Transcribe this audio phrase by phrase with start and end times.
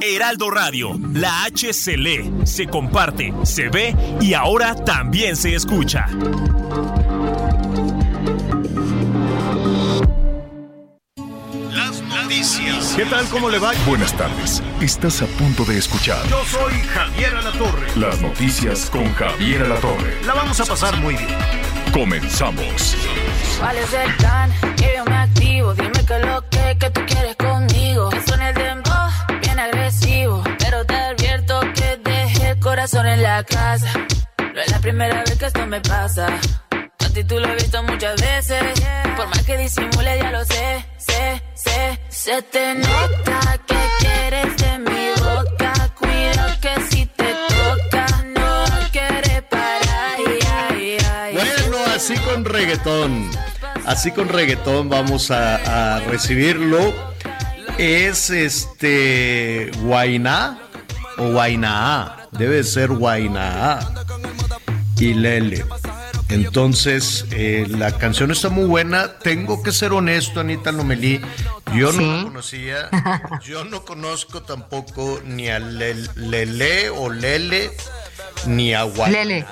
[0.00, 6.06] Heraldo Radio, la H se lee, se comparte, se ve y ahora también se escucha.
[11.72, 12.94] Las noticias.
[12.96, 13.26] ¿Qué tal?
[13.28, 13.72] ¿Cómo le va?
[13.86, 14.62] Buenas tardes.
[14.80, 17.86] Estás a punto de escuchar Yo soy Javier Alatorre.
[17.96, 20.18] las noticias con Javier Alatorre.
[20.26, 21.28] La vamos a pasar muy bien.
[21.92, 22.96] Comenzamos.
[23.58, 24.50] ¿Cuál es el plan?
[24.76, 25.74] Que yo me activo.
[25.74, 26.90] Dime que lo que, que
[32.82, 33.92] corazón en la casa.
[34.38, 36.26] No es la primera vez que esto me pasa.
[36.98, 38.60] A ti tú lo he visto muchas veces.
[39.16, 42.00] Por más que disimule, ya lo sé, sé, sé.
[42.08, 45.72] Se te nota que quieres de mi boca.
[45.96, 50.16] Cuidado que si te toca, no quieres parar.
[50.18, 51.34] Ay, ay.
[51.34, 53.30] Bueno, así con reggaetón.
[53.86, 56.92] Así con reggaetón vamos a, a recibirlo.
[57.78, 60.58] Es este Guainá
[61.18, 62.21] o Guainá.
[62.32, 63.80] Debe ser Guainá.
[64.98, 65.64] Y Lele.
[66.28, 69.18] Entonces, eh, la canción está muy buena.
[69.18, 71.20] Tengo que ser honesto, Anita Lomelí.
[71.74, 72.88] Yo no la conocía.
[73.44, 77.70] Yo no conozco tampoco ni a Lel- Lele o Lele,
[78.46, 79.18] ni a Guainá.
[79.24, 79.46] Lele.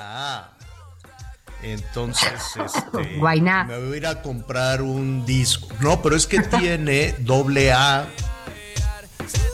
[1.63, 2.31] Entonces,
[2.65, 3.65] este, Guainá.
[3.65, 5.67] me voy a ir a comprar un disco.
[5.81, 8.07] No, pero es que tiene doble A.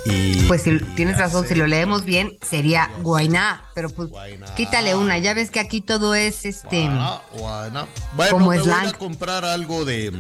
[0.06, 4.09] Y, Pues si tienes razón, si lo leemos bien, sería Guainá, pero pues
[4.56, 5.18] quítale una.
[5.18, 6.81] Ya ves que aquí todo es este.
[6.84, 7.88] Guainá, Guainá.
[8.16, 8.88] Bueno, Como me voy slang.
[8.88, 10.12] a comprar algo de,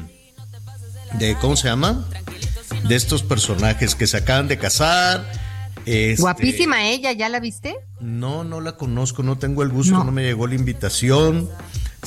[1.13, 2.05] de, ¿cómo se llama?
[2.87, 5.25] De estos personajes que se acaban de casar.
[5.85, 7.75] este, Guapísima ella, ¿ya la viste?
[8.01, 10.11] No, no la conozco, no tengo el gusto, no, No.
[10.11, 11.49] me llegó la invitación.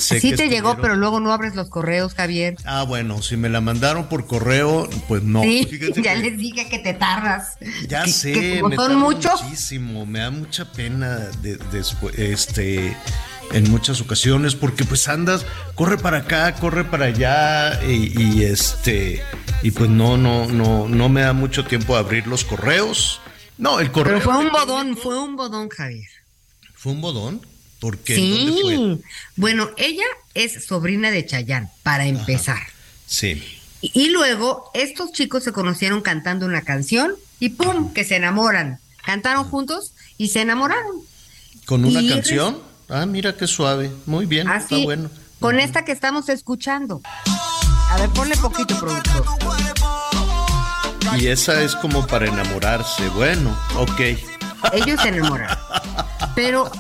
[0.01, 2.57] Sé sí te llegó, pero luego no abres los correos, Javier.
[2.65, 5.43] Ah, bueno, si me la mandaron por correo, pues no.
[5.43, 7.57] sí, Fíjate ya que- les dije que te tardas.
[7.89, 9.43] Ya Que- sé, que me son muchos.
[9.43, 11.59] muchísimo, me da mucha pena de,
[12.17, 12.97] este
[13.53, 15.45] en muchas ocasiones porque pues andas,
[15.75, 19.23] corre para acá, corre para allá y, y, este
[19.63, 23.21] y pues no no no no me da mucho tiempo de abrir los correos.
[23.59, 26.09] No, el correo Pero fue un bodón, fue un bodón, Javier.
[26.75, 27.41] fue un bodón
[27.81, 28.77] porque ¿dónde fue?
[28.77, 29.01] Sí.
[29.37, 30.05] Bueno, ella
[30.35, 32.59] es sobrina de Chayán, para empezar.
[33.07, 33.43] Sí.
[33.81, 37.93] Y, y luego estos chicos se conocieron cantando una canción y ¡pum!
[37.93, 38.79] que se enamoran.
[39.05, 40.97] Cantaron juntos y se enamoraron.
[41.65, 42.59] Con una Y canción.
[42.89, 43.91] Ah, mira qué suave.
[44.07, 45.11] Muy bien, está Así, bueno.
[45.39, 47.01] con esta que estamos escuchando.
[47.89, 49.25] A ver, ponle poquito, productor.
[51.19, 53.09] Y esa es como para enamorarse.
[53.11, 54.01] Bueno, ok.
[54.73, 55.57] Ellos se enamoraron.
[56.35, 56.71] Pero,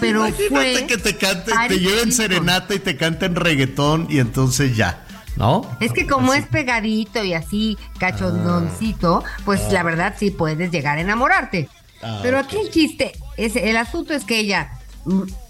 [0.00, 0.86] pero Imagínate fue.
[0.86, 5.04] que te cante, te lleven serenata y te canten reggaetón y entonces ya,
[5.36, 5.68] ¿no?
[5.80, 11.00] Es que como es pegadito y así cachondoncito, pues la verdad sí puedes llegar a
[11.00, 11.68] enamorarte.
[12.02, 12.44] Ah, Pero ok.
[12.46, 14.72] aquí el chiste, es, el asunto es que ella,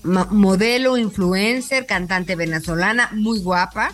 [0.04, 3.92] modelo, influencer, cantante venezolana, muy guapa,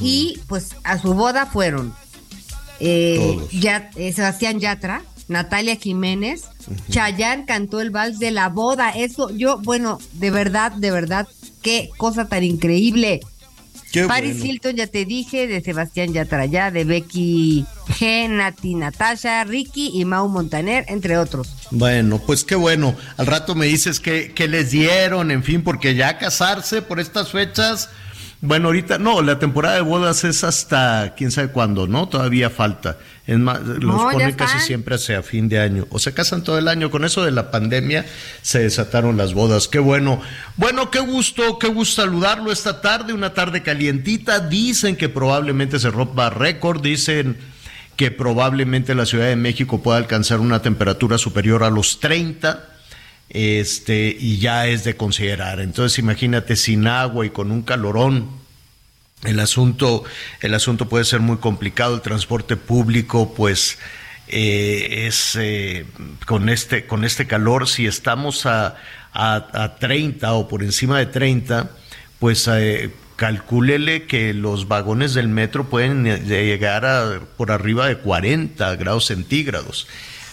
[0.00, 1.94] y pues a su boda fueron
[2.80, 3.38] eh.
[3.52, 6.42] Ya- eh, Sebastián Yatra, Natalia Jiménez,
[6.90, 8.90] Chayanne cantó el vals de la boda.
[8.90, 11.28] Eso, yo, bueno, de verdad, de verdad,
[11.62, 13.20] qué cosa tan increíble.
[13.92, 14.52] Qué Paris bueno.
[14.52, 20.04] Hilton, ya te dije, de Sebastián Yatra ya, de Becky G, Nati Natasha, Ricky y
[20.04, 21.48] Mau Montaner, entre otros.
[21.70, 22.96] Bueno, pues qué bueno.
[23.16, 27.30] Al rato me dices que, que les dieron, en fin, porque ya casarse por estas
[27.30, 27.88] fechas.
[28.42, 32.08] Bueno, ahorita no, la temporada de bodas es hasta quién sabe cuándo, ¿no?
[32.08, 32.96] Todavía falta.
[33.26, 35.86] Es más, los No, ponen casi siempre hacia fin de año.
[35.90, 36.90] O se casan todo el año.
[36.90, 38.06] Con eso de la pandemia
[38.40, 39.68] se desataron las bodas.
[39.68, 40.22] Qué bueno.
[40.56, 44.40] Bueno, qué gusto, qué gusto saludarlo esta tarde, una tarde calientita.
[44.40, 47.36] Dicen que probablemente se rompa récord, dicen
[47.96, 52.70] que probablemente la Ciudad de México pueda alcanzar una temperatura superior a los 30
[53.30, 55.60] este, y ya es de considerar.
[55.60, 58.28] Entonces, imagínate sin agua y con un calorón.
[59.22, 60.04] El asunto,
[60.40, 61.94] el asunto puede ser muy complicado.
[61.94, 63.78] El transporte público, pues,
[64.28, 65.86] eh, es eh,
[66.26, 67.68] con este, con este calor.
[67.68, 68.76] Si estamos a,
[69.12, 71.70] a, a 30 o por encima de 30,
[72.18, 78.76] pues eh, calcúlele que los vagones del metro pueden llegar a por arriba de 40
[78.76, 79.86] grados centígrados.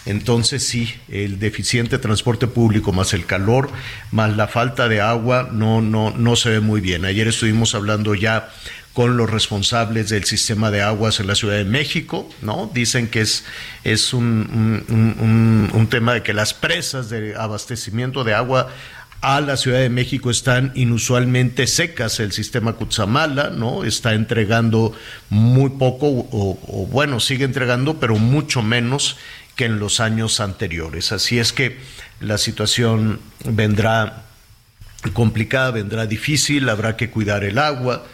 [0.08, 3.70] Entonces sí, el deficiente transporte público más el calor
[4.10, 7.04] más la falta de agua no no no se ve muy bien.
[7.04, 8.48] Ayer estuvimos hablando ya
[8.94, 12.68] con los responsables del sistema de aguas en la Ciudad de México, ¿no?
[12.74, 13.44] Dicen que es,
[13.84, 18.70] es un, un, tema de que las presas de abastecimiento de agua
[19.20, 22.20] a la Ciudad de México están inusualmente secas.
[22.20, 23.84] El sistema Cutzamala, ¿no?
[23.84, 24.92] Está entregando
[25.28, 29.16] muy poco, o, bueno, sigue entregando, pero mucho menos
[29.58, 31.10] que en los años anteriores.
[31.10, 31.78] Así es que
[32.20, 34.22] la situación vendrá
[35.12, 38.06] complicada, vendrá difícil, habrá que cuidar el agua.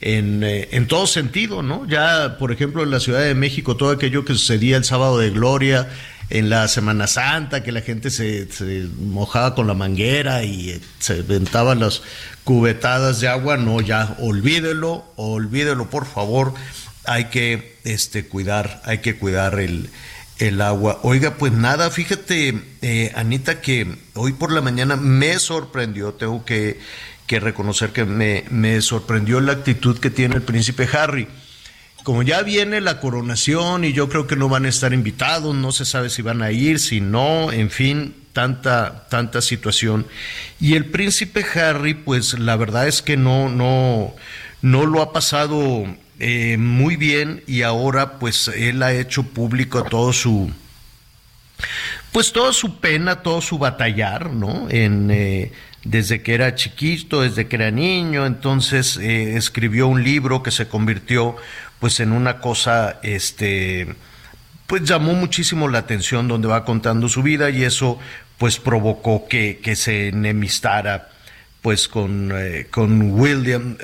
[0.00, 1.88] En, eh, en, todo sentido, ¿no?
[1.88, 5.30] Ya, por ejemplo, en la Ciudad de México, todo aquello que sucedía el sábado de
[5.30, 5.88] Gloria,
[6.30, 10.80] en la Semana Santa, que la gente se, se mojaba con la manguera y eh,
[11.00, 12.02] se ventaban las
[12.44, 16.54] cubetadas de agua, no, ya olvídelo, olvídelo, por favor,
[17.04, 19.90] hay que este, cuidar, hay que cuidar el,
[20.48, 20.98] el agua.
[21.02, 26.80] Oiga, pues nada, fíjate, eh, Anita, que hoy por la mañana me sorprendió, tengo que,
[27.28, 31.28] que reconocer que me, me, sorprendió la actitud que tiene el príncipe Harry.
[32.02, 35.70] Como ya viene la coronación y yo creo que no van a estar invitados, no
[35.70, 40.06] se sabe si van a ir, si no, en fin, tanta, tanta situación.
[40.58, 44.12] Y el príncipe Harry, pues la verdad es que no, no,
[44.60, 45.86] no lo ha pasado
[46.24, 50.52] eh, muy bien y ahora pues él ha hecho público todo su
[52.12, 54.68] pues toda su pena, todo su batallar, ¿no?
[54.70, 55.50] En, eh,
[55.82, 60.68] desde que era chiquito, desde que era niño, entonces eh, escribió un libro que se
[60.68, 61.34] convirtió
[61.80, 63.92] pues en una cosa, este,
[64.68, 67.98] pues llamó muchísimo la atención donde va contando su vida y eso
[68.38, 71.08] pues provocó que, que se enemistara
[71.62, 72.32] pues con,
[72.70, 73.76] con William,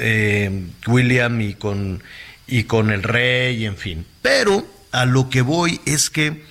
[0.86, 2.00] William y con,
[2.48, 4.06] y con el rey, en fin.
[4.22, 6.44] Pero a lo que voy es que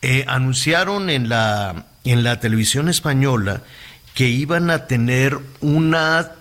[0.00, 3.62] eh, anunciaron en la, en la televisión española
[4.14, 6.32] que iban a tener una...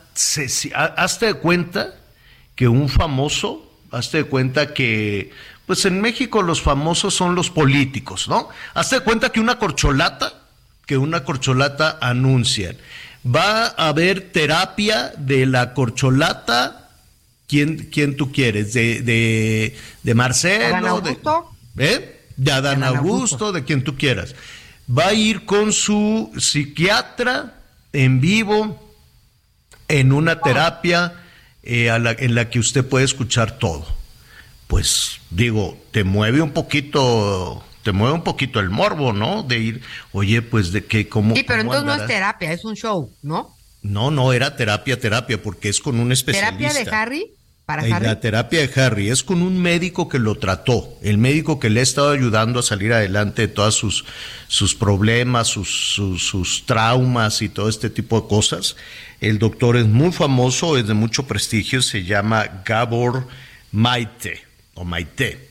[0.74, 1.96] Hazte de cuenta
[2.56, 5.32] que un famoso, hazte de cuenta que,
[5.66, 8.50] pues en México los famosos son los políticos, ¿no?
[8.74, 10.34] Hazte de cuenta que una corcholata,
[10.86, 12.76] que una corcholata anuncian
[13.26, 16.89] va a haber terapia de la corcholata.
[17.50, 18.74] ¿Quién, quién tú quieres?
[18.74, 20.88] ¿De, de, de Marcelo?
[20.88, 21.50] Augusto?
[21.74, 22.22] De, ¿eh?
[22.38, 24.36] de Adán Augusto, Augusto, de quien tú quieras.
[24.88, 27.56] Va a ir con su psiquiatra
[27.92, 28.80] en vivo
[29.88, 31.16] en una terapia
[31.64, 33.88] eh, a la, en la que usted puede escuchar todo.
[34.68, 39.42] Pues digo, te mueve un poquito te mueve un poquito el morbo, ¿no?
[39.42, 39.82] De ir,
[40.12, 41.36] oye, pues de que como...
[41.36, 43.56] Sí, pero entonces no es terapia, es un show, ¿no?
[43.82, 46.58] No, no, era terapia, terapia, porque es con un especialista.
[46.58, 47.34] ¿Terapia de Harry?
[47.70, 48.04] ¿Para Harry?
[48.08, 51.82] La terapia de Harry es con un médico que lo trató, el médico que le
[51.82, 54.06] ha estado ayudando a salir adelante de todos sus,
[54.48, 58.76] sus problemas, sus, sus, sus traumas y todo este tipo de cosas.
[59.22, 63.28] El doctor es muy famoso, es de mucho prestigio, se llama Gabor
[63.72, 64.42] Maite,
[64.74, 65.50] o Maite.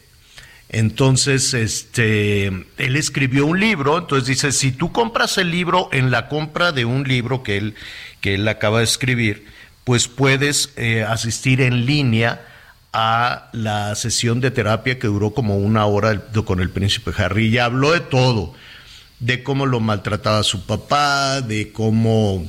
[0.70, 6.26] Entonces, este, él escribió un libro, entonces dice, si tú compras el libro en la
[6.28, 7.76] compra de un libro que él,
[8.20, 9.46] que él acaba de escribir,
[9.88, 12.46] pues puedes eh, asistir en línea
[12.92, 17.56] a la sesión de terapia que duró como una hora con el príncipe Harry y
[17.56, 18.52] habló de todo,
[19.18, 22.44] de cómo lo maltrataba su papá, de cómo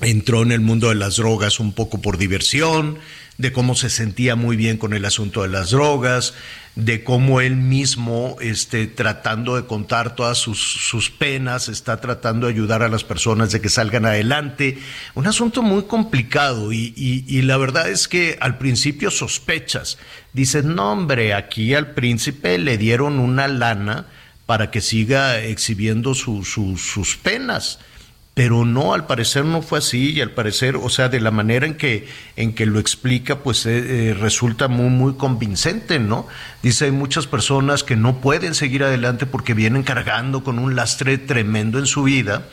[0.00, 2.96] entró en el mundo de las drogas un poco por diversión,
[3.36, 6.32] de cómo se sentía muy bien con el asunto de las drogas,
[6.78, 12.52] de cómo él mismo, este, tratando de contar todas sus, sus, penas, está tratando de
[12.52, 14.78] ayudar a las personas de que salgan adelante.
[15.16, 19.98] Un asunto muy complicado y, y, la verdad es que al principio sospechas.
[20.32, 24.06] Dices, no hombre, aquí al príncipe le dieron una lana
[24.46, 27.80] para que siga exhibiendo su, su, sus penas
[28.38, 31.66] pero no, al parecer no fue así y al parecer, o sea, de la manera
[31.66, 36.24] en que, en que lo explica, pues eh, eh, resulta muy, muy convincente, ¿no?
[36.62, 41.18] Dice, hay muchas personas que no pueden seguir adelante porque vienen cargando con un lastre
[41.18, 42.44] tremendo en su vida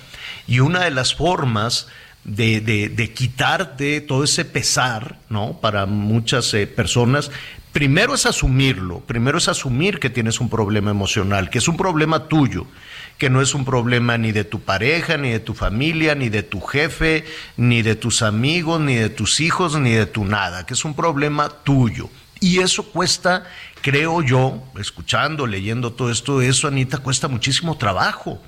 [0.47, 1.85] y una de las formas
[2.23, 5.59] de, de, de quitarte todo ese pesar, ¿no?
[5.61, 7.29] Para muchas eh, personas,
[7.73, 12.27] primero es asumirlo, primero es asumir que tienes un problema emocional, que es un problema
[12.27, 12.65] tuyo
[13.17, 16.43] que no es un problema ni de tu pareja, ni de tu familia, ni de
[16.43, 17.25] tu jefe,
[17.57, 20.93] ni de tus amigos, ni de tus hijos, ni de tu nada, que es un
[20.93, 22.09] problema tuyo.
[22.41, 23.45] Y eso cuesta,
[23.81, 28.41] creo yo, escuchando, leyendo todo esto, eso, Anita, cuesta muchísimo trabajo.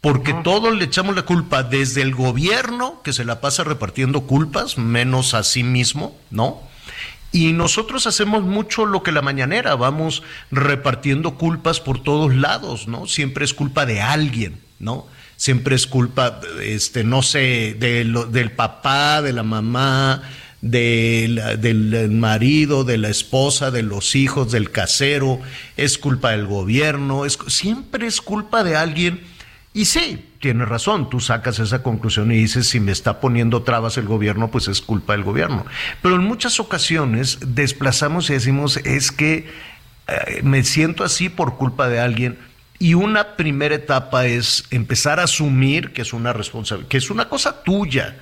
[0.00, 4.78] porque todos le echamos la culpa desde el gobierno, que se la pasa repartiendo culpas,
[4.78, 6.62] menos a sí mismo, ¿no?
[7.32, 13.06] Y nosotros hacemos mucho lo que la mañanera, vamos repartiendo culpas por todos lados, ¿no?
[13.06, 15.06] Siempre es culpa de alguien, ¿no?
[15.36, 20.22] Siempre es culpa, este, no sé, del papá, de la mamá,
[20.60, 25.40] del marido, de la esposa, de los hijos, del casero,
[25.76, 29.20] es culpa del gobierno, es, siempre es culpa de alguien.
[29.72, 33.96] Y sí, tienes razón, tú sacas esa conclusión y dices, si me está poniendo trabas
[33.98, 35.64] el gobierno, pues es culpa del gobierno.
[36.02, 39.50] Pero en muchas ocasiones desplazamos y decimos, es que
[40.08, 42.38] eh, me siento así por culpa de alguien.
[42.78, 47.28] Y una primera etapa es empezar a asumir que es una responsabilidad, que es una
[47.28, 48.16] cosa tuya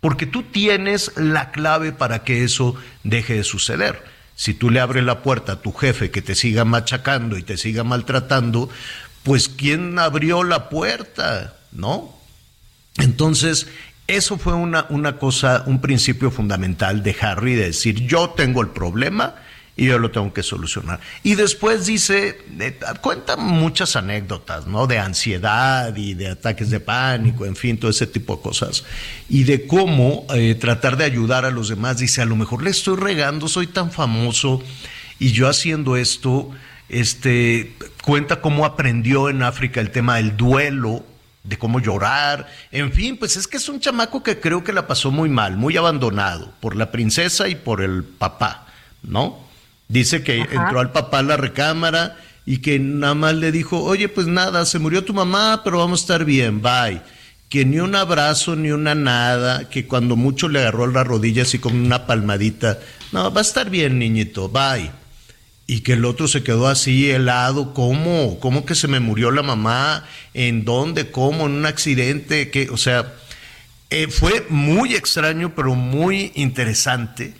[0.00, 4.04] porque tú tienes la clave para que eso deje de suceder.
[4.34, 7.56] Si tú le abres la puerta a tu jefe que te siga machacando y te
[7.56, 8.68] siga maltratando,
[9.26, 11.56] pues ¿quién abrió la puerta?
[11.72, 12.16] ¿No?
[12.98, 13.66] Entonces,
[14.06, 18.68] eso fue una, una cosa, un principio fundamental de Harry, de decir, yo tengo el
[18.68, 19.34] problema
[19.76, 21.00] y yo lo tengo que solucionar.
[21.24, 24.86] Y después dice, eh, cuenta muchas anécdotas, ¿no?
[24.86, 28.84] De ansiedad y de ataques de pánico, en fin, todo ese tipo de cosas.
[29.28, 31.98] Y de cómo eh, tratar de ayudar a los demás.
[31.98, 34.62] Dice, a lo mejor le estoy regando, soy tan famoso
[35.18, 36.52] y yo haciendo esto,
[36.88, 37.74] este,
[38.04, 41.04] cuenta cómo aprendió en África el tema del duelo,
[41.46, 44.86] de cómo llorar, en fin, pues es que es un chamaco que creo que la
[44.86, 48.66] pasó muy mal, muy abandonado por la princesa y por el papá,
[49.02, 49.38] ¿no?
[49.88, 54.08] Dice que entró al papá a la recámara y que nada más le dijo, oye,
[54.08, 57.00] pues nada, se murió tu mamá, pero vamos a estar bien, bye.
[57.48, 61.60] Que ni un abrazo, ni una nada, que cuando mucho le agarró la rodilla así
[61.60, 62.80] como una palmadita,
[63.12, 64.90] no, va a estar bien, niñito, bye.
[65.66, 68.38] Y que el otro se quedó así helado, ¿cómo?
[68.38, 70.04] ¿Cómo que se me murió la mamá?
[70.32, 71.10] ¿En dónde?
[71.10, 71.46] ¿Cómo?
[71.46, 72.50] ¿En un accidente?
[72.50, 73.14] que O sea,
[73.90, 77.34] eh, fue muy extraño, pero muy interesante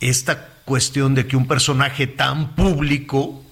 [0.00, 3.44] esta cuestión de que un personaje tan público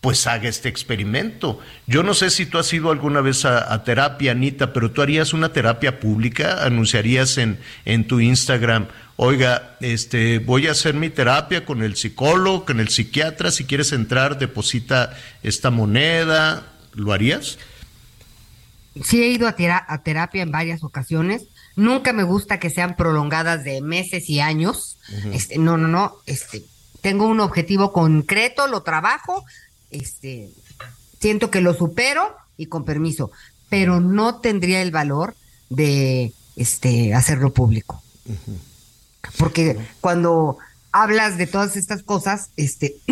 [0.00, 1.60] pues haga este experimento.
[1.86, 5.32] Yo no sé si tú has ido alguna vez a, terapia, Anita, pero tú harías
[5.34, 11.66] una terapia pública, anunciarías en, en tu Instagram, oiga, este, voy a hacer mi terapia
[11.66, 17.58] con el psicólogo, con el psiquiatra, si quieres entrar, deposita esta moneda, ¿lo harías?
[19.04, 19.54] Sí, he ido a,
[19.86, 21.44] a terapia en varias ocasiones.
[21.76, 24.98] Nunca me gusta que sean prolongadas de meses y años.
[25.32, 26.16] este, no, no, no.
[26.26, 26.64] Este,
[27.00, 29.44] tengo un objetivo concreto, lo trabajo,
[29.90, 30.50] este,
[31.20, 33.30] siento que lo supero y con permiso,
[33.68, 35.34] pero no tendría el valor
[35.68, 38.02] de este, hacerlo público.
[39.38, 40.58] Porque cuando
[40.92, 42.96] hablas de todas estas cosas, este,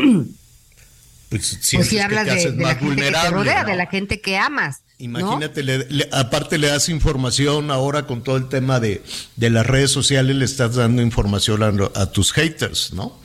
[1.28, 4.80] pues, pues sí hablas de, la gente que te rodea, de la gente que amas.
[4.98, 5.62] Imagínate,
[6.10, 9.04] aparte le das información ahora con todo el tema de,
[9.36, 11.62] de las redes sociales, le estás dando información
[11.94, 13.16] a, tus haters, ¿no?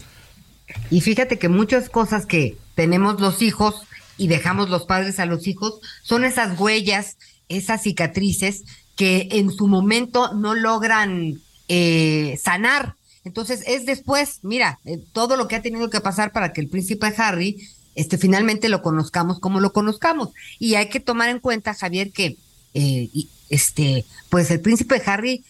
[0.92, 3.76] Y fíjate que muchas cosas que tenemos los hijos
[4.18, 7.18] y dejamos los padres a los hijos son esas huellas,
[7.50, 8.64] esas cicatrices
[8.96, 12.96] que en su momento no logran eh, sanar.
[13.26, 16.68] Entonces es después, mira, eh, todo lo que ha tenido que pasar para que el
[16.68, 20.30] príncipe Harry este, finalmente lo conozcamos como lo conozcamos.
[20.60, 22.38] Y hay que tomar en cuenta, Javier, que
[22.74, 23.10] eh,
[23.50, 25.44] este, pues el príncipe Harry,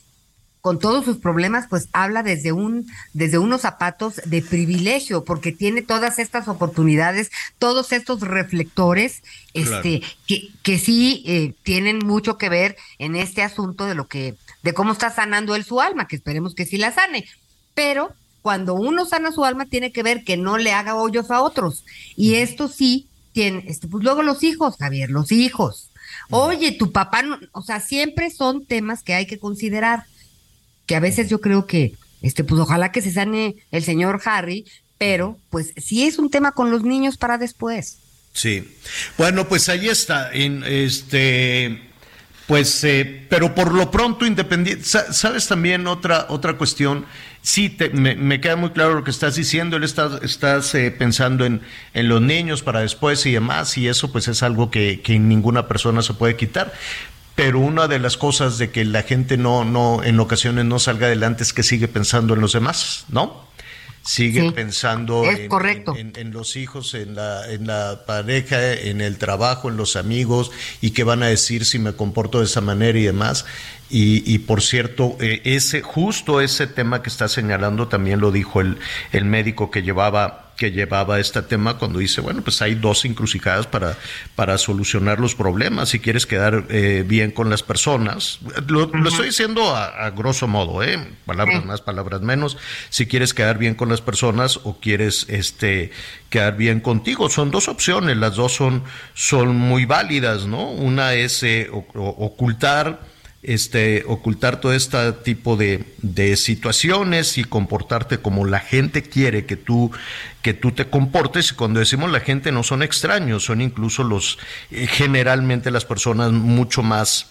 [0.64, 5.82] con todos sus problemas, pues habla desde un, desde unos zapatos de privilegio, porque tiene
[5.82, 12.78] todas estas oportunidades, todos estos reflectores, este, que, que sí eh, tienen mucho que ver
[12.98, 16.56] en este asunto de lo que, de cómo está sanando él su alma, que esperemos
[16.56, 17.28] que sí la sane.
[17.74, 21.42] Pero cuando uno sana su alma tiene que ver que no le haga hoyos a
[21.42, 21.84] otros.
[22.16, 25.90] Y esto sí tiene, este, pues luego los hijos, Javier, los hijos.
[26.30, 30.06] Oye, tu papá, o sea, siempre son temas que hay que considerar.
[30.86, 34.66] Que a veces yo creo que, este, pues ojalá que se sane el señor Harry,
[34.98, 37.98] pero pues sí es un tema con los niños para después.
[38.34, 38.68] Sí.
[39.18, 40.32] Bueno, pues ahí está.
[40.34, 41.94] En este
[42.48, 47.06] pues, eh, pero por lo pronto, independiente, sabes también otra, otra cuestión,
[47.42, 51.62] sí, me, queda muy claro lo que estás diciendo, él está, estás eh, pensando en,
[51.94, 55.70] en, los niños para después y demás, y eso pues es algo que, que ninguna
[55.70, 56.74] persona se puede quitar.
[57.36, 61.08] Pero una de las cosas de que la gente no, no, en ocasiones no salga
[61.08, 63.44] adelante es que sigue pensando en los demás, ¿no?
[64.06, 69.96] sigue pensando en, los hijos, en la, en la pareja, en el trabajo, en los
[69.96, 73.46] amigos y qué van a decir si me comporto de esa manera y demás.
[73.96, 78.80] Y, por cierto, eh, ese, justo ese tema que está señalando también lo dijo el,
[79.12, 83.68] el médico que llevaba que llevaba este tema cuando dice, bueno, pues hay dos encrucijadas
[83.68, 83.98] para,
[84.36, 85.90] para solucionar los problemas.
[85.90, 91.00] Si quieres quedar eh, bien con las personas, lo, estoy diciendo a, grosso modo, ¿eh?
[91.26, 92.58] palabras más, palabras menos.
[92.90, 95.92] Si quieres quedar bien con las personas o quieres este,
[96.30, 98.84] quedar bien contigo, son dos opciones, las dos son,
[99.14, 100.70] son muy válidas, ¿no?
[100.70, 103.13] Una es eh, ocultar
[103.44, 109.58] este, ocultar todo este tipo de, de, situaciones y comportarte como la gente quiere que
[109.58, 109.92] tú,
[110.42, 111.52] que tú te comportes.
[111.52, 114.40] Y cuando decimos la gente no son extraños, son incluso los,
[114.72, 117.28] eh, generalmente las personas mucho más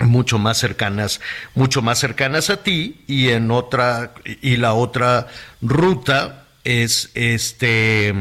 [0.00, 1.20] mucho más cercanas,
[1.54, 5.28] mucho más cercanas a ti y en otra, y la otra
[5.62, 8.12] ruta es este,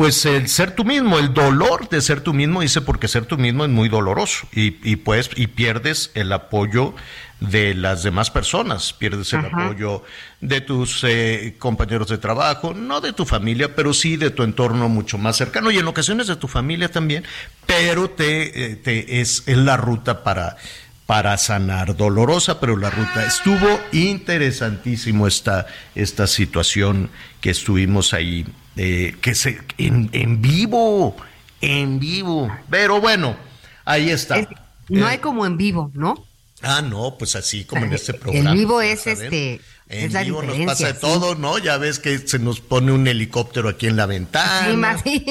[0.00, 3.36] pues el ser tú mismo, el dolor de ser tú mismo, dice porque ser tú
[3.36, 6.94] mismo es muy doloroso y, y pues y pierdes el apoyo
[7.40, 10.02] de las demás personas, pierdes el apoyo
[10.40, 14.88] de tus eh, compañeros de trabajo, no de tu familia, pero sí de tu entorno
[14.88, 17.22] mucho más cercano y en ocasiones de tu familia también,
[17.66, 20.56] pero te, eh, te es, es la ruta para
[21.04, 21.96] para sanar.
[21.96, 25.66] Dolorosa, pero la ruta estuvo interesantísimo esta,
[25.96, 31.16] esta situación que estuvimos ahí eh, que se en, vivo,
[31.60, 32.50] en vivo.
[32.70, 33.36] Pero bueno,
[33.84, 34.46] ahí está.
[34.88, 36.26] no hay eh, como en vivo, ¿no?
[36.62, 38.50] Ah, no, pues así como en este programa.
[38.50, 39.60] En vivo es este.
[39.88, 41.58] En vivo nos pasa de todo, ¿no?
[41.58, 44.96] Ya ves que se nos pone un helicóptero aquí en la ventana.
[45.02, 45.26] Sí,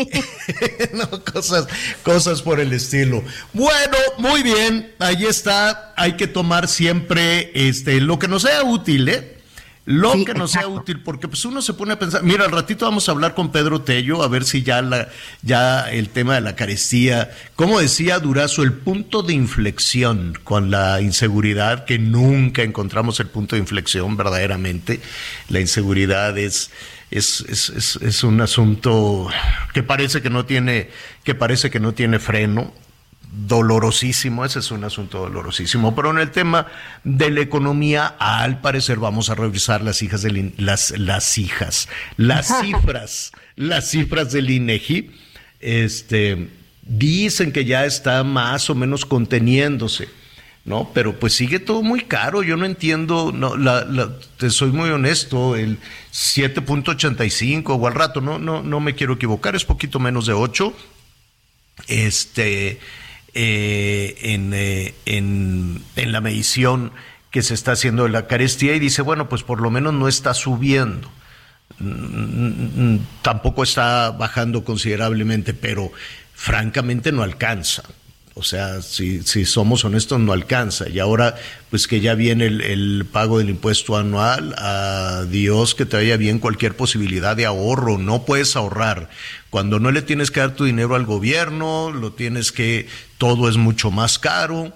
[0.94, 1.68] no, cosas,
[2.04, 3.24] cosas por el estilo.
[3.54, 5.94] Bueno, muy bien, ahí está.
[5.96, 9.39] Hay que tomar siempre este lo que nos sea útil, ¿eh?
[9.90, 12.86] Lo que nos sea útil, porque pues uno se pone a pensar, mira, al ratito
[12.86, 15.10] vamos a hablar con Pedro Tello, a ver si ya la,
[15.42, 21.02] ya el tema de la carestía, como decía Durazo, el punto de inflexión con la
[21.02, 25.00] inseguridad, que nunca encontramos el punto de inflexión verdaderamente.
[25.50, 26.70] La inseguridad es,
[27.10, 29.28] es, es, es, es un asunto
[29.74, 30.92] que parece que no tiene,
[31.24, 32.72] que parece que no tiene freno
[33.32, 36.68] dolorosísimo, ese es un asunto dolorosísimo, pero en el tema
[37.04, 42.48] de la economía, al parecer vamos a revisar las hijas de las, las hijas, las
[42.62, 45.12] cifras, las cifras del INEGI,
[45.60, 46.50] este,
[46.82, 50.10] dicen que ya está más o menos conteniéndose.
[50.66, 50.92] ¿no?
[50.94, 53.88] Pero pues sigue todo muy caro, yo no entiendo, no, la,
[54.38, 55.80] te soy muy honesto, el
[56.12, 60.74] 7.85 o al rato, no, no, no me quiero equivocar, es poquito menos de 8.
[61.88, 62.80] Este,
[63.34, 66.92] eh, eh, en, en, la medición
[67.32, 70.08] que se está haciendo de la carestía y dice, bueno, pues por lo menos no
[70.08, 71.12] está subiendo.
[71.80, 75.92] Mm, mm, tampoco está bajando considerablemente, pero
[76.34, 77.84] francamente no alcanza.
[78.40, 80.88] O sea, si, si somos honestos, no alcanza.
[80.88, 81.36] Y ahora,
[81.70, 86.40] pues que ya viene el, pago del impuesto anual, a Dios que te vaya bien
[86.40, 87.98] cualquier posibilidad de ahorro.
[87.98, 89.10] No puedes ahorrar.
[89.50, 92.88] Cuando no le tienes que dar tu dinero al gobierno, lo tienes que,
[93.20, 94.74] todo es mucho más caro.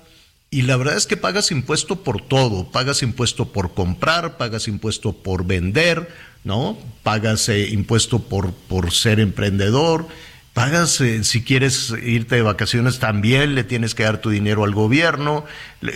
[0.51, 2.71] Y la verdad es que pagas impuesto por todo.
[2.71, 6.07] Pagas impuesto por comprar, pagas impuesto por vender,
[6.43, 6.77] ¿no?
[7.01, 10.05] Pagas eh, impuesto por, por ser emprendedor
[10.53, 14.75] Pagas, eh, si quieres irte de vacaciones, también le tienes que dar tu dinero al
[14.75, 15.45] gobierno.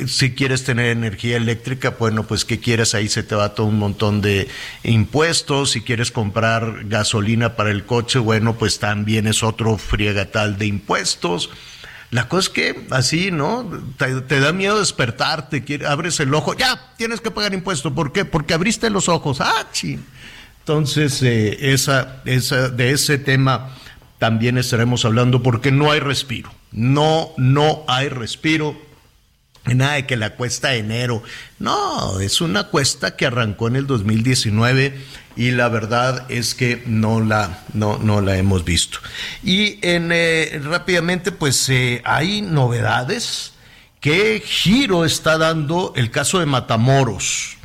[0.08, 2.96] Si quieres tener energía eléctrica, bueno, pues ¿qué quieres?
[2.96, 4.48] Ahí se te va todo un montón de
[4.84, 5.72] impuestos.
[5.72, 11.52] Si quieres comprar gasolina para el coche, bueno, pues también es otro friegatal de impuestos.
[12.10, 13.70] La cosa es que así, ¿no?
[13.98, 17.91] Te, da miedo despertarte, abres el ojo, ya, tienes que pagar impuestos.
[17.91, 18.24] ¿Por qué?
[18.24, 19.41] Porque abriste los ojos.
[19.41, 20.04] Ah, ching.
[20.60, 23.76] Entonces, eh, esa, esa, de ese tema
[24.20, 26.50] también estaremos hablando porque no hay respiro.
[26.72, 28.87] No, no hay respiro.
[29.76, 31.24] Nada de que la cuesta de enero.
[31.60, 34.98] No, es una cuesta que arrancó en el 2019
[35.36, 39.00] y la verdad es que no la, no, no la hemos visto.
[39.44, 43.54] Y en, eh, rápidamente, pues eh, hay novedades.
[44.00, 47.58] ¿Qué giro está dando el caso de Matamoros?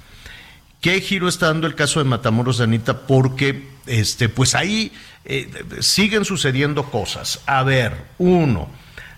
[0.80, 3.06] ¿Qué giro está dando el caso de Matamoros, Anita?
[3.06, 4.92] Porque este, pues ahí
[5.24, 5.48] eh,
[5.80, 7.40] siguen sucediendo cosas.
[7.46, 8.68] A ver, uno,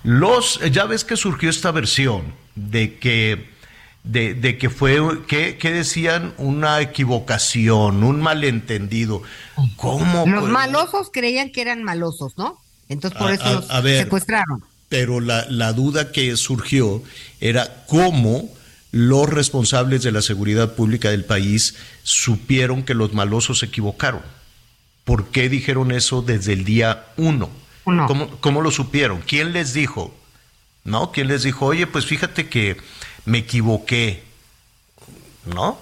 [0.02, 3.46] los, ya ves que surgió esta versión de que,
[4.02, 9.22] de, que fue, que, decían una equivocación, un malentendido.
[9.76, 10.26] ¿Cómo?
[10.26, 12.60] Los malosos creían que eran malosos, ¿no?
[12.88, 14.64] Entonces por eso los secuestraron.
[14.88, 17.02] Pero la, la duda que surgió
[17.40, 18.48] era cómo
[18.94, 24.22] los responsables de la seguridad pública del país supieron que los malosos se equivocaron.
[25.04, 27.50] ¿Por qué dijeron eso desde el día uno?
[28.40, 29.20] ¿Cómo, lo supieron?
[29.20, 30.14] ¿Quién les dijo?
[30.84, 31.12] ¿No?
[31.12, 32.76] ¿Quién les dijo, oye, pues fíjate que
[33.24, 34.22] me equivoqué?
[35.46, 35.78] ¿no?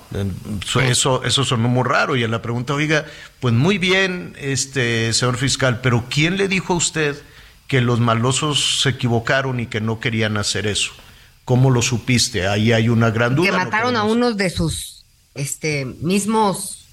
[0.82, 2.16] Eso, eso sonó muy raro.
[2.16, 3.06] Y a la pregunta, oiga,
[3.40, 7.20] pues muy bien, este señor fiscal, pero ¿quién le dijo a usted
[7.68, 10.92] que los malosos se equivocaron y que no querían hacer eso?
[11.44, 12.46] ¿Cómo lo supiste?
[12.46, 13.50] Ahí hay una gran duda.
[13.50, 16.86] Que mataron a unos de sus este mismos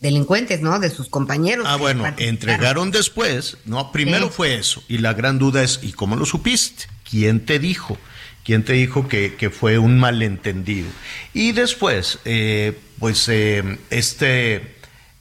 [0.00, 0.78] delincuentes, ¿no?
[0.80, 1.66] De sus compañeros.
[1.68, 3.90] Ah, bueno, entregaron después, ¿no?
[3.90, 4.82] Primero fue eso.
[4.88, 6.86] Y la gran duda es, ¿y cómo lo supiste?
[7.08, 7.98] ¿Quién te dijo?
[8.44, 10.88] ¿Quién te dijo que, que fue un malentendido?
[11.32, 14.74] Y después, eh, pues eh, este,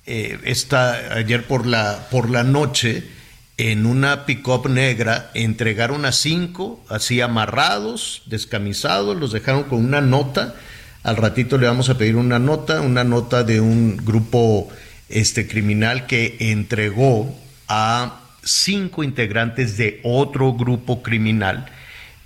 [0.06, 0.56] eh,
[1.12, 3.04] ayer por la, por la noche,
[3.58, 10.56] en una pick-up negra, entregaron a cinco, así amarrados, descamisados, los dejaron con una nota.
[11.04, 14.69] Al ratito le vamos a pedir una nota, una nota de un grupo
[15.08, 17.34] este, criminal que entregó
[17.67, 21.71] a cinco integrantes de otro grupo criminal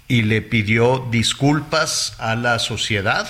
[0.07, 3.27] y le pidió disculpas a la sociedad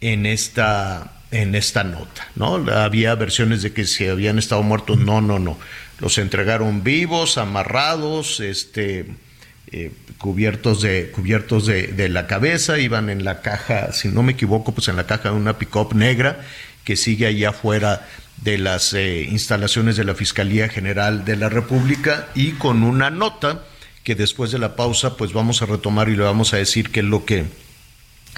[0.00, 2.56] en esta, en esta nota, ¿no?
[2.72, 5.58] Había versiones de que si habían estado muertos, no, no, no.
[6.00, 9.06] Los entregaron vivos, amarrados, este,
[9.70, 14.72] eh, cubiertos de cubiertos de, la cabeza, iban en la caja, si no me equivoco,
[14.72, 16.40] pues en la caja de una pick-up negra
[16.84, 18.06] que sigue allá afuera
[18.38, 23.62] de las eh, instalaciones de la Fiscalía General de la República y con una nota
[24.02, 27.00] que después de la pausa pues vamos a retomar y le vamos a decir qué
[27.00, 27.46] es lo que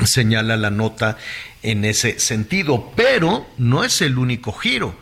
[0.05, 1.17] señala la nota
[1.63, 4.97] en ese sentido, pero no es el único giro.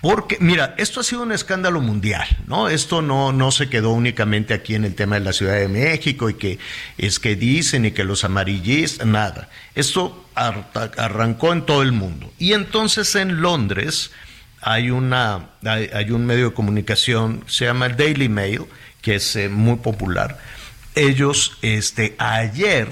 [0.00, 2.68] Porque, mira, esto ha sido un escándalo mundial, ¿no?
[2.68, 6.28] Esto no, no se quedó únicamente aquí en el tema de la Ciudad de México
[6.30, 6.58] y que
[6.98, 9.48] es que dicen y que los amarillistas, nada.
[9.74, 12.32] Esto arrancó en todo el mundo.
[12.38, 14.12] Y entonces en Londres
[14.66, 18.62] hay, una, hay, un medio de comunicación, se llama el Daily Mail,
[19.00, 20.40] que es eh, muy popular.
[20.96, 22.88] Ellos este, ayer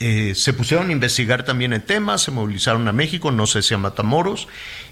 [0.00, 3.72] eh, se pusieron a investigar también el tema, se movilizaron a México, no sé si
[3.72, 4.48] a Matamoros,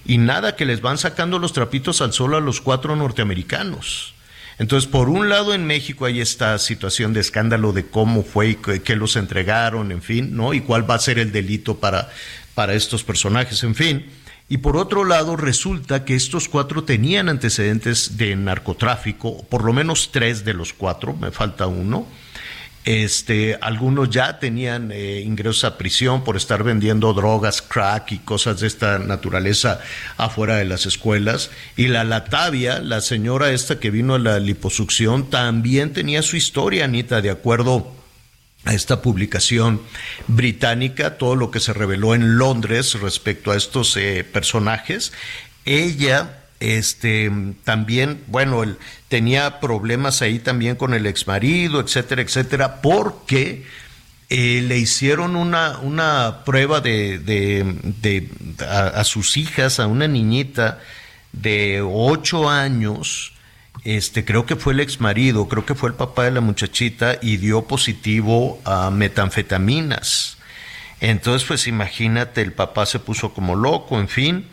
[0.06, 4.14] y nada que les van sacando los trapitos al sol a los cuatro norteamericanos.
[4.60, 8.54] Entonces, por un lado en México hay esta situación de escándalo de cómo fue y
[8.54, 10.54] qué los entregaron, en fin, ¿no?
[10.54, 12.08] Y cuál va a ser el delito para,
[12.54, 14.19] para estos personajes, en fin.
[14.52, 20.10] Y por otro lado, resulta que estos cuatro tenían antecedentes de narcotráfico, por lo menos
[20.10, 22.08] tres de los cuatro, me falta uno.
[22.84, 28.58] Este, algunos ya tenían eh, ingresos a prisión por estar vendiendo drogas, crack y cosas
[28.58, 29.80] de esta naturaleza
[30.16, 31.52] afuera de las escuelas.
[31.76, 36.86] Y la Latavia, la señora esta que vino a la liposucción, también tenía su historia,
[36.86, 37.99] Anita, de acuerdo
[38.64, 39.80] a esta publicación
[40.26, 45.12] británica, todo lo que se reveló en Londres respecto a estos eh, personajes.
[45.64, 47.32] Ella este
[47.64, 48.62] también, bueno,
[49.08, 53.64] tenía problemas ahí también con el exmarido, etcétera, etcétera, porque
[54.28, 58.28] eh, le hicieron una, una prueba de, de,
[58.64, 60.80] a, sus hijas, a una niñita
[61.32, 63.32] de ocho años,
[63.84, 67.18] este, creo que fue el ex marido, creo que fue el papá de la muchachita
[67.22, 70.36] y dio positivo a metanfetaminas.
[71.00, 74.46] Entonces, pues imagínate, el papá se puso como loco, en fin.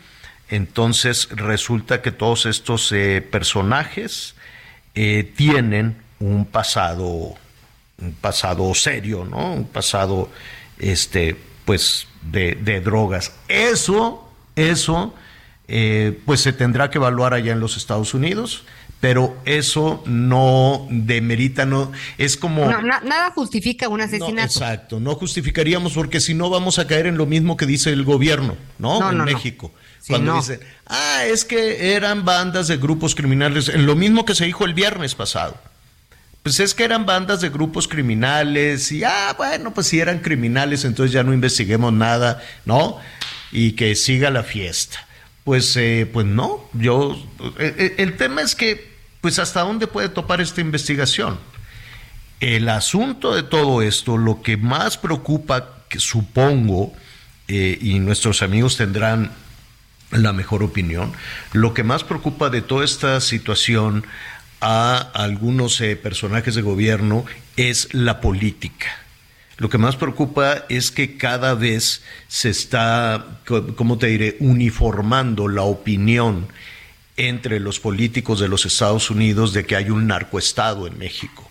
[0.48, 4.34] Entonces resulta que todos estos eh, personajes
[4.94, 7.34] eh, tienen un pasado,
[8.00, 9.52] un pasado serio, ¿no?
[9.52, 10.30] Un pasado,
[10.78, 11.36] este,
[11.66, 13.32] pues, de, de drogas.
[13.48, 15.14] Eso, eso,
[15.68, 18.64] eh, pues se tendrá que evaluar allá en los Estados Unidos
[19.00, 22.66] pero eso no demerita, no es como...
[22.82, 24.46] nada justifica un asesinato.
[24.46, 28.04] exacto, no justificaríamos porque si no vamos a caer en lo mismo que dice el
[28.04, 29.10] gobierno, ¿no?
[29.10, 29.72] en México.
[30.08, 34.46] cuando dicen, ah, es que eran bandas de grupos criminales, en lo mismo que se
[34.46, 35.56] dijo el viernes pasado.
[36.42, 40.84] Pues es que eran bandas de grupos criminales y, ah, bueno, pues si eran criminales,
[40.84, 42.98] entonces ya no investiguemos nada, ¿no?
[43.52, 45.06] Y que siga la fiesta.
[45.44, 47.18] Pues, eh, pues no, yo,
[47.58, 48.87] eh, eh, el tema es que,
[49.20, 51.38] pues hasta dónde puede topar esta investigación.
[52.40, 56.92] El asunto de todo esto, lo que más preocupa, supongo,
[57.48, 59.32] y nuestros amigos tendrán
[60.10, 61.12] la mejor opinión,
[61.52, 64.06] lo que más preocupa de toda esta situación
[64.60, 67.24] a algunos personajes de gobierno
[67.56, 68.88] es la política
[69.58, 73.40] lo que más preocupa es que cada vez se está,
[73.76, 76.46] ¿cómo te diré?, uniformando la opinión
[77.18, 81.50] entre los políticos de los Estados Unidos de que hay un narcoestado en México.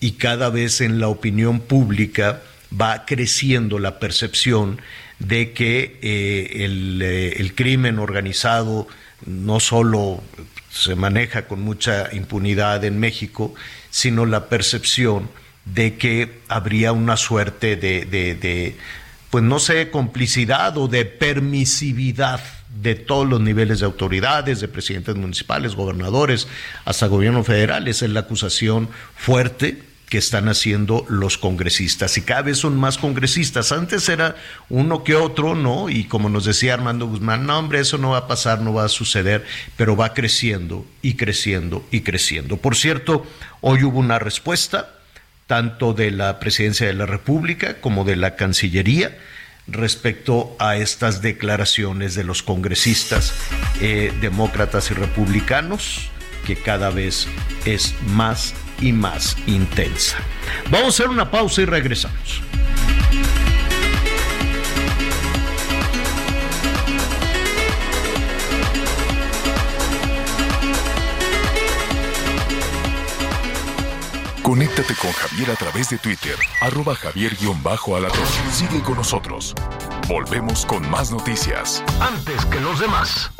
[0.00, 2.42] Y cada vez en la opinión pública
[2.78, 4.80] va creciendo la percepción
[5.18, 8.86] de que eh, el, eh, el crimen organizado
[9.26, 10.22] no solo
[10.70, 13.54] se maneja con mucha impunidad en México,
[13.90, 15.28] sino la percepción
[15.64, 18.76] de que habría una suerte de,
[19.30, 22.40] pues no sé, complicidad o de permisividad
[22.74, 26.48] de todos los niveles de autoridades, de presidentes municipales, gobernadores,
[26.84, 27.88] hasta gobierno federal.
[27.88, 32.96] Esa es la acusación fuerte que están haciendo los congresistas y cada vez son más
[32.96, 33.72] congresistas.
[33.72, 34.36] Antes era
[34.70, 35.90] uno que otro, ¿no?
[35.90, 38.84] Y como nos decía Armando Guzmán, no, hombre, eso no va a pasar, no va
[38.84, 39.44] a suceder,
[39.76, 42.56] pero va creciendo y creciendo y creciendo.
[42.56, 43.26] Por cierto,
[43.60, 44.94] hoy hubo una respuesta
[45.46, 49.16] tanto de la Presidencia de la República como de la Cancillería
[49.68, 53.34] respecto a estas declaraciones de los congresistas
[53.80, 56.10] eh, demócratas y republicanos,
[56.46, 57.28] que cada vez
[57.66, 60.18] es más y más intensa.
[60.70, 62.42] Vamos a hacer una pausa y regresamos.
[74.48, 78.26] Conéctate con Javier a través de Twitter, arroba javier-alatón.
[78.50, 79.54] Sigue con nosotros.
[80.08, 81.84] Volvemos con más noticias.
[82.00, 83.30] Antes que los demás.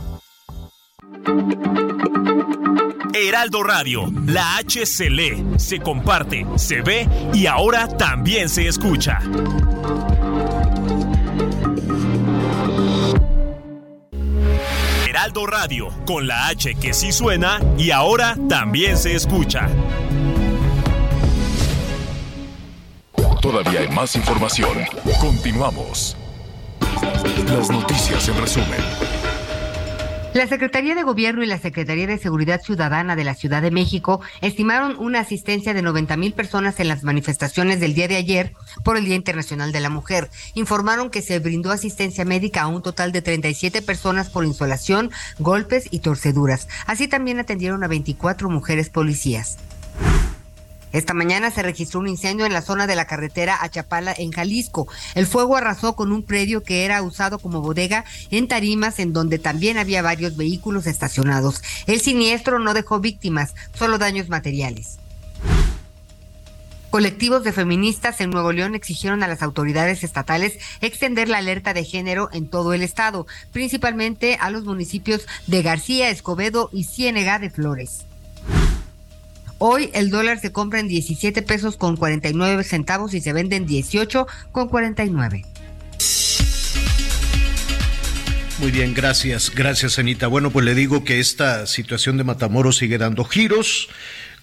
[3.14, 9.18] Heraldo Radio, la H se lee, se comparte, se ve y ahora también se escucha.
[15.08, 19.70] Heraldo Radio, con la H que sí suena y ahora también se escucha.
[23.50, 24.76] Todavía hay más información.
[25.22, 26.14] Continuamos.
[27.46, 28.78] Las noticias en resumen.
[30.34, 34.20] La Secretaría de Gobierno y la Secretaría de Seguridad Ciudadana de la Ciudad de México
[34.42, 38.52] estimaron una asistencia de 90 mil personas en las manifestaciones del día de ayer
[38.84, 40.28] por el Día Internacional de la Mujer.
[40.52, 45.88] Informaron que se brindó asistencia médica a un total de 37 personas por insolación, golpes
[45.90, 46.68] y torceduras.
[46.84, 49.56] Así también atendieron a 24 mujeres policías.
[50.98, 54.32] Esta mañana se registró un incendio en la zona de la carretera a Chapala, en
[54.32, 54.88] Jalisco.
[55.14, 59.38] El fuego arrasó con un predio que era usado como bodega en Tarimas, en donde
[59.38, 61.62] también había varios vehículos estacionados.
[61.86, 64.98] El siniestro no dejó víctimas, solo daños materiales.
[66.90, 71.84] Colectivos de feministas en Nuevo León exigieron a las autoridades estatales extender la alerta de
[71.84, 77.50] género en todo el estado, principalmente a los municipios de García, Escobedo y Ciénega de
[77.50, 78.07] Flores.
[79.58, 83.66] Hoy el dólar se compra en 17 pesos con 49 centavos y se vende en
[83.66, 85.44] 18 con 49.
[88.60, 90.28] Muy bien, gracias, gracias Anita.
[90.28, 93.88] Bueno, pues le digo que esta situación de Matamoros sigue dando giros.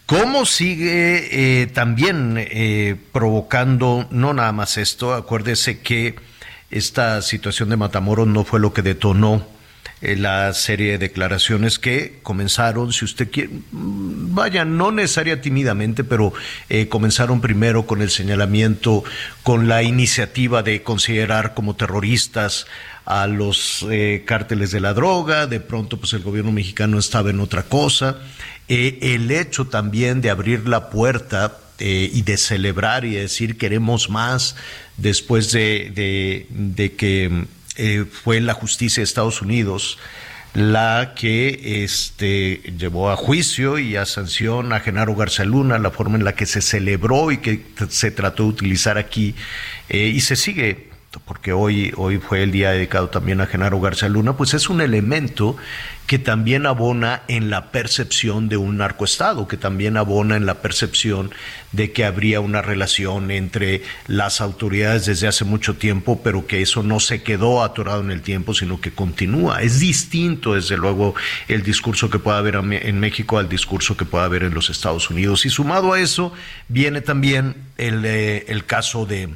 [0.06, 6.16] ¿Cómo sigue eh, también eh, provocando, no nada más esto, acuérdese que
[6.72, 9.55] esta situación de Matamoros no fue lo que detonó
[10.06, 16.04] eh, la serie de declaraciones que comenzaron, si usted quiere, mm, vaya, no necesaria tímidamente,
[16.04, 16.32] pero
[16.70, 19.04] eh, comenzaron primero con el señalamiento,
[19.42, 22.68] con la iniciativa de considerar como terroristas
[23.06, 27.40] a los eh, cárteles de la droga, de pronto pues el gobierno mexicano estaba en
[27.40, 28.18] otra cosa,
[28.68, 34.56] el hecho también de abrir la puerta y de celebrar y decir queremos más
[34.98, 37.46] después de, de que
[37.78, 39.98] eh, fue la justicia de Estados Unidos
[40.56, 46.18] la que este, llevó a juicio y a sanción a Genaro García Luna, la forma
[46.18, 49.36] en la que se celebró y que se trató de utilizar aquí,
[49.90, 54.10] eh, y se sigue porque hoy, hoy fue el día dedicado también a Genaro García
[54.10, 55.56] Luna, pues es un elemento
[56.08, 61.32] que también abona en la percepción de un narcoestado, que también abona en la percepción
[61.72, 66.84] de que habría una relación entre las autoridades desde hace mucho tiempo, pero que eso
[66.84, 69.62] no se quedó atorado en el tiempo, sino que continúa.
[69.62, 71.16] Es distinto, desde luego,
[71.48, 75.10] el discurso que pueda haber en México al discurso que pueda haber en los Estados
[75.10, 75.46] Unidos.
[75.46, 76.34] Y sumado a eso,
[76.68, 79.30] viene también el, eh, el caso de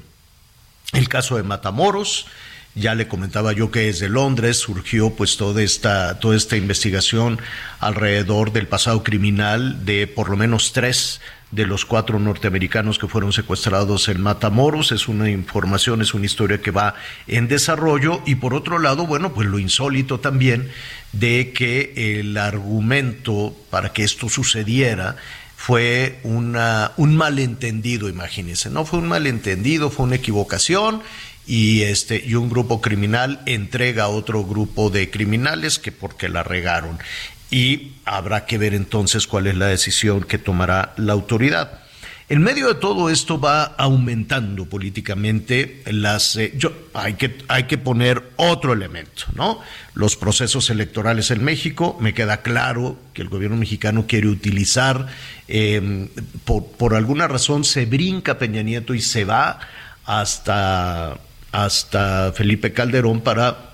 [0.94, 2.28] el caso de Matamoros,
[2.76, 7.40] ya le comentaba yo que desde Londres surgió pues toda esta, toda esta investigación
[7.80, 11.20] alrededor del pasado criminal de por lo menos tres
[11.52, 14.92] de los cuatro norteamericanos que fueron secuestrados en Matamoros.
[14.92, 16.94] Es una información, es una historia que va
[17.28, 18.22] en desarrollo.
[18.26, 20.70] Y por otro lado, bueno, pues lo insólito también
[21.12, 25.16] de que el argumento para que esto sucediera
[25.60, 31.04] fue una, un malentendido, imagínense, no fue un malentendido, fue una equivocación
[31.46, 36.44] y este y un grupo criminal entrega a otro grupo de criminales que porque la
[36.44, 36.98] regaron
[37.52, 41.79] y habrá que ver entonces cuál es la decisión que tomará la autoridad.
[42.30, 46.36] En medio de todo esto va aumentando políticamente las...
[46.36, 49.60] Eh, yo, hay, que, hay que poner otro elemento, ¿no?
[49.96, 55.08] Los procesos electorales en México, me queda claro que el gobierno mexicano quiere utilizar,
[55.48, 56.08] em,
[56.46, 59.60] por, por alguna razón se brinca Peña Nieto y se va
[60.06, 61.20] hasta
[61.52, 63.74] hasta Felipe Calderón para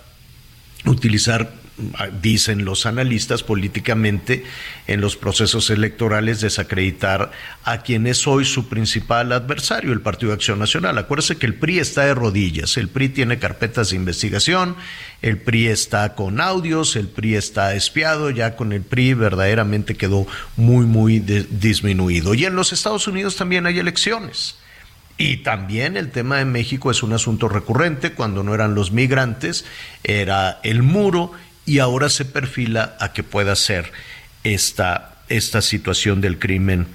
[0.85, 1.51] utilizar
[2.21, 4.45] dicen los analistas políticamente
[4.87, 7.31] en los procesos electorales desacreditar
[7.63, 10.97] a quien es hoy su principal adversario, el Partido de Acción Nacional.
[10.97, 14.75] Acuérdese que el PRI está de rodillas, el PRI tiene carpetas de investigación,
[15.21, 20.25] el PRI está con audios, el PRI está espiado, ya con el PRI verdaderamente quedó
[20.55, 22.33] muy, muy disminuido.
[22.33, 24.55] Y en los Estados Unidos también hay elecciones.
[25.17, 29.63] Y también el tema de México es un asunto recurrente, cuando no eran los migrantes,
[30.03, 31.31] era el muro
[31.65, 33.91] y ahora se perfila a que pueda ser
[34.43, 36.87] esta, esta situación del crimen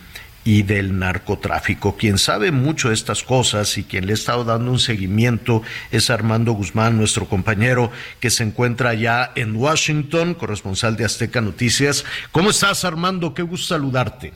[0.45, 1.97] y del narcotráfico.
[1.97, 6.09] Quien sabe mucho de estas cosas y quien le ha estado dando un seguimiento es
[6.09, 12.05] Armando Guzmán, nuestro compañero que se encuentra ya en Washington, corresponsal de Azteca Noticias.
[12.33, 13.35] ¿Cómo estás, Armando?
[13.35, 14.33] Qué gusto saludarte.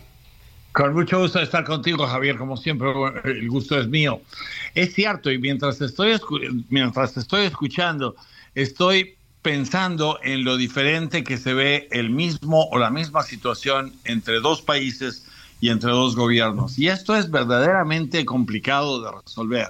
[0.72, 2.36] Con mucho gusto estar contigo, Javier.
[2.36, 2.88] Como siempre,
[3.24, 4.20] el gusto es mío.
[4.74, 6.20] Es cierto, y mientras estoy,
[6.68, 8.16] mientras estoy escuchando,
[8.56, 14.40] estoy pensando en lo diferente que se ve el mismo o la misma situación entre
[14.40, 15.26] dos países
[15.60, 16.78] y entre dos gobiernos.
[16.78, 19.68] Y esto es verdaderamente complicado de resolver,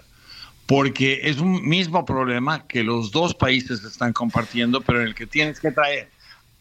[0.66, 5.26] porque es un mismo problema que los dos países están compartiendo, pero en el que
[5.26, 6.08] tienes que traer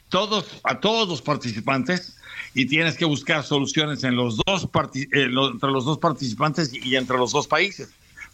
[0.10, 2.17] todos, a todos los participantes
[2.56, 7.17] y tienes que buscar soluciones en los dos eh, entre los dos participantes y entre
[7.17, 7.93] los dos países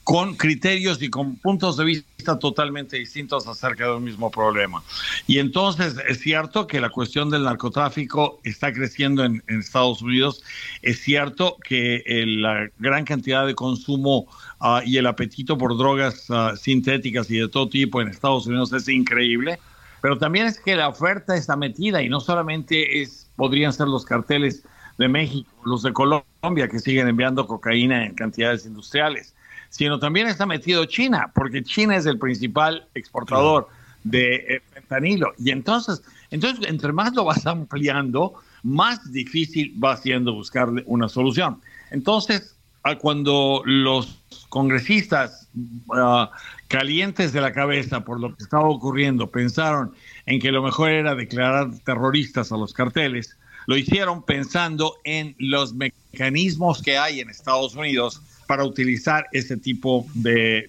[0.10, 4.82] con criterios y con puntos de vista totalmente distintos acerca del mismo problema.
[5.28, 10.42] Y entonces es cierto que la cuestión del narcotráfico está creciendo en, Estados Unidos,
[10.82, 14.26] es cierto que la gran cantidad de consumo
[14.60, 18.74] ah, y el apetito por drogas ah, sintéticas y de todo tipo en Estados Unidos
[18.74, 19.60] es increíble,
[20.02, 24.06] pero también es que la oferta está metida y no solamente es, podrían ser los
[24.06, 24.64] carteles
[24.98, 29.36] de México, los de Colombia que siguen enviando cocaína en cantidades industriales
[29.70, 33.68] sino también está metido China, porque China es el principal exportador
[34.04, 35.34] de eh, fentanilo.
[35.38, 36.02] Y entonces,
[36.32, 41.62] entonces, entre más lo vas ampliando, más difícil va siendo buscarle una solución.
[41.92, 42.56] Entonces,
[43.00, 45.48] cuando los congresistas
[45.94, 46.32] ah,
[46.68, 49.94] calientes de la cabeza por lo que estaba ocurriendo pensaron
[50.26, 55.74] en que lo mejor era declarar terroristas a los carteles, lo hicieron pensando en los
[55.74, 60.66] mecanismos que hay en Estados Unidos para utilizar ese tipo de,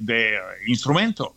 [0.66, 1.34] instrumento,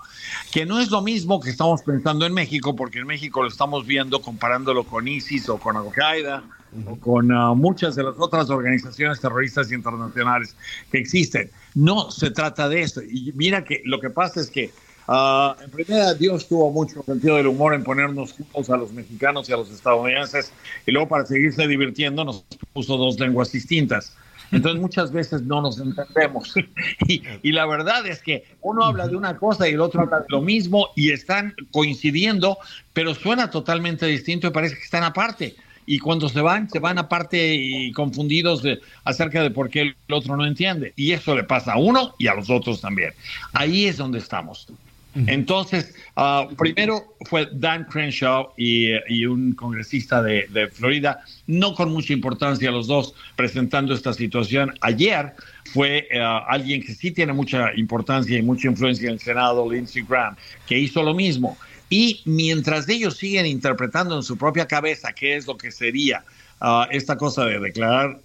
[0.51, 3.87] que no es lo mismo que estamos pensando en México, porque en México lo estamos
[3.87, 6.43] viendo comparándolo con ISIS o con Al-Qaeda
[6.85, 10.53] o con ah, muchas de las otras organizaciones terroristas internacionales
[10.91, 11.49] que existen.
[11.75, 13.01] No se trata de eso.
[13.01, 14.69] Y mira que lo que pasa es que
[15.07, 19.47] ah, en primera, Dios tuvo mucho sentido del humor en ponernos juntos a los mexicanos
[19.47, 20.51] y a los estadounidenses,
[20.85, 24.17] y luego para seguirse divirtiendo nos puso dos lenguas distintas.
[24.53, 26.53] Entonces muchas veces no nos entendemos.
[27.07, 30.25] y, la verdad es que uno habla de una cosa y el otro habla de
[30.29, 32.57] lo mismo y están coincidiendo,
[32.93, 35.55] pero suena totalmente distinto y parece que están aparte.
[35.85, 39.95] Y cuando se van, se van aparte y confundidos de, acerca de por qué el
[40.11, 40.93] otro no entiende.
[40.95, 43.11] Y eso le pasa a uno y a los otros también.
[43.51, 44.67] Ahí es donde estamos.
[45.15, 52.71] Entonces, ah, primero fue Dan Crenshaw y, un congresista de, Florida, no con mucha importancia
[52.71, 54.73] los dos presentando esta situación.
[54.81, 55.33] Ayer
[55.73, 60.03] fue ah, alguien que sí tiene mucha importancia y mucha influencia en el Senado, Lindsey
[60.07, 60.35] Graham,
[60.67, 61.57] que hizo lo mismo.
[61.89, 66.23] Y mientras ellos siguen interpretando en su propia cabeza qué es lo que sería
[66.59, 68.19] ah, esta cosa de declarar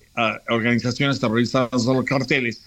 [0.49, 2.65] organizaciones terroristas o los carteles.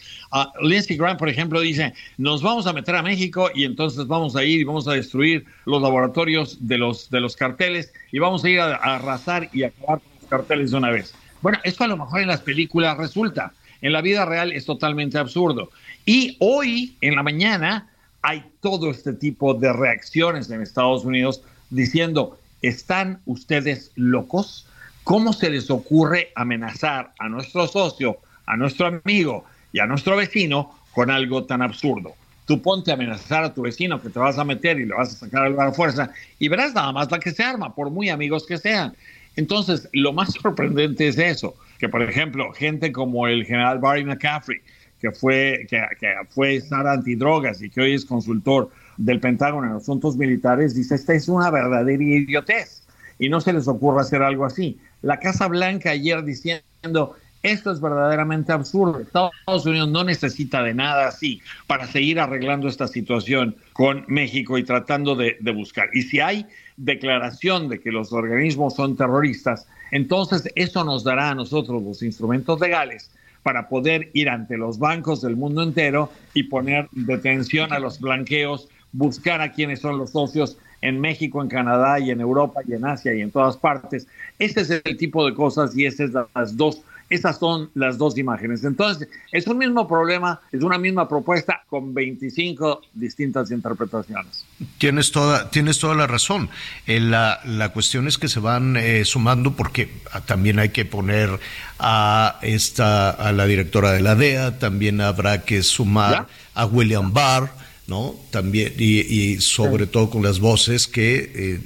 [0.61, 4.43] Lindsey Graham, por ejemplo, dice, nos vamos a meter a México y entonces vamos a
[4.43, 8.49] ir y vamos a destruir los laboratorios de los, de los carteles y vamos a
[8.49, 11.13] ir a, arrasar y acabar con los carteles de una vez.
[11.41, 13.53] Bueno, esto a lo mejor en las películas resulta.
[13.81, 15.71] En la vida real es totalmente absurdo.
[16.05, 17.89] Y hoy, en la mañana,
[18.21, 24.67] hay todo este tipo de reacciones en Estados Unidos diciendo, ¿están ustedes locos?
[25.03, 30.75] ¿Cómo se les ocurre amenazar a nuestro socio, a nuestro amigo y a nuestro vecino
[30.93, 32.13] con algo tan absurdo?
[32.45, 35.09] Tú ponte a amenazar a tu vecino que te vas a meter y le vas
[35.13, 38.09] a sacar a la fuerza y verás nada más la que se arma, por muy
[38.09, 38.93] amigos que sean.
[39.35, 44.59] Entonces, lo más sorprendente es eso, que por ejemplo, gente como el general Barry McCaffrey,
[44.99, 49.73] que fue, que, que fue estar antidrogas y que hoy es consultor del Pentágono en
[49.73, 52.80] asuntos militares, dice, esta es una verdadera idiotez
[53.21, 57.81] y no se les ocurra hacer algo así la Casa Blanca ayer diciendo, esto es
[57.81, 58.99] verdaderamente absurdo.
[58.99, 64.63] Estados Unidos no necesita de nada así para seguir arreglando esta situación con México y
[64.63, 65.89] tratando de, buscar.
[65.93, 66.45] Y si hay
[66.77, 72.59] declaración de que los organismos son terroristas, entonces eso nos dará a nosotros los instrumentos
[72.59, 73.11] legales
[73.43, 78.69] para poder ir ante los bancos del mundo entero y poner detención a los blanqueos,
[78.91, 82.85] buscar a quienes son los socios en México, en Canadá y en Europa y en
[82.85, 84.07] Asia y en todas partes.
[84.39, 88.17] Este es el tipo de cosas y esas son las dos, esas son las dos
[88.17, 88.63] imágenes.
[88.63, 94.45] Entonces, es un mismo problema, es una misma propuesta con 25 distintas interpretaciones.
[94.79, 96.49] Tienes toda, tienes toda la razón.
[96.87, 100.85] Eh, la, la, cuestión es que se van eh, sumando porque ah, también hay que
[100.85, 101.39] poner
[101.77, 107.60] a esta a la directora de la DEA, también habrá que sumar a William Barr
[107.91, 108.15] ¿no?
[108.31, 111.59] También, y, sobre todo con las voces que,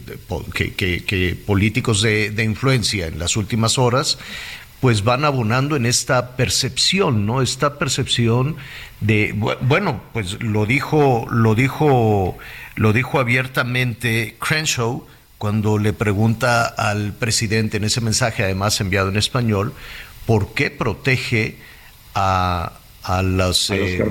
[0.49, 4.17] eh, que, políticos de, influencia en las últimas horas,
[4.82, 7.43] pues van abonando en esta percepción, ¿no?
[7.43, 8.55] Esta percepción
[9.01, 12.38] de, bueno, pues lo dijo, lo dijo,
[12.76, 15.05] lo dijo abiertamente Crenshaw
[15.38, 19.73] cuando le pregunta al presidente en ese mensaje, además enviado en español,
[20.26, 21.57] ¿por qué protege
[22.15, 24.03] a, a, los eh,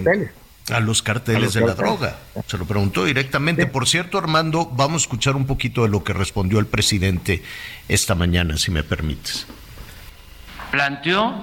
[0.64, 0.82] carteles?
[0.82, 2.16] a los carteles de la droga.
[2.46, 3.66] Se lo preguntó directamente.
[3.66, 7.42] Por cierto, Armando, vamos a escuchar un poquito de lo que respondió el presidente
[7.88, 9.46] esta mañana, si me permites.
[10.70, 11.34] Planteó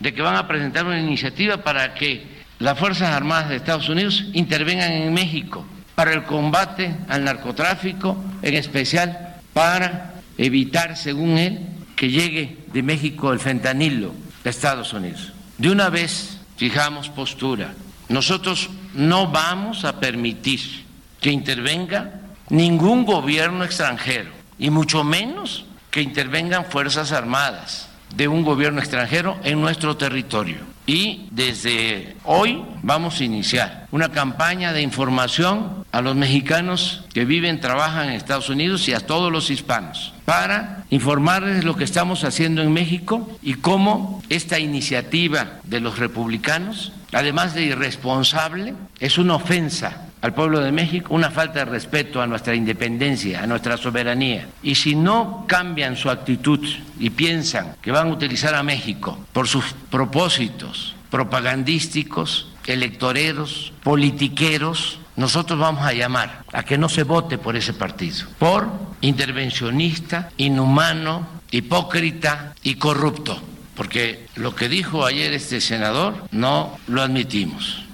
[0.00, 2.26] de que van a presentar una iniciativa para que
[2.58, 5.64] las Fuerzas Armadas de Estados Unidos intervengan en México
[5.94, 11.60] para el combate al narcotráfico, en especial para evitar, según él,
[11.94, 14.12] que llegue de México el fentanilo
[14.44, 15.32] a Estados Unidos.
[15.58, 17.72] De una vez fijamos postura
[18.08, 20.84] nosotros no vamos a permitir
[21.20, 28.80] que intervenga ningún gobierno extranjero, y mucho menos que intervengan Fuerzas Armadas de un gobierno
[28.80, 30.58] extranjero en nuestro territorio.
[30.86, 37.60] Y desde hoy vamos a iniciar una campaña de información a los mexicanos que viven,
[37.60, 42.60] trabajan en Estados Unidos y a todos los hispanos para informarles lo que estamos haciendo
[42.60, 50.08] en México y cómo esta iniciativa de los republicanos además de irresponsable, es una ofensa
[50.20, 54.48] al pueblo de México, una falta de respeto a nuestra independencia, a nuestra soberanía.
[54.62, 56.60] Y si no cambian su actitud
[56.98, 65.58] y piensan que van a utilizar a México por sus propósitos propagandísticos, electoreros, politiqueros, nosotros
[65.58, 68.68] vamos a llamar a que no se vote por ese partido, por
[69.00, 73.40] intervencionista, inhumano, hipócrita y corrupto
[73.76, 77.84] porque lo que dijo ayer este senador no lo admitimos.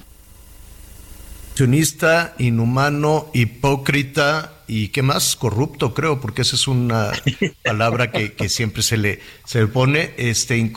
[2.38, 7.10] Inhumano, hipócrita y qué más, corrupto creo, porque esa es una
[7.64, 10.72] palabra que, siempre se le, se le pone, este,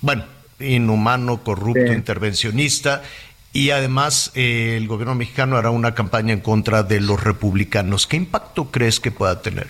[0.00, 0.24] bueno,
[0.60, 3.02] inhumano, corrupto, intervencionista
[3.52, 8.06] y además eh, el gobierno mexicano hará una campaña en contra de los republicanos.
[8.06, 9.68] ¿Qué impacto crees que pueda tener?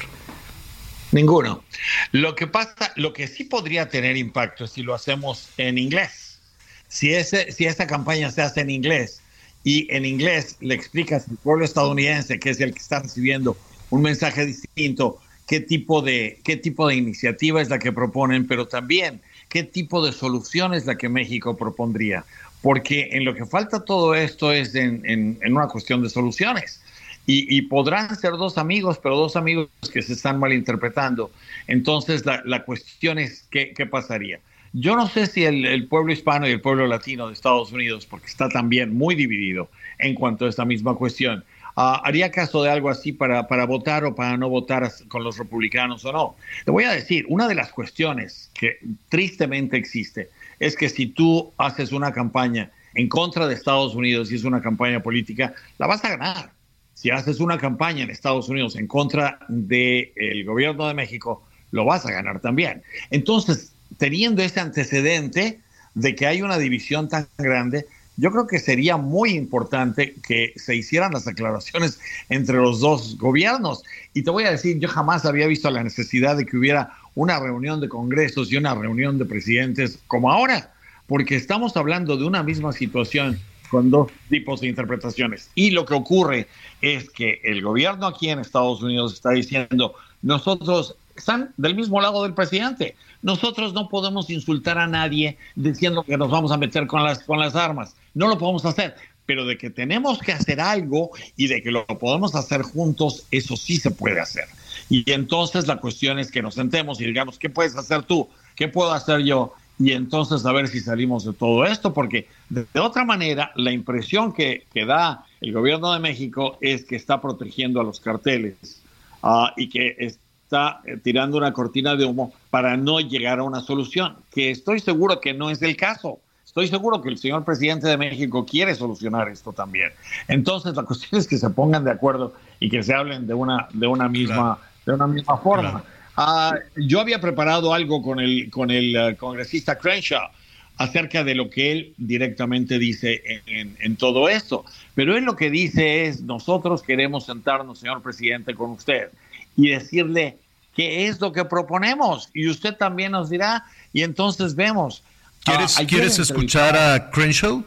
[1.14, 1.62] Ninguno.
[2.10, 6.40] Lo que pasa, lo que sí podría tener impacto es si lo hacemos en inglés.
[6.88, 9.20] Si, ese, si esta campaña se hace en inglés
[9.62, 13.56] y en inglés le explicas al pueblo estadounidense, que es el que está recibiendo
[13.90, 18.66] un mensaje distinto, qué tipo de, qué tipo de iniciativa es la que proponen, pero
[18.66, 22.24] también qué tipo de solución es la que México propondría.
[22.60, 26.80] Porque en lo que falta todo esto es en, en una cuestión de soluciones.
[27.26, 31.30] Y, podrán ser dos amigos, pero dos amigos que se están malinterpretando.
[31.66, 34.40] Entonces, la, cuestión es, ¿qué, ¿qué, pasaría?
[34.74, 38.26] Yo no sé si el, pueblo hispano y el pueblo latino de Estados Unidos, porque
[38.26, 41.44] está también muy dividido en cuanto a esta misma cuestión,
[41.76, 45.38] ah, haría caso de algo así para, para votar o para no votar con los
[45.38, 46.36] republicanos o no.
[46.66, 51.52] Le voy a decir, una de las cuestiones que tristemente existe es que si tú
[51.56, 56.04] haces una campaña en contra de Estados Unidos y es una campaña política, la vas
[56.04, 56.53] a ganar
[56.94, 62.06] si haces una campaña en Estados Unidos en contra del gobierno de México, lo vas
[62.06, 62.82] a ganar también.
[63.10, 65.60] Entonces, teniendo ese antecedente
[65.94, 67.86] de que hay una división tan grande,
[68.16, 73.82] yo creo que sería muy importante que se hicieran las aclaraciones entre los dos gobiernos.
[74.12, 77.40] Y te voy a decir, yo jamás había visto la necesidad de que hubiera una
[77.40, 80.72] reunión de congresos y una reunión de presidentes como ahora,
[81.06, 83.38] porque estamos hablando de una misma situación
[83.74, 85.50] con dos tipos de interpretaciones.
[85.56, 86.46] Y lo que ocurre
[86.80, 92.22] es que el gobierno aquí en Estados Unidos está diciendo, nosotros están del mismo lado
[92.22, 92.94] del presidente.
[93.22, 97.40] Nosotros no podemos insultar a nadie diciendo que nos vamos a meter con las, con
[97.40, 97.96] las armas.
[98.14, 98.94] No lo podemos hacer.
[99.26, 103.56] Pero de que tenemos que hacer algo y de que lo podemos hacer juntos, eso
[103.56, 104.44] sí se puede hacer.
[104.88, 108.28] Y entonces la cuestión es que nos sentemos y digamos, ¿qué puedes hacer tú?
[108.54, 109.52] ¿Qué puedo hacer yo?
[109.78, 114.32] Y entonces a ver si salimos de todo esto, porque de, otra manera la impresión
[114.32, 118.82] que, que, da el gobierno de México es que está protegiendo a los carteles
[119.22, 123.60] ah, y que está eh, tirando una cortina de humo para no llegar a una
[123.60, 126.20] solución, que estoy seguro que no es el caso.
[126.44, 129.90] estoy seguro que el señor presidente de México quiere solucionar esto también.
[130.28, 133.66] Entonces, la cuestión es que se pongan de acuerdo y que se hablen de una,
[133.72, 135.82] de una, misma, de una misma forma.
[136.16, 140.28] Ah, yo había preparado algo con el, con el eh, congresista Crenshaw
[140.76, 144.64] acerca de lo que él directamente dice en, en, todo esto.
[144.94, 149.10] Pero él lo que dice es, nosotros queremos sentarnos, señor presidente, con usted
[149.56, 150.36] y decirle
[150.74, 152.28] qué es lo que proponemos.
[152.34, 155.02] Y usted también nos dirá, y entonces vemos.
[155.44, 157.64] ¿Quieres, ah, ¿quieres escuchar a Crenshaw?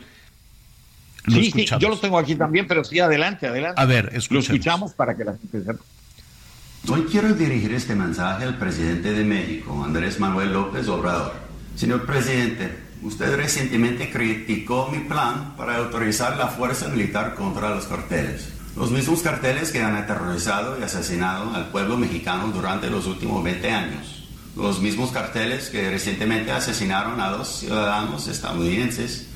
[1.27, 3.79] sí, sí, yo lo tengo aquí también, pero sí, adelante, adelante.
[3.79, 5.83] A ver, Lo escuchamos para que la gente sepa.
[6.89, 11.33] Hoy quiero dirigir este mensaje al presidente de México, Andrés Manuel López Obrador.
[11.75, 18.53] Señor presidente, usted recientemente criticó mi plan para autorizar la fuerza militar contra los carteles.
[18.77, 23.69] Los mismos carteles que han aterrorizado y asesinado al pueblo mexicano durante los últimos 20
[23.69, 24.23] años.
[24.55, 29.27] Los mismos carteles que recientemente asesinaron a dos ciudadanos estadounidenses.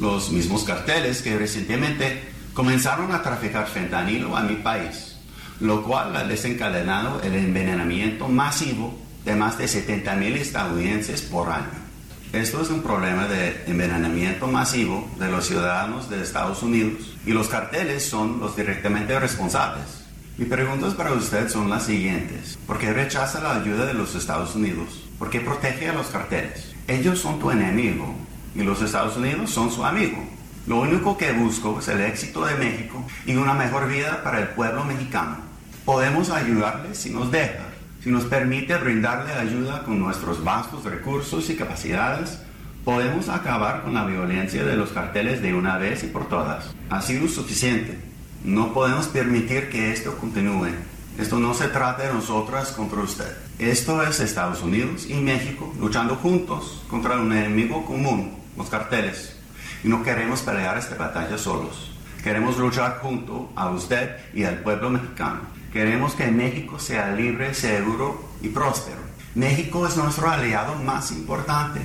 [0.00, 5.13] Los mismos carteles que recientemente comenzaron a traficar fentanilo a mi país,
[5.60, 11.84] lo cual ha desencadenado el envenenamiento masivo de más de 70 mil estadounidenses por año.
[12.32, 17.48] Esto es un problema de envenenamiento masivo de los ciudadanos de Estados Unidos y los
[17.48, 20.04] carteles son los directamente responsables.
[20.36, 22.58] Mis preguntas para usted son las siguientes.
[22.66, 25.04] ¿Por qué rechaza la ayuda de los Estados Unidos?
[25.16, 26.74] ¿Por qué protege a los carteles?
[26.88, 28.12] Ellos son tu enemigo
[28.56, 30.18] y los Estados Unidos son su amigo.
[30.66, 34.48] Lo único que busco es el éxito de México y una mejor vida para el
[34.48, 35.36] pueblo mexicano.
[35.84, 37.74] Podemos ayudarles si nos deja
[38.04, 42.38] si nos permite brindarle ayuda con nuestros vastos recursos y capacidades,
[42.84, 46.66] podemos acabar con la violencia de los carteles de una vez y por todas.
[46.90, 47.98] Ha sido suficiente.
[48.44, 50.68] No podemos permitir que esto continúe.
[51.16, 53.38] Esto no se trata de nosotras contra usted.
[53.58, 59.38] Esto es Estados Unidos y México luchando juntos contra un enemigo común, los carteles.
[59.82, 61.90] Y no queremos pelear esta batalla solos.
[62.22, 65.54] Queremos luchar junto a usted y al pueblo mexicano.
[65.74, 69.00] Queremos que México sea libre, seguro y próspero.
[69.34, 71.80] México es nuestro aliado más importante.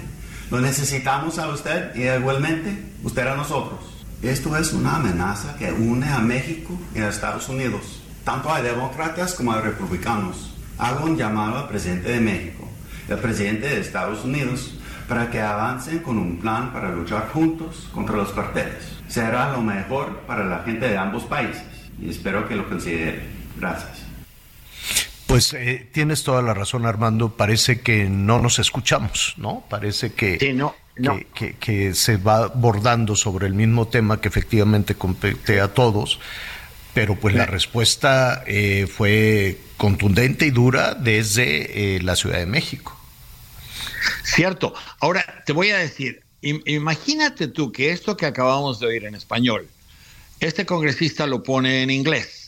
[0.52, 3.80] Lo necesitamos a usted y igualmente usted a nosotros.
[4.22, 8.04] Esto es una amenaza que une a México y a Estados Unidos.
[8.24, 10.56] Tanto a demócratas como a republicanos.
[10.78, 12.68] Hago un llamado al presidente de México,
[13.10, 14.76] al presidente de Estados Unidos,
[15.08, 19.00] para que avancen con un plan para luchar juntos contra los carteles.
[19.08, 21.64] Será lo mejor para la gente de ambos países
[22.00, 23.39] y espero que lo consideren.
[23.60, 24.10] Gracias.
[25.30, 27.38] Pues eh, tienes toda la razón, Armando.
[27.38, 29.64] Parece que no nos escuchamos, ¿no?
[29.70, 30.76] Parece que, no,
[31.60, 36.20] Que, se va bordando sobre el mismo tema que efectivamente compete a todos,
[36.96, 43.00] pero pues la respuesta eh, fue contundente y dura desde eh, la Ciudad de México.
[44.24, 44.74] Cierto.
[45.00, 49.68] Ahora te voy a decir, imagínate tú que esto que acabamos de oír en español,
[50.40, 52.39] este congresista lo pone en inglés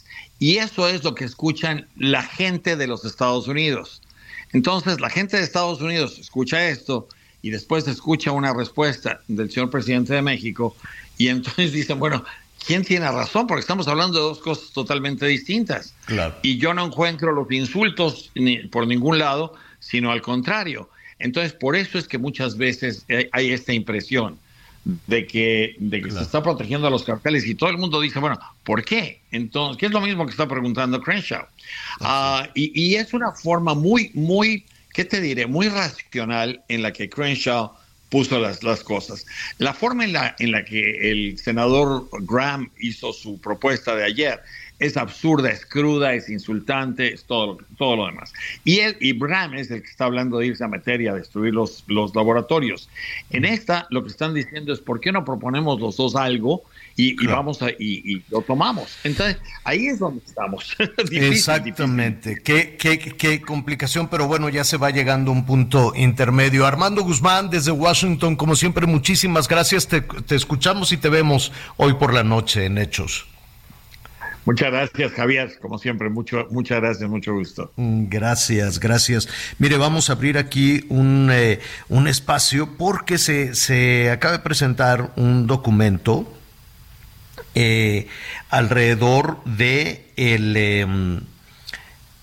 [0.41, 4.01] y eso es lo que escuchan la gente de los Estados Unidos.
[4.53, 7.07] Entonces, la gente de Estados Unidos escucha esto
[7.43, 10.75] y después escucha una respuesta del señor presidente de México
[11.19, 12.25] y entonces dicen, bueno,
[12.65, 13.45] ¿quién tiene razón?
[13.45, 15.93] Porque estamos hablando de dos cosas totalmente distintas.
[16.41, 20.89] Y yo no encuentro los insultos ni por ningún lado, sino al contrario.
[21.19, 24.39] Entonces, por eso es que muchas veces hay esta impresión
[24.83, 28.19] de que, de que se está protegiendo a los carteles y todo el mundo dice,
[28.19, 29.21] bueno, ¿por qué?
[29.31, 31.45] Entonces, ¿qué es lo mismo que está preguntando Crenshaw?
[31.99, 35.45] Ah, y, es una forma muy, muy, ¿qué te diré?
[35.45, 37.73] Muy racional en la que Crenshaw
[38.09, 39.25] puso las, las cosas.
[39.57, 44.41] La forma en la, en la que el senador Graham hizo su propuesta de ayer
[44.81, 48.33] es absurda, es cruda, es insultante, es todo, todo lo demás.
[48.63, 51.13] Y él, y Bram es el que está hablando de irse a meter y a
[51.13, 52.89] destruir los, los laboratorios.
[53.29, 56.63] En esta, lo que están diciendo es, ¿por qué no proponemos los dos algo
[56.95, 58.97] y, vamos a, y, lo tomamos?
[59.03, 60.75] Entonces, ahí es donde estamos.
[61.11, 62.41] Exactamente.
[62.43, 66.65] Qué, qué, qué complicación, pero bueno, ya se va llegando a un punto intermedio.
[66.65, 69.87] Armando Guzmán, desde Washington, como siempre, muchísimas gracias.
[69.87, 73.27] Te, te escuchamos y te vemos hoy por la noche en Hechos.
[74.45, 75.59] Muchas gracias, Javier.
[75.61, 77.71] Como siempre, mucho, muchas gracias, mucho gusto.
[77.75, 79.27] Mm, gracias, gracias.
[79.59, 85.11] Mire, vamos a abrir aquí un, eh, un espacio porque se, se acaba de presentar
[85.15, 86.31] un documento
[87.53, 88.07] eh,
[88.49, 91.21] alrededor de el em,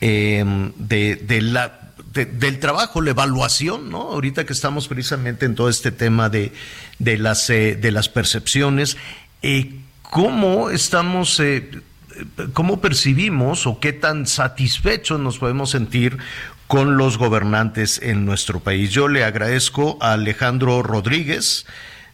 [0.00, 4.00] de, de, la del trabajo, la evaluación, ¿no?
[4.00, 6.52] Ahorita que estamos precisamente en todo este tema de,
[6.98, 8.96] de las eh, de las percepciones,
[10.02, 11.40] cómo estamos
[12.52, 16.18] cómo percibimos o qué tan satisfechos nos podemos sentir
[16.66, 18.90] con los gobernantes en nuestro país.
[18.90, 21.66] Yo le agradezco a Alejandro Rodríguez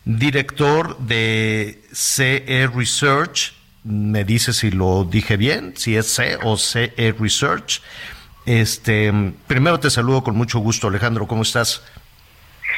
[0.04, 3.54] director de CE Research.
[3.84, 7.82] Me dice si lo dije bien, si es C o CE Research.
[8.46, 9.12] Este,
[9.46, 11.26] primero te saludo con mucho gusto, Alejandro.
[11.26, 11.82] ¿Cómo estás?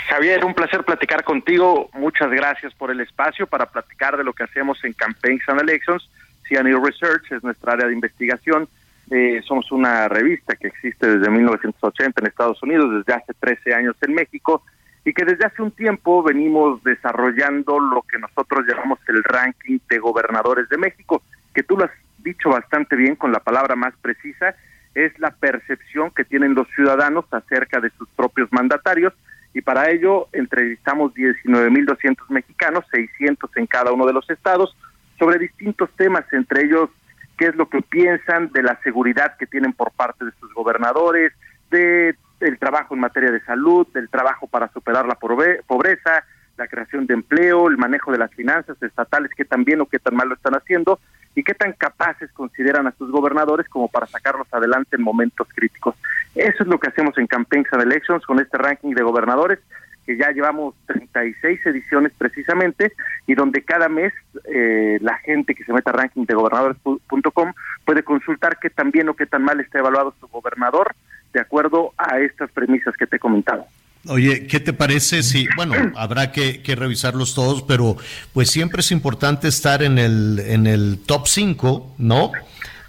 [0.08, 1.90] Javier, un placer platicar contigo.
[1.92, 6.08] Muchas gracias por el espacio para platicar de lo que hacemos en Campaigns and Elections.
[6.48, 8.68] CNE Research es nuestra área de investigación.
[9.10, 13.96] Eh, somos una revista que existe desde 1980 en Estados Unidos, desde hace 13 años
[14.02, 14.62] en México,
[15.04, 19.98] y que desde hace un tiempo venimos desarrollando lo que nosotros llamamos el ranking de
[19.98, 21.22] gobernadores de México,
[21.54, 24.56] que tú lo has dicho bastante bien con la palabra más precisa,
[24.94, 29.12] es la percepción que tienen los ciudadanos acerca de sus propios mandatarios
[29.54, 34.76] y para ello entrevistamos 19.200 mexicanos, 600 en cada uno de los estados,
[35.18, 36.90] sobre distintos temas, entre ellos
[37.36, 41.32] qué es lo que piensan de la seguridad que tienen por parte de sus gobernadores,
[41.70, 46.24] de el trabajo en materia de salud, del trabajo para superar la pobreza,
[46.56, 49.98] la creación de empleo, el manejo de las finanzas estatales, qué tan bien o qué
[49.98, 50.98] tan mal lo están haciendo
[51.34, 55.94] y qué tan capaces consideran a sus gobernadores como para sacarlos adelante en momentos críticos.
[56.34, 59.58] Eso es lo que hacemos en Campaigns and Elections con este ranking de gobernadores
[60.06, 62.92] que ya llevamos 36 ediciones precisamente
[63.26, 64.12] y donde cada mes
[64.56, 67.52] eh, la gente que se mete a ranking de gobernadores.com
[67.84, 70.94] puede consultar qué tan bien o qué tan mal está evaluado su gobernador
[71.34, 73.66] de acuerdo a estas premisas que te he comentado.
[74.08, 77.96] Oye, ¿qué te parece si, bueno, habrá que, revisarlos todos, pero
[78.32, 82.32] pues siempre es importante estar en el, en el top 5, ¿no?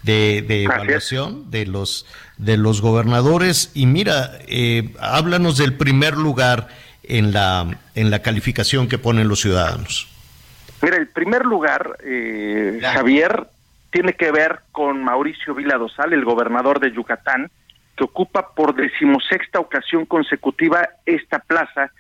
[0.04, 2.06] De, evaluación de los,
[2.38, 3.72] de los gobernadores.
[3.74, 6.70] Y mira, eh, háblanos del primer lugar
[7.04, 10.08] en la, en la calificación que ponen los ciudadanos.
[10.82, 13.48] Mira, el primer lugar, eh, Javier,
[13.90, 17.50] tiene que ver con Mauricio Vila Dosal, el gobernador de Yucatán,
[17.96, 21.92] que ocupa por decimosexta ocasión consecutiva esta plaza,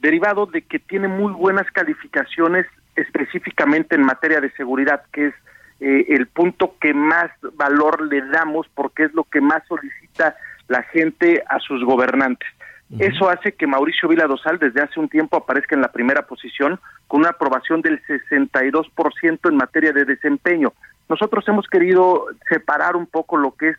[0.00, 2.66] derivado de que tiene muy buenas calificaciones
[2.96, 5.34] específicamente en materia de seguridad, que es
[5.80, 10.36] eh, el punto que más valor le damos porque es lo que más solicita
[10.68, 12.48] la gente a sus gobernantes.
[12.98, 16.78] Eso hace que Mauricio Vila Dosal desde hace un tiempo aparezca en la primera posición
[17.08, 20.72] con una aprobación del 62% en materia de desempeño.
[21.08, 23.76] Nosotros hemos querido separar un poco lo que es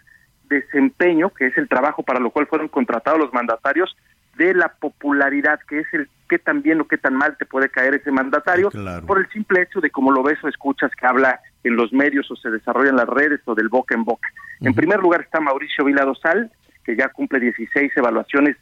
[0.50, 3.96] desempeño, que es el trabajo para lo cual fueron contratados los mandatarios,
[4.38, 7.70] de la popularidad, que es el qué tan bien o qué tan mal te puede
[7.70, 8.70] caer ese mandatario,
[9.06, 12.30] por el simple hecho de cómo lo ves o escuchas que habla en los medios
[12.32, 14.28] o se desarrolla en las redes o del boca en boca.
[14.62, 16.52] En primer lugar está Mauricio Vila Dosal,
[16.84, 18.58] que ya cumple 16 evaluaciones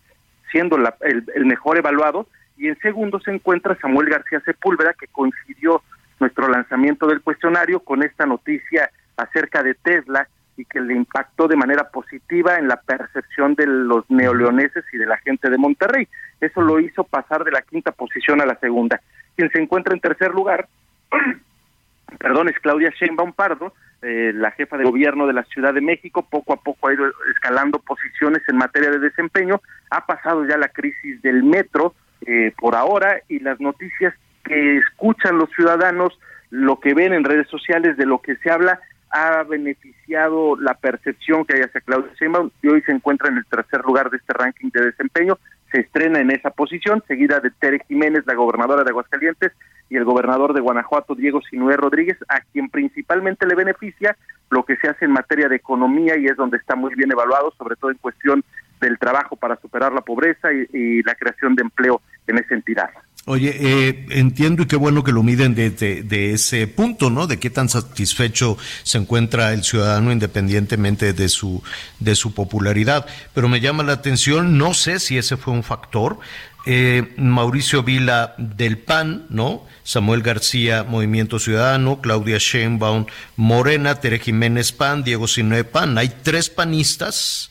[0.53, 5.81] siendo el, mejor evaluado, y en segundo se encuentra Samuel García Sepúlveda, que coincidió
[6.19, 11.55] nuestro lanzamiento del cuestionario con esta noticia acerca de Tesla y que le impactó de
[11.55, 16.07] manera positiva en la percepción de los neoleoneses y de la gente de Monterrey.
[16.39, 19.01] Eso lo hizo pasar de la quinta posición a la segunda.
[19.35, 20.67] Quien se encuentra en tercer lugar,
[22.19, 23.73] perdón, es Claudia Sheinbaum Pardo,
[24.03, 27.05] eh, la jefa de gobierno de la Ciudad de México, poco a poco ha ido
[27.31, 31.93] escalando posiciones en materia de desempeño, ha pasado ya la crisis del metro
[32.25, 37.47] eh, por ahora y las noticias que escuchan los ciudadanos, lo que ven en redes
[37.47, 42.49] sociales, de lo que se habla, ha beneficiado la percepción que hay hacia Claudia Sheinbaum
[42.61, 45.37] y hoy se encuentra en el tercer lugar de este ranking de desempeño,
[45.71, 49.53] se estrena en esa posición, seguida de Tere Jiménez, la gobernadora de Aguascalientes,
[49.89, 54.17] y el gobernador de Guanajuato, Diego Sinué Rodríguez, a quien principalmente le beneficia
[54.49, 57.53] lo que se hace en materia de economía y es donde está muy bien evaluado,
[57.57, 58.43] sobre todo en cuestión
[58.79, 62.89] del trabajo para superar la pobreza y, la creación de empleo en esa entidad.
[63.25, 67.25] Oye, eh, entiendo y qué bueno que lo miden desde de, ese punto, ¿no?
[67.25, 71.63] De qué tan satisfecho se encuentra el ciudadano independientemente de su
[71.99, 73.05] de su popularidad.
[73.33, 76.19] Pero me llama la atención, no sé si ese fue un factor.
[76.65, 79.65] Eh, Mauricio Vila del PAN, ¿no?
[79.83, 83.05] Samuel García, Movimiento Ciudadano, Claudia Sheinbaum,
[83.35, 85.97] Morena, Tere Jiménez PAN, Diego Sinue PAN.
[85.97, 87.49] Hay tres panistas,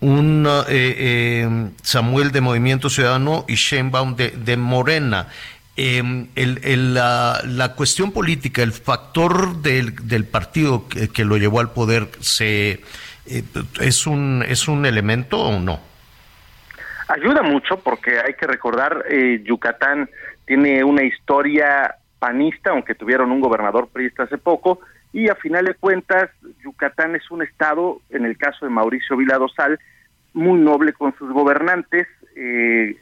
[0.00, 5.28] un eh, eh, Samuel de Movimiento Ciudadano y Sheinbaum de, de Morena.
[5.76, 12.82] Em, el, la, cuestión política, el factor del, partido que, lo llevó al poder, se,
[13.80, 15.93] ¿es, un, ¿es un elemento o no?
[17.08, 20.08] Ayuda mucho porque hay que recordar, eh, Yucatán
[20.46, 24.80] tiene una historia panista, aunque tuvieron un gobernador priista hace poco,
[25.12, 26.30] y a final de cuentas,
[26.62, 29.78] Yucatán es un estado, en el caso de Mauricio Vila Dosal,
[30.32, 32.96] muy noble con sus gobernantes, eh,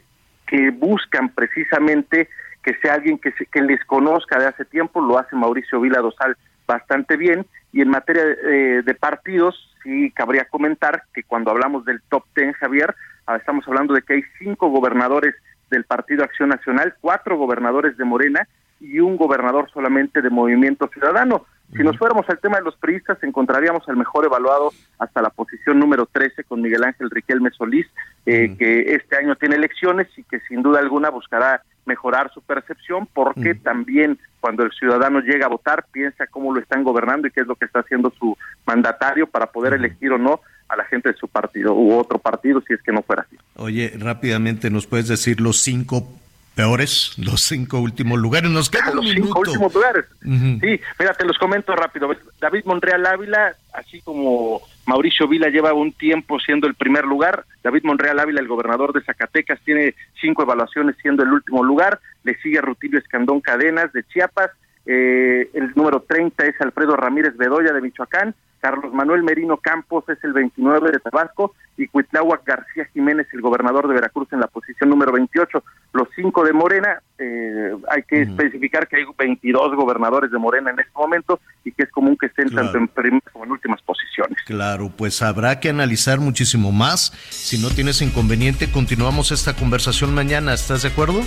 [0.47, 2.29] que buscan precisamente
[2.63, 6.37] que sea alguien que, que les conozca de hace tiempo, lo hace Mauricio Vila Dosal
[6.67, 12.03] bastante bien, y en materia eh, de partidos, sí cabría comentar que cuando hablamos del
[12.09, 12.95] top ten, Javier,
[13.37, 15.35] estamos hablando de que hay cinco gobernadores
[15.71, 18.47] del Partido Acción Nacional, cuatro gobernadores de Morena
[18.81, 21.47] y un gobernador solamente de Movimiento Ciudadano.
[21.75, 25.79] Si nos fuéramos al tema de los priistas, encontraríamos al mejor evaluado hasta la posición
[25.79, 27.87] número 13 con Miguel Ángel Riquelme Solís,
[28.27, 33.09] eh, que este año tiene elecciones y que sin duda alguna buscará mejorar su percepción,
[33.15, 37.41] porque también cuando el ciudadano llega a votar piensa cómo lo están gobernando y qué
[37.41, 41.11] es lo que está haciendo su mandatario para poder elegir o no a la gente
[41.11, 43.37] de su partido u otro partido si es que no fuera así.
[43.57, 46.09] Oye, rápidamente, ¿nos puedes decir los cinco
[46.55, 48.51] peores, los cinco últimos lugares?
[48.51, 50.05] Nos quedan los cinco últimos lugares.
[50.23, 52.11] Sí, mira, te los comento rápido.
[52.41, 57.45] David Monreal Ávila, así como Mauricio Vila lleva un tiempo siendo el primer lugar.
[57.63, 62.01] David Monreal Ávila, el gobernador de Zacatecas, tiene cinco evaluaciones siendo el último lugar.
[62.25, 64.51] Le sigue Rutilio Escandón Cadenas de Chiapas.
[64.85, 68.35] Eh, el número 30 es Alfredo Ramírez Bedoya de Michoacán.
[68.63, 73.89] Carlos Manuel Merino Campos es el 29 de Tabasco y Cuitláhuac García Jiménez, el gobernador
[73.89, 75.65] de Veracruz, en la posición número 28.
[75.93, 80.81] Los cinco de Morena, eh, hay que especificar que hay 22 gobernadores de Morena en
[80.81, 84.39] este momento y que es común que estén tanto en primeras como en últimas posiciones.
[84.47, 87.13] Claro, pues habrá que analizar muchísimo más.
[87.31, 90.55] Si no tienes inconveniente, continuamos esta conversación mañana.
[90.55, 91.23] ¿Estás de acuerdo?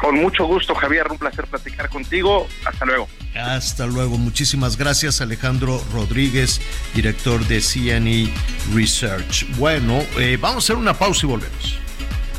[0.00, 1.06] Con mucho gusto, Javier.
[1.10, 2.46] Un placer platicar contigo.
[2.64, 3.08] Hasta luego.
[3.34, 4.18] Hasta luego.
[4.18, 6.60] Muchísimas gracias, Alejandro Rodríguez,
[6.94, 8.32] director de CNE
[8.74, 9.46] Research.
[9.56, 11.81] Bueno, eh, vamos a hacer una pausa y volvemos.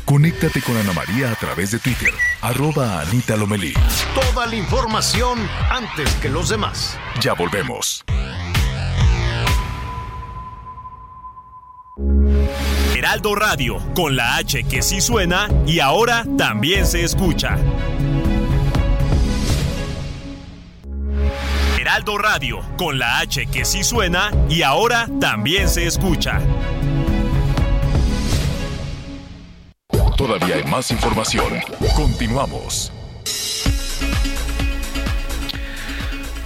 [0.04, 3.72] Conéctate con Ana María a través de Twitter, arroba Anita Lomelí.
[4.14, 5.38] Toda la información
[5.70, 6.98] antes que los demás.
[7.22, 8.04] Ya volvemos.
[12.94, 17.56] Heraldo Radio, con la H que sí suena y ahora también se escucha.
[21.78, 26.40] Heraldo Radio, con la H que sí suena y ahora también se escucha.
[30.16, 31.60] Todavía hay más información.
[31.96, 32.92] Continuamos.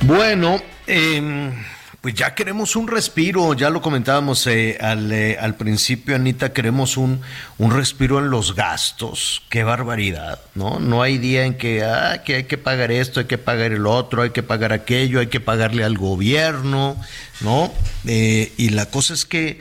[0.03, 1.53] Bueno, eh,
[2.01, 6.97] pues ya queremos un respiro, ya lo comentábamos eh, al, eh, al, principio, Anita, queremos
[6.97, 7.21] un,
[7.59, 9.43] un respiro en los gastos.
[9.49, 10.79] Qué barbaridad, ¿no?
[10.79, 13.85] No hay día en que, ah, que hay que pagar esto, hay que pagar el
[13.85, 16.97] otro, hay que pagar aquello, hay que pagarle al gobierno,
[17.41, 17.73] ¿no?
[18.07, 19.61] Eh, y la cosa es que,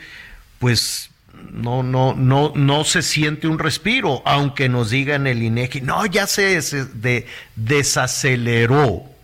[0.59, 1.09] pues,
[1.51, 6.27] no, no, no, no se siente un respiro, aunque nos digan el INEGI, no, ya
[6.27, 7.25] se, se de,
[7.55, 9.17] desaceleró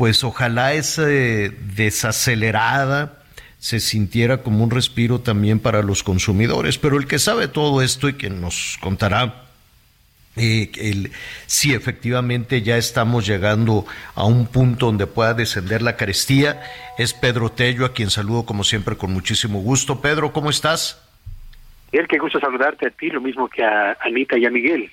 [0.00, 3.18] pues ojalá esa desacelerada
[3.58, 6.78] se sintiera como un respiro también para los consumidores.
[6.78, 9.44] Pero el que sabe todo esto y que nos contará
[10.36, 11.10] eh,
[11.46, 16.62] si efectivamente ya estamos llegando a un punto donde pueda descender la carestía,
[16.96, 20.00] es Pedro Tello, a quien saludo como siempre con muchísimo gusto.
[20.00, 20.96] Pedro, ¿cómo estás?
[21.92, 24.90] Miguel, qué gusto saludarte a ti, lo mismo que a Anita y a Miguel.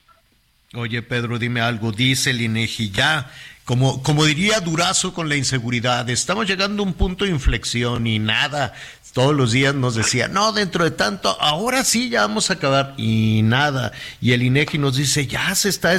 [0.73, 1.91] Oye, Pedro, dime algo.
[1.91, 3.31] Dice el INEGI ya
[3.67, 8.17] como, como diría Durazo con la inseguridad, estamos llegando a un punto de inflexión y
[8.17, 8.73] nada.
[9.13, 12.93] Todos los días nos decía, no, dentro de tanto, ahora sí ya vamos a acabar
[12.95, 13.91] y nada.
[14.21, 15.89] Y el INEGI nos dice, ya se está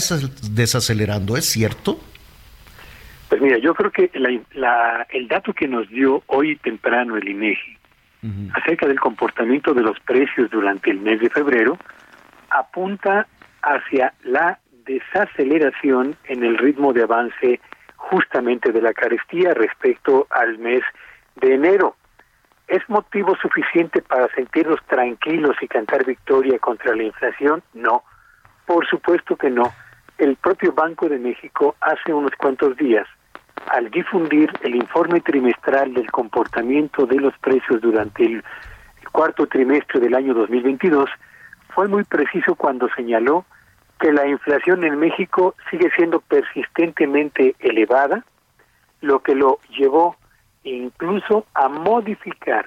[0.50, 2.00] desacelerando, ¿es cierto?
[3.28, 7.77] Pues mira, yo creo que la, el dato que nos dio hoy temprano el INEGI
[8.54, 11.78] acerca del comportamiento de los precios durante el mes de febrero
[12.50, 13.26] apunta
[13.62, 17.60] hacia la desaceleración en el ritmo de avance
[17.96, 20.82] justamente de la carestía respecto al mes
[21.36, 21.96] de enero.
[22.66, 27.62] ¿Es motivo suficiente para sentirnos tranquilos y cantar victoria contra la inflación?
[27.74, 28.02] No,
[28.66, 29.72] por supuesto que no.
[30.18, 33.06] El propio Banco de México hace unos cuantos días,
[33.66, 38.44] al difundir el informe trimestral del comportamiento de los precios durante el
[39.12, 41.08] cuarto trimestre del año 2022,
[41.74, 43.44] fue muy preciso cuando señaló
[44.00, 48.24] que la inflación en México sigue siendo persistentemente elevada,
[49.00, 50.16] lo que lo llevó
[50.64, 52.66] incluso a modificar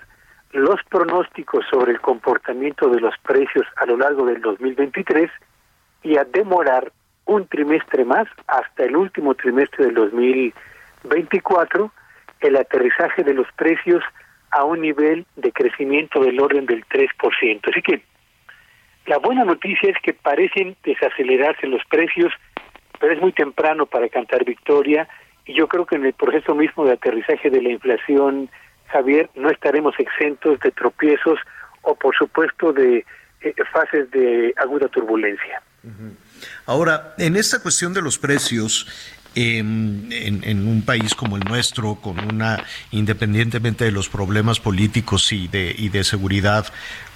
[0.52, 5.30] los pronósticos sobre el comportamiento de los precios a lo largo del 2023
[6.04, 6.92] y a demorar
[7.26, 9.96] un trimestre más hasta el último trimestre del
[11.04, 11.92] 2024
[12.42, 14.04] el aterrizaje de los precios
[14.52, 17.62] a un nivel de crecimiento del orden del 3%.
[17.70, 18.04] Así que
[19.06, 22.32] la buena noticia es que parecen desacelerarse los precios,
[23.00, 25.08] pero es muy temprano para cantar victoria
[25.46, 28.50] y yo creo que en el proceso mismo de aterrizaje de la inflación,
[28.88, 31.40] Javier, no estaremos exentos de tropiezos
[31.82, 33.06] o por supuesto de
[33.42, 35.62] eh, fases de aguda turbulencia.
[36.68, 42.20] Ahora, en esta cuestión de los precios, en, en, un país como el nuestro, con
[42.20, 46.68] una, independientemente de los problemas políticos y de, y de seguridad,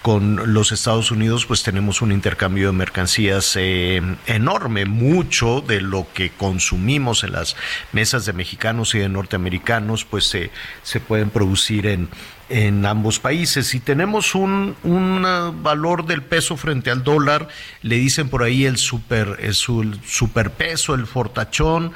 [0.06, 4.86] con los Estados Unidos, pues tenemos un intercambio de mercancías eh, enorme.
[4.86, 7.56] Mucho de lo que consumimos en las
[7.92, 10.52] mesas de mexicanos y de norteamericanos, pues se,
[10.84, 12.08] se pueden producir en,
[12.50, 13.66] en ambos países.
[13.66, 15.24] Si tenemos un, un
[15.64, 17.48] valor del peso frente al dólar,
[17.82, 21.94] le dicen por ahí el super, el superpeso, el fortachón,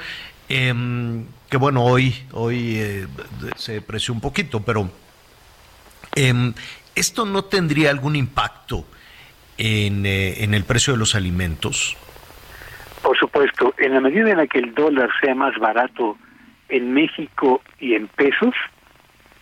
[0.48, 3.08] em, que bueno, hoy, hoy eh,
[3.56, 4.90] se preció un poquito, pero
[6.16, 6.56] em,
[7.00, 8.86] ¿esto no tendría algún impacto
[9.58, 11.98] en, eh, en el precio de los alimentos?
[13.02, 16.18] Por supuesto, en la medida en la que el dólar sea más barato
[16.68, 18.54] en México y en pesos,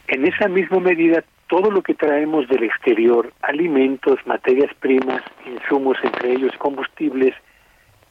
[0.07, 6.33] en esa misma medida, todo lo que traemos del exterior, alimentos, materias primas, insumos, entre
[6.33, 7.33] ellos combustibles,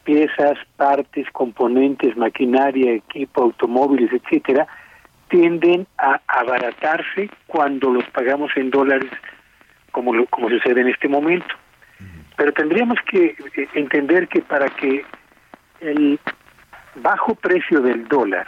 [0.05, 4.67] piezas, partes, componentes, maquinaria, equipo, automóviles, etcétera,
[5.29, 9.11] tienden a abaratarse cuando los pagamos en dólares,
[9.97, 11.55] como, lo, como sucede en este momento.
[12.37, 15.07] Pero tendríamos que eh, entender que para que
[15.81, 16.21] el
[16.97, 18.47] bajo precio del dólar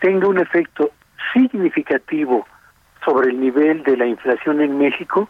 [0.00, 0.92] tenga un efecto
[1.34, 2.46] significativo
[3.04, 5.28] sobre el nivel de la inflación en México,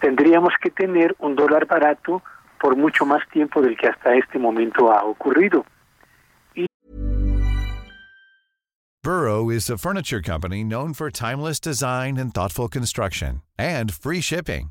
[0.00, 2.22] tendríamos que tener un dólar barato
[2.58, 5.66] por mucho más tiempo del que hasta este momento ha ocurrido.
[9.06, 14.70] Burrow is a furniture company known for timeless design and thoughtful construction and free shipping,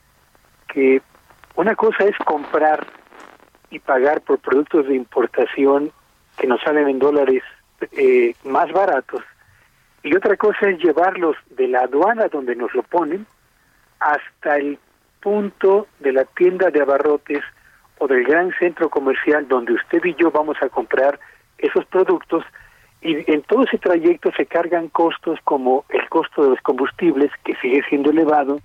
[0.73, 1.01] que
[1.55, 2.87] una cosa es comprar
[3.69, 5.91] y pagar por productos de importación
[6.37, 7.43] que nos salen en dólares
[7.91, 9.21] eh, más baratos
[10.03, 13.25] y otra cosa es llevarlos de la aduana donde nos lo ponen
[13.99, 14.79] hasta el
[15.19, 17.43] punto de la tienda de abarrotes
[17.99, 21.19] o del gran centro comercial donde usted y yo vamos a comprar
[21.57, 22.43] esos productos
[23.01, 27.55] y en todo ese trayecto se cargan costos como el costo de los combustibles que
[27.55, 28.59] sigue siendo elevado,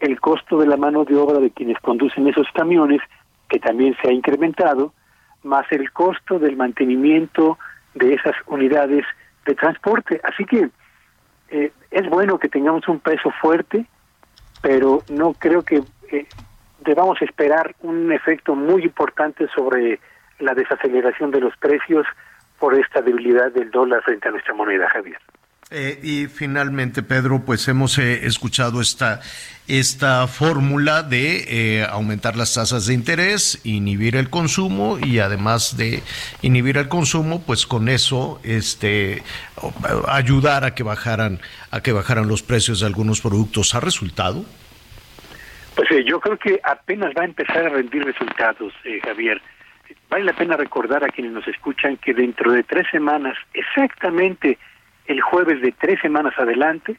[0.00, 3.00] el costo de la mano de obra de quienes conducen esos camiones
[3.48, 4.92] que también se ha incrementado,
[5.42, 7.58] más el costo del mantenimiento
[7.94, 9.04] de esas unidades
[9.46, 10.20] de transporte.
[10.22, 10.68] Así que
[11.50, 13.86] eh, es bueno que tengamos un peso fuerte,
[14.60, 15.82] pero no creo que
[16.12, 16.26] eh,
[16.80, 19.98] debamos esperar un efecto muy importante sobre
[20.38, 22.06] la desaceleración de los precios
[22.58, 25.18] por esta debilidad del dólar frente a nuestra moneda, Javier.
[25.70, 29.20] Eh, y finalmente, Pedro, pues hemos eh, escuchado esta,
[29.66, 31.44] esta fórmula de
[31.80, 36.02] eh, aumentar las tasas de interés, inhibir el consumo y además de
[36.40, 39.22] inhibir el consumo, pues con eso este,
[40.08, 41.38] ayudar a que bajaran,
[41.70, 43.74] a que bajaran los precios de algunos productos.
[43.74, 44.46] ¿Ha resultado?
[45.76, 48.72] Pues yo creo que apenas va a empezar a rendir resultados,
[49.04, 49.42] Javier.
[50.08, 54.58] Vale la pena recordar a quienes nos escuchan que dentro de tres semanas, exactamente
[55.08, 56.96] el jueves de tres semanas adelante,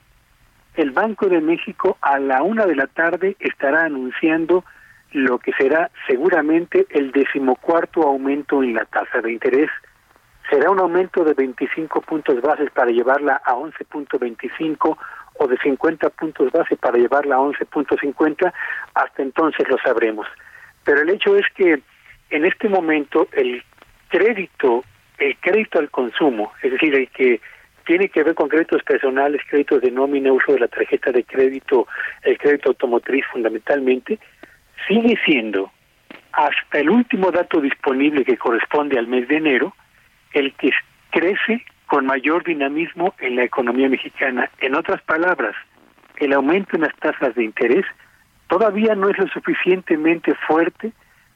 [0.75, 4.65] el Banco de México a la una de la tarde estará anunciando
[5.11, 9.69] lo que será seguramente el decimocuarto aumento en la tasa de interés.
[10.49, 14.97] Será un aumento de 25 puntos bases para llevarla a 11.25
[15.35, 18.51] o de 50 puntos base para llevarla a 11.50.
[18.95, 20.27] Hasta entonces lo sabremos.
[20.83, 21.81] Pero el hecho es que
[22.31, 23.63] en este momento el
[24.09, 24.83] crédito,
[25.19, 27.39] el crédito al consumo, es decir, el que
[27.89, 31.87] tiene que ver con créditos personales, créditos de nómina, uso de la tarjeta de crédito,
[32.21, 34.19] el crédito automotriz fundamentalmente,
[34.87, 35.71] sigue siendo
[36.33, 39.73] hasta el último dato disponible que corresponde al mes de enero,
[40.33, 40.69] el que
[41.09, 44.51] crece con mayor dinamismo en la economía mexicana.
[44.59, 45.55] En otras palabras,
[46.17, 47.85] el aumento en las tasas de interés
[48.49, 50.91] todavía no es lo suficientemente fuerte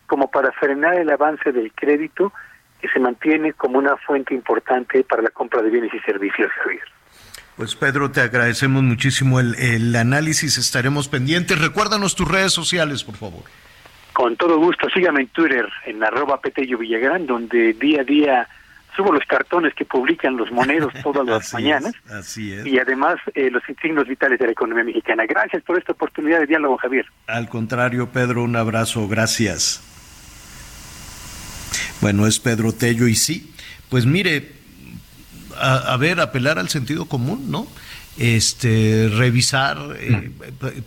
[0.05, 2.31] como para frenar el avance del crédito
[2.83, 6.83] que se mantiene como una fuente importante para la compra de bienes y servicios, Javier.
[7.55, 11.61] Pues Pedro, te agradecemos muchísimo el, el análisis, estaremos pendientes.
[11.61, 13.43] Recuérdanos tus redes sociales, por favor.
[14.11, 18.47] Con todo gusto, sígame en Twitter, en arroba Petello Villagrán, donde día a día
[18.97, 21.93] subo los cartones que publican los moneros todas las mañanas.
[22.09, 22.65] así es.
[22.65, 25.25] Y además eh, los signos vitales de la economía mexicana.
[25.25, 27.05] Gracias por esta oportunidad de diálogo, Javier.
[27.27, 29.92] Al contrario, Pedro, un abrazo, gracias.
[32.03, 33.49] Bueno, es Pedro Tello y sí,
[33.87, 34.51] pues mire,
[35.57, 37.65] a, ver, apelar al sentido común, ¿no?
[38.17, 40.29] Este, revisar, eh,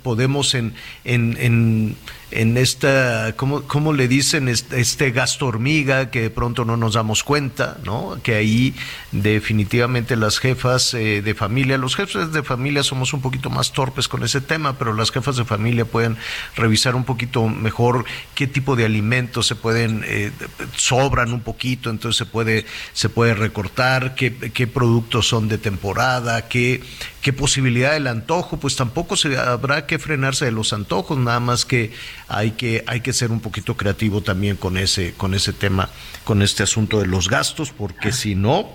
[0.03, 1.97] podemos en, en, en
[2.31, 4.49] esta, ¿cómo, cómo le dicen?
[4.49, 8.18] Este, este, gasto hormiga que de pronto no nos damos cuenta, ¿no?
[8.22, 8.74] Que ahí
[9.12, 14.09] definitivamente las jefas eh, de familia, los jefes de familia somos un poquito más torpes
[14.09, 16.16] con ese tema, pero las jefas de familia pueden
[16.57, 18.05] revisar un poquito mejor
[18.35, 20.33] qué tipo de alimentos se pueden, eh,
[20.77, 26.49] sobran un poquito, entonces se puede, se puede recortar, qué, qué productos son de temporada,
[26.49, 26.83] qué,
[27.22, 31.64] qué posibilidad del antojo, pues tampoco se habrá que frenarse de los antojos, nada más
[31.64, 31.93] que
[32.29, 35.91] hay que, hay que ser un poquito creativo también con ese, con ese tema,
[36.24, 38.68] con este asunto de los gastos, porque si no,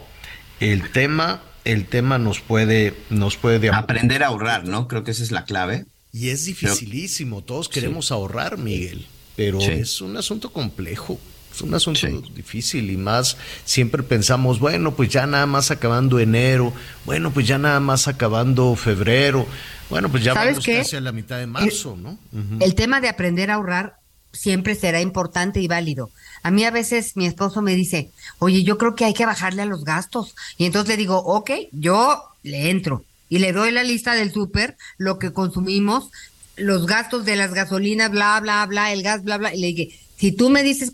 [0.60, 4.88] el tema, el tema nos puede, nos puede aprender a ahorrar, ¿no?
[4.88, 5.86] Creo que esa es la clave.
[6.14, 11.20] Y es dificilísimo, todos queremos ahorrar, Miguel, pero es un asunto complejo.
[11.54, 16.74] Es un asunto difícil y más siempre pensamos, bueno, pues ya nada más acabando enero,
[17.06, 19.46] bueno, pues ya nada más acabando febrero,
[19.90, 22.18] bueno, pues ya vamos casi a la mitad de marzo, ¿no?
[22.60, 23.96] El tema de aprender a ahorrar
[24.32, 26.10] siempre será importante y válido.
[26.44, 29.62] A mí a veces mi esposo me dice, oye, yo creo que hay que bajarle
[29.62, 30.36] a los gastos.
[30.58, 34.78] Y entonces le digo, ok, yo le entro y le doy la lista del súper,
[34.98, 36.10] lo que consumimos,
[36.56, 39.54] los gastos de las gasolinas, bla, bla, bla, el gas, bla, bla.
[39.54, 40.94] Y le dije, si tú me dices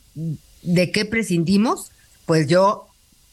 [0.68, 1.92] de qué prescindimos,
[2.26, 2.88] pues yo,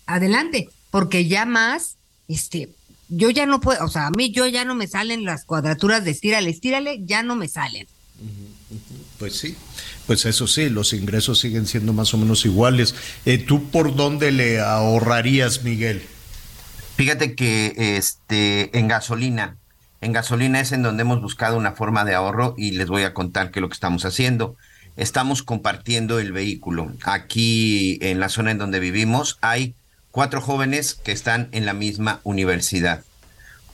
[0.07, 1.97] adelante, porque ya más,
[2.29, 2.71] este,
[3.09, 6.05] yo ya no puedo, o sea, a mí yo ya no me salen las cuadraturas
[6.05, 7.89] de estírale, estírale, ya no me salen.
[9.19, 9.57] Pues sí,
[10.07, 12.95] pues eso sí, los ingresos siguen siendo más o menos iguales.
[13.27, 16.03] Eh, ¿Tú por dónde le ahorrarías, Miguel?
[16.97, 19.57] Fíjate que este en gasolina,
[20.01, 23.13] en gasolina es en donde hemos buscado una forma de ahorro y les voy a
[23.13, 24.57] contar qué es lo que estamos haciendo.
[24.97, 26.93] Estamos compartiendo el vehículo.
[27.03, 29.75] Aquí en la zona en donde vivimos hay
[30.13, 33.03] cuatro jóvenes que están en la misma universidad.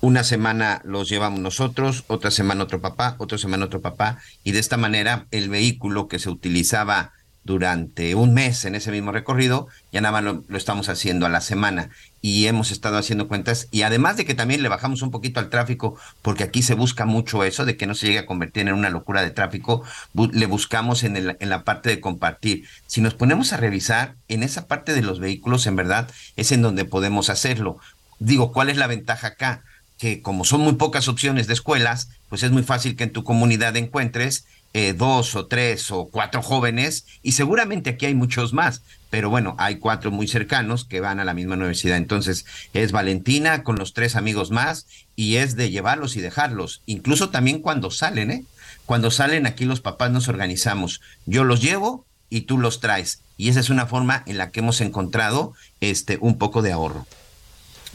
[0.00, 4.60] Una semana los llevamos nosotros, otra semana otro papá, otra semana otro papá, y de
[4.60, 7.12] esta manera el vehículo que se utilizaba
[7.44, 11.40] durante un mes en ese mismo recorrido, ya nada más lo, estamos haciendo a la
[11.40, 15.40] semana y hemos estado haciendo cuentas y además de que también le bajamos un poquito
[15.40, 18.68] al tráfico porque aquí se busca mucho eso de que no se llegue a convertir
[18.68, 19.82] en una locura de tráfico,
[20.14, 22.64] le buscamos en, el, en la parte de compartir.
[22.86, 26.62] Si nos ponemos a revisar en esa parte de los vehículos, en verdad es en
[26.62, 27.78] donde podemos hacerlo.
[28.18, 29.62] Digo, ¿cuál es la ventaja acá?
[29.98, 33.24] Que como son muy pocas opciones de escuelas, pues es muy fácil que en tu
[33.24, 38.82] comunidad encuentres eh, dos o tres o cuatro jóvenes y seguramente aquí hay muchos más,
[39.10, 41.96] pero bueno, hay cuatro muy cercanos que van a la misma universidad.
[41.96, 47.30] Entonces es Valentina con los tres amigos más y es de llevarlos y dejarlos, incluso
[47.30, 48.44] también cuando salen, ¿eh?
[48.86, 53.20] Cuando salen aquí los papás nos organizamos, yo los llevo y tú los traes.
[53.36, 57.06] Y esa es una forma en la que hemos encontrado este un poco de ahorro.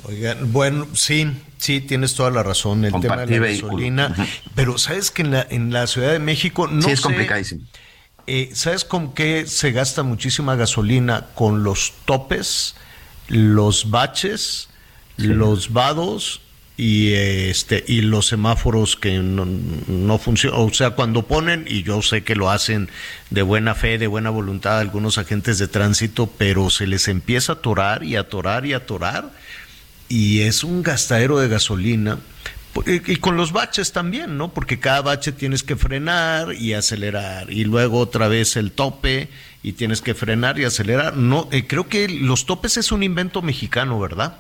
[0.08, 2.86] Oigan, bueno, sí, sí, tienes toda la razón.
[2.86, 4.16] El tema de la gasolina.
[4.56, 7.62] Pero sabes que en la, en la Ciudad de México no sí, es complicadísimo.
[8.28, 11.28] Eh, ¿Sabes con qué se gasta muchísima gasolina?
[11.36, 12.76] Con los topes,
[13.28, 14.70] los baches,
[15.18, 15.28] sí.
[15.28, 16.42] los vados
[16.78, 22.02] y este y los semáforos que no, no funcionan, o sea, cuando ponen y yo
[22.02, 22.90] sé que lo hacen
[23.30, 27.56] de buena fe, de buena voluntad algunos agentes de tránsito, pero se les empieza a
[27.56, 29.32] atorar y atorar y atorar
[30.10, 32.20] y es un gastadero de gasolina.
[32.86, 34.54] Y con los baches también, ¿no?
[34.54, 37.50] Porque cada bache tienes que frenar y acelerar.
[37.50, 39.30] Y luego otra vez el tope
[39.64, 41.16] y tienes que frenar y acelerar.
[41.16, 44.38] No, eh, creo que los topes es un invento mexicano, ¿verdad?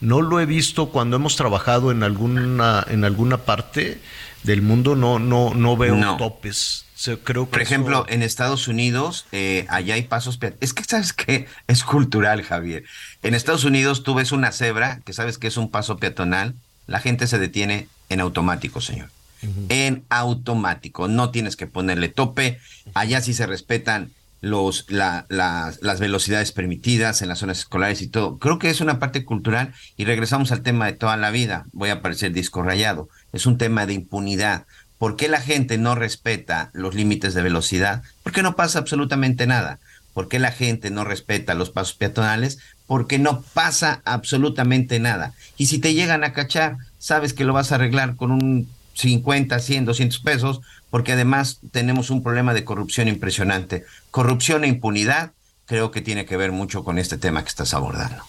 [0.00, 4.00] No lo he visto cuando hemos trabajado en alguna, en alguna parte
[4.42, 6.16] del mundo, no, no, no veo no.
[6.16, 6.85] topes.
[7.24, 8.14] Creo que Por ejemplo, eso...
[8.14, 12.84] en Estados Unidos, eh, allá hay pasos Es que sabes que es cultural, Javier.
[13.22, 16.54] En Estados Unidos tú ves una cebra, que sabes que es un paso peatonal,
[16.86, 19.10] la gente se detiene en automático, señor.
[19.42, 19.66] Uh -huh.
[19.68, 21.08] En automático.
[21.08, 22.58] No tienes que ponerle tope.
[22.94, 28.08] Allá sí se respetan los, la, la, las velocidades permitidas en las zonas escolares y
[28.08, 28.38] todo.
[28.38, 31.66] Creo que es una parte cultural y regresamos al tema de toda la vida.
[31.72, 33.08] Voy a parecer disco rayado.
[33.32, 34.66] Es un tema de impunidad.
[34.98, 38.02] ¿Por qué la gente no respeta los límites de velocidad?
[38.22, 39.78] Porque no pasa absolutamente nada.
[40.14, 42.58] ¿Por qué la gente no respeta los pasos peatonales?
[42.86, 45.34] Porque no pasa absolutamente nada.
[45.58, 49.58] Y si te llegan a cachar, sabes que lo vas a arreglar con un 50,
[49.58, 53.84] 100, 200 pesos, porque además tenemos un problema de corrupción impresionante.
[54.10, 55.32] Corrupción e impunidad
[55.66, 58.22] creo que tiene que ver mucho con este tema que estás abordando.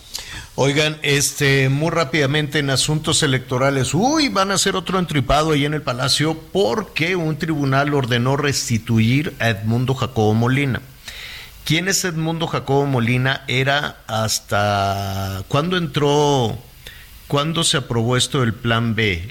[0.59, 5.75] Oigan, este, muy rápidamente en asuntos electorales, uy, van a hacer otro entripado ahí en
[5.75, 10.81] el Palacio porque un tribunal ordenó restituir a Edmundo Jacobo Molina.
[11.63, 13.43] ¿Quién es Edmundo Jacobo Molina?
[13.47, 16.57] Era hasta cuándo entró,
[17.27, 19.29] cuándo se aprobó esto del Plan B,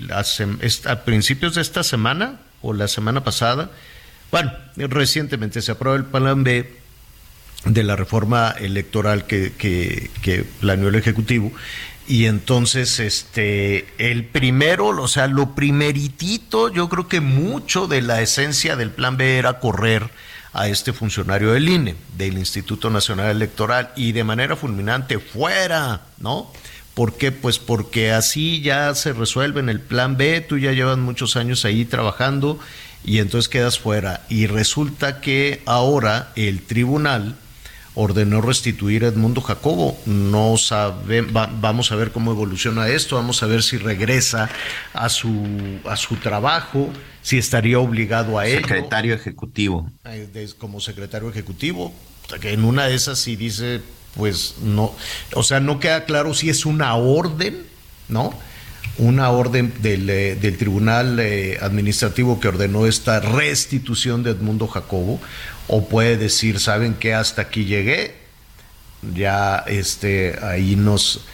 [0.86, 3.72] a principios de esta semana o la semana pasada
[4.30, 6.85] Bueno, recientemente se aprobó el plan B
[7.66, 11.52] de la reforma electoral que, que, planeó el Ejecutivo
[12.08, 18.22] y entonces, este, el primero, o sea, lo primeritito, yo creo que mucho de la
[18.22, 20.08] esencia del plan B era correr
[20.52, 26.52] a este funcionario del INE, del Instituto Nacional Electoral, y de manera fulminante, fuera, ¿no?
[26.94, 27.32] ¿Por qué?
[27.32, 31.64] Pues porque así ya se resuelve en el plan B, tú ya llevas muchos años
[31.64, 32.58] ahí trabajando
[33.04, 34.22] y entonces quedas fuera.
[34.28, 37.36] Y resulta que ahora el tribunal
[37.96, 39.98] ordenó restituir a Edmundo Jacobo.
[40.04, 44.48] No sabe, vamos a ver cómo evoluciona esto, vamos a ver si regresa
[44.92, 46.90] a su, a su trabajo,
[47.22, 48.58] si estaría obligado a él.
[48.58, 49.90] Secretario ejecutivo.
[50.58, 51.92] Como secretario ejecutivo.
[52.40, 53.80] Que en una de esas si dice,
[54.14, 54.92] pues no,
[55.34, 57.64] o sea, no queda claro si es una orden,
[58.08, 58.34] ¿no?
[58.98, 65.20] Una orden del, eh, del Tribunal eh, Administrativo que ordenó esta restitución de Edmundo Jacobo,
[65.68, 67.14] o puede decir, ¿saben qué?
[67.14, 68.14] Hasta aquí llegué,
[69.14, 71.24] ya este, ahí nos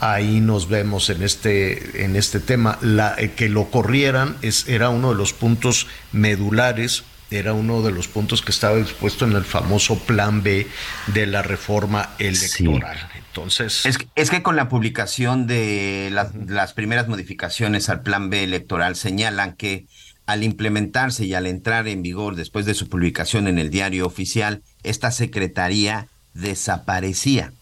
[0.00, 4.88] ahí nos vemos en este en este tema la eh, que lo corrieran es era
[4.88, 9.44] uno de los puntos medulares era uno de los puntos que estaba dispuesto en el
[9.44, 10.66] famoso plan B
[11.08, 12.98] de la reforma electoral.
[13.16, 13.86] Entonces.
[13.86, 18.96] Es que, es que, con la publicación de las primeras modificaciones al plan B electoral
[18.96, 19.86] señalan que
[20.32, 24.62] al implementarse y al entrar en vigor después de su publicación en el diario oficial,
[24.82, 27.52] esta secretaría desaparecía.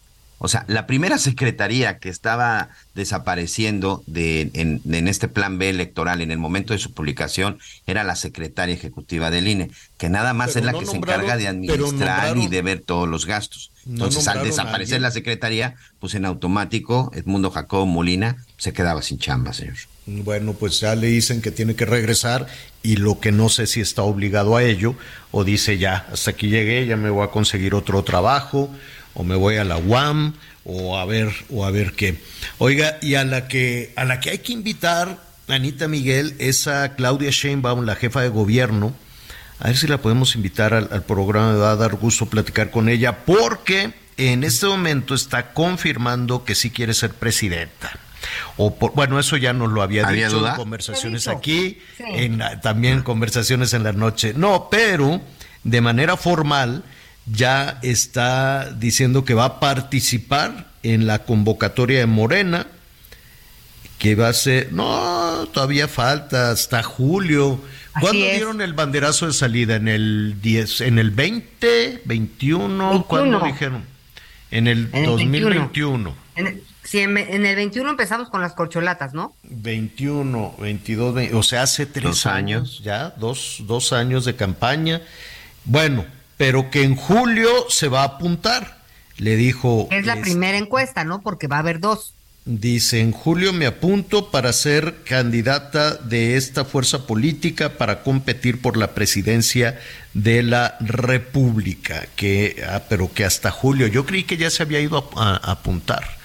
[0.43, 6.31] O sea, la primera secretaría que estaba desapareciendo de, en, este plan B electoral en
[6.31, 9.69] el momento de su publicación era la secretaria ejecutiva del INE,
[9.99, 13.27] que nada más es la que se encarga de administrar y de ver todos los
[13.27, 13.71] gastos.
[13.85, 19.53] Entonces, al desaparecer la secretaría, pues en automático Edmundo Jacobo Molina se quedaba sin chamba,
[19.53, 19.75] señor.
[20.05, 22.47] Bueno, pues ya le dicen que tiene que regresar
[22.81, 24.95] y lo que no sé si está obligado a ello
[25.29, 28.69] o dice ya, hasta aquí llegué, ya me voy a conseguir otro trabajo
[29.13, 30.33] o me voy a la UAM
[30.65, 32.17] o a ver o a ver qué.
[32.57, 36.95] Oiga, y a la que a la que hay que invitar Anita Miguel es a
[36.95, 38.93] Claudia Sheinbaum, la jefa de gobierno.
[39.59, 42.89] A ver si la podemos invitar al, programa, me va a dar gusto platicar con
[42.89, 47.91] ella porque en este momento está confirmando que sí quiere ser presidenta.
[48.57, 53.73] O por, bueno, eso ya nos lo había dicho en conversaciones aquí, en, también conversaciones
[53.73, 54.33] en la noche.
[54.35, 55.21] No, pero
[55.63, 56.83] de manera formal
[57.25, 62.67] ya está diciendo que va a participar en la convocatoria de Morena,
[63.99, 67.61] que va a ser, no, todavía falta hasta julio.
[67.99, 69.75] ¿Cuándo dieron el banderazo de salida?
[69.75, 73.05] ¿En el 10, en el 20, 21?
[73.07, 73.83] ¿Cuándo dijeron?
[74.49, 76.15] En el, 2021.
[76.35, 79.33] En sí, en, el 21 empezamos con las corcholatas, ¿no?
[79.43, 85.01] 21, 22, o sea, hace tres años, ya, dos, dos años de campaña.
[85.65, 86.05] Bueno,
[86.37, 88.81] pero que en julio se va a apuntar.
[89.17, 89.87] Le dijo.
[89.91, 91.21] Es la primera encuesta, ¿no?
[91.21, 92.15] Porque va a haber dos.
[92.43, 98.77] Dice, en julio me apunto para ser candidata de esta fuerza política para competir por
[98.77, 99.79] la presidencia
[100.15, 104.79] de la República, que, ah, pero que hasta julio, yo creí que ya se había
[104.79, 106.17] ido a, apuntar.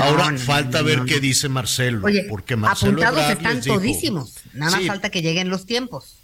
[0.00, 5.22] Ahora falta ver qué dice Marcelo, porque Marcelo apuntados están todísimos, nada más falta que
[5.22, 6.16] lleguen los tiempos.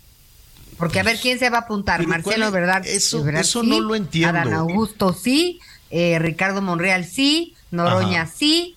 [0.77, 2.85] Porque a ver quién se va a apuntar, Marcelo, ¿verdad?
[2.87, 4.39] Eso, eso no lo entiendo.
[4.41, 5.61] Adán Augusto sí,
[5.91, 8.77] eh, Ricardo Monreal sí, Noroña sí.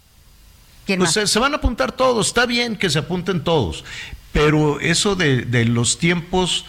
[0.86, 3.84] ¿Quién pues Se, van a apuntar todos, está bien que se apunten todos,
[4.32, 6.66] pero eso de, de los tiempos,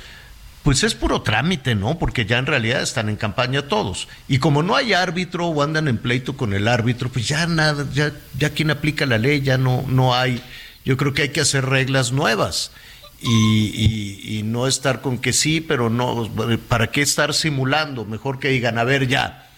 [0.68, 1.98] pues es puro trámite, ¿no?
[1.98, 4.06] Porque ya en realidad están en campaña todos.
[4.28, 7.86] Y como no hay árbitro o andan en pleito con el árbitro, pues ya nada,
[7.94, 10.42] ya, ya quien aplica la ley, ya no, no hay.
[10.84, 12.70] Yo creo que hay que hacer reglas nuevas
[13.22, 16.30] y, no estar con que sí, pero no,
[16.68, 18.04] ¿para qué estar simulando?
[18.04, 19.48] Mejor que digan, a ver ya,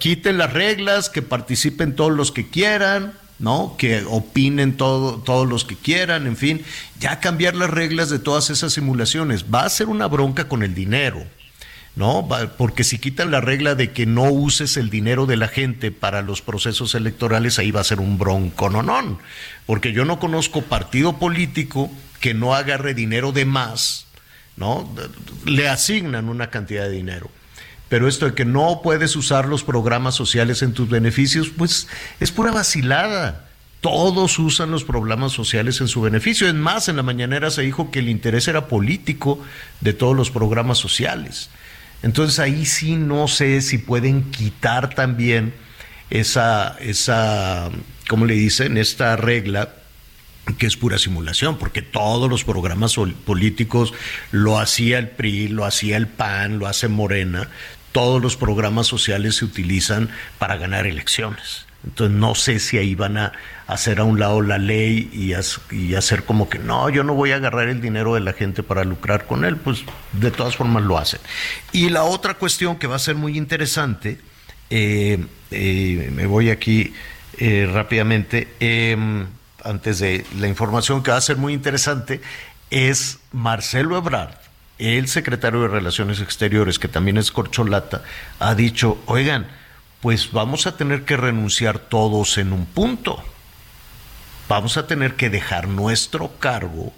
[0.00, 3.76] quiten las reglas, que participen todos los que quieran, ¿no?
[3.78, 6.64] Que opinen todo, todos los que quieran, en fin,
[6.98, 9.46] ya cambiar las reglas de todas esas simulaciones.
[9.52, 11.24] Va a ser una bronca con el dinero.
[11.98, 12.28] ¿no?
[12.56, 16.22] Porque si quitan la regla de que no uses el dinero de la gente para
[16.22, 19.18] los procesos electorales, ahí va a ser un bronco, no, no.
[19.66, 21.90] Porque yo no conozco partido político
[22.20, 24.06] que no agarre dinero de más,
[24.56, 24.88] ¿no?
[25.44, 27.32] Le asignan una cantidad de dinero.
[27.88, 31.88] Pero esto de que no puedes usar los programas sociales en tus beneficios, pues
[32.20, 33.48] es pura vacilada.
[33.80, 36.48] Todos usan los programas sociales en su beneficio.
[36.48, 39.40] Es más, en la mañanera se dijo que el interés era político
[39.80, 41.50] de todos los programas sociales.
[42.02, 45.54] Entonces ahí sí no sé si pueden quitar también
[46.10, 47.70] esa, esa
[48.08, 48.76] ¿cómo le dicen?
[48.76, 49.74] Esta regla
[50.56, 52.96] que es pura simulación, porque todos los programas
[53.26, 53.92] políticos
[54.30, 57.50] lo hacía el PRI, lo hacía el PAN, lo hace Morena,
[57.98, 60.08] todos los programas sociales se utilizan
[60.38, 61.66] para ganar elecciones.
[61.84, 63.32] Entonces no sé si ahí van a
[63.66, 67.36] hacer a un lado la ley y, hacer como que no, yo no voy a
[67.36, 70.96] agarrar el dinero de la gente para lucrar con él, pues de todas formas lo
[70.96, 71.18] hacen.
[71.72, 74.20] Y la otra cuestión que va a ser muy interesante,
[74.70, 75.18] eh,
[75.50, 76.94] eh, me voy aquí
[77.38, 79.26] eh, rápidamente, em,
[79.64, 82.20] antes de la información que va a ser muy interesante,
[82.70, 84.38] es Marcelo Ebrard,
[84.78, 88.02] el secretario de Relaciones Exteriores, que también es corcholata,
[88.38, 89.46] ha dicho, oigan,
[90.00, 93.22] pues vamos a tener que renunciar todos en un punto.
[94.48, 96.92] Vamos a tener que dejar nuestro cargo,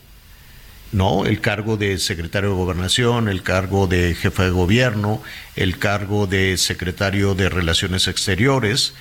[0.92, 1.24] ¿no?
[1.24, 5.22] El cargo de secretario de gobernación, el cargo de jefe de gobierno,
[5.56, 8.94] el cargo de secretario de Relaciones Exteriores.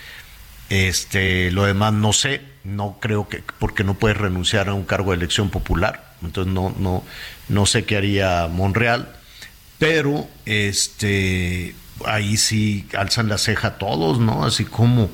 [0.69, 5.11] Este, lo demás no sé, no creo que, porque no puedes renunciar a un cargo
[5.11, 6.13] de elección popular.
[6.23, 7.03] Entonces no, no,
[7.49, 9.15] no sé qué haría Monreal.
[9.77, 14.45] Pero este ahí sí alzan la ceja todos, ¿no?
[14.45, 15.09] Así como,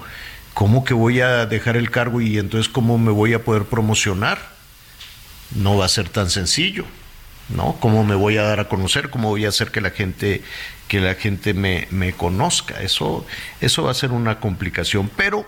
[0.54, 4.40] ¿cómo que voy a dejar el cargo y entonces cómo me voy a poder promocionar?
[5.56, 6.86] No va a ser tan sencillo,
[7.50, 7.78] ¿no?
[7.80, 9.10] ¿Cómo me voy a dar a conocer?
[9.10, 10.44] ¿Cómo voy a hacer que la gente,
[10.88, 12.82] que la gente me, me conozca?
[12.82, 13.26] Eso,
[13.62, 15.10] eso va a ser una complicación.
[15.16, 15.46] Pero,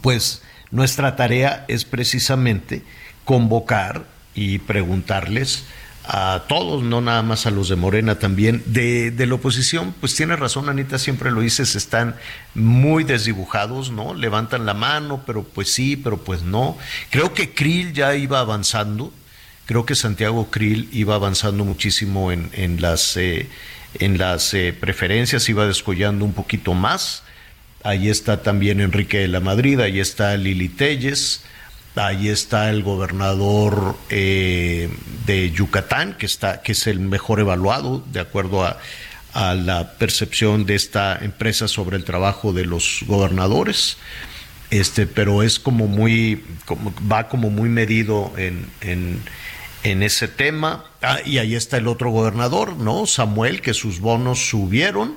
[0.00, 2.82] pues, nuestra tarea es precisamente
[3.24, 4.04] convocar
[4.40, 5.64] y preguntarles
[6.04, 8.62] a todos, no nada más a los de Morena también.
[8.64, 12.16] De, de, la oposición, pues tiene razón, Anita, siempre lo dices, están
[12.54, 14.14] muy desdibujados, ¿no?
[14.14, 16.78] Levantan la mano, pero pues sí, pero pues no.
[17.10, 19.12] Creo que Krill ya iba avanzando,
[19.66, 23.46] creo que Santiago Krill iba avanzando muchísimo en, en las, eh,
[23.98, 27.24] en las eh, preferencias, iba descollando un poquito más.
[27.82, 31.42] Ahí está también Enrique de la Madrid, ahí está Lili Telles.
[31.96, 34.90] Ahí está el gobernador eh,
[35.26, 38.78] de Yucatán, que, está, que es el mejor evaluado de acuerdo a,
[39.32, 43.96] la percepción de esta empresa sobre el trabajo de los gobernadores.
[44.70, 50.84] Este, pero es como muy, como, va como muy medido en, en, ese tema.
[51.00, 53.06] Ah, y ahí está el otro gobernador, ¿no?
[53.06, 55.14] Samuel, que sus bonos subieron,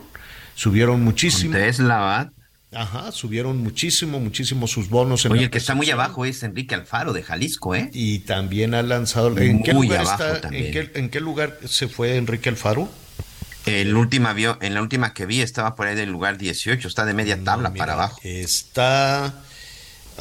[0.53, 1.53] subieron muchísimo.
[1.53, 2.31] Tesla,
[2.75, 5.25] Ajá, subieron muchísimo, muchísimo sus bonos.
[5.25, 7.89] En Oye, el que está muy abajo es Enrique Alfaro de Jalisco, ¿eh?
[7.93, 9.37] Y también ha lanzado.
[9.37, 10.41] ¿En qué lugar está?
[10.51, 12.89] ¿en qué, lugar se fue Enrique Alfaro?
[13.65, 17.05] El última vio, en la última que vi estaba por ahí del lugar 18, está
[17.05, 18.19] de media tabla para abajo.
[18.23, 19.41] Está,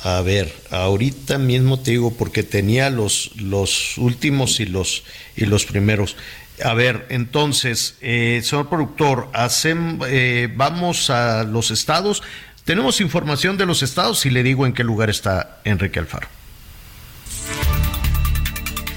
[0.03, 5.03] a ver, ahorita mismo te digo porque tenía los, los últimos y los
[5.37, 6.17] y los primeros.
[6.65, 12.23] A ver, entonces, eh, señor productor, hacen, eh, vamos a los estados.
[12.65, 16.29] Tenemos información de los estados y le digo en qué lugar está Enrique Alfaro.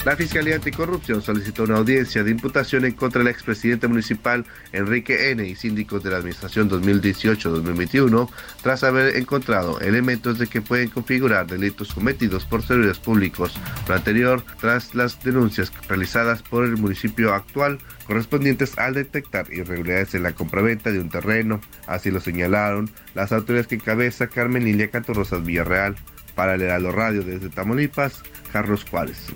[0.05, 5.43] La Fiscalía Anticorrupción solicitó una audiencia de imputación en contra del expresidente municipal Enrique N.
[5.47, 8.29] y síndicos de la Administración 2018-2021
[8.61, 13.59] tras haber encontrado elementos de que pueden configurar delitos cometidos por servidores públicos.
[13.87, 20.21] Lo anterior tras las denuncias realizadas por el municipio actual correspondientes al detectar irregularidades en
[20.21, 21.61] la compraventa de un terreno.
[21.87, 25.95] Así lo señalaron las autoridades que encabeza Carmen Lilia Cantorrosas Villarreal.
[26.35, 28.21] Para el Heraldo Radio desde Tamaulipas,
[28.51, 29.31] Carlos Juárez.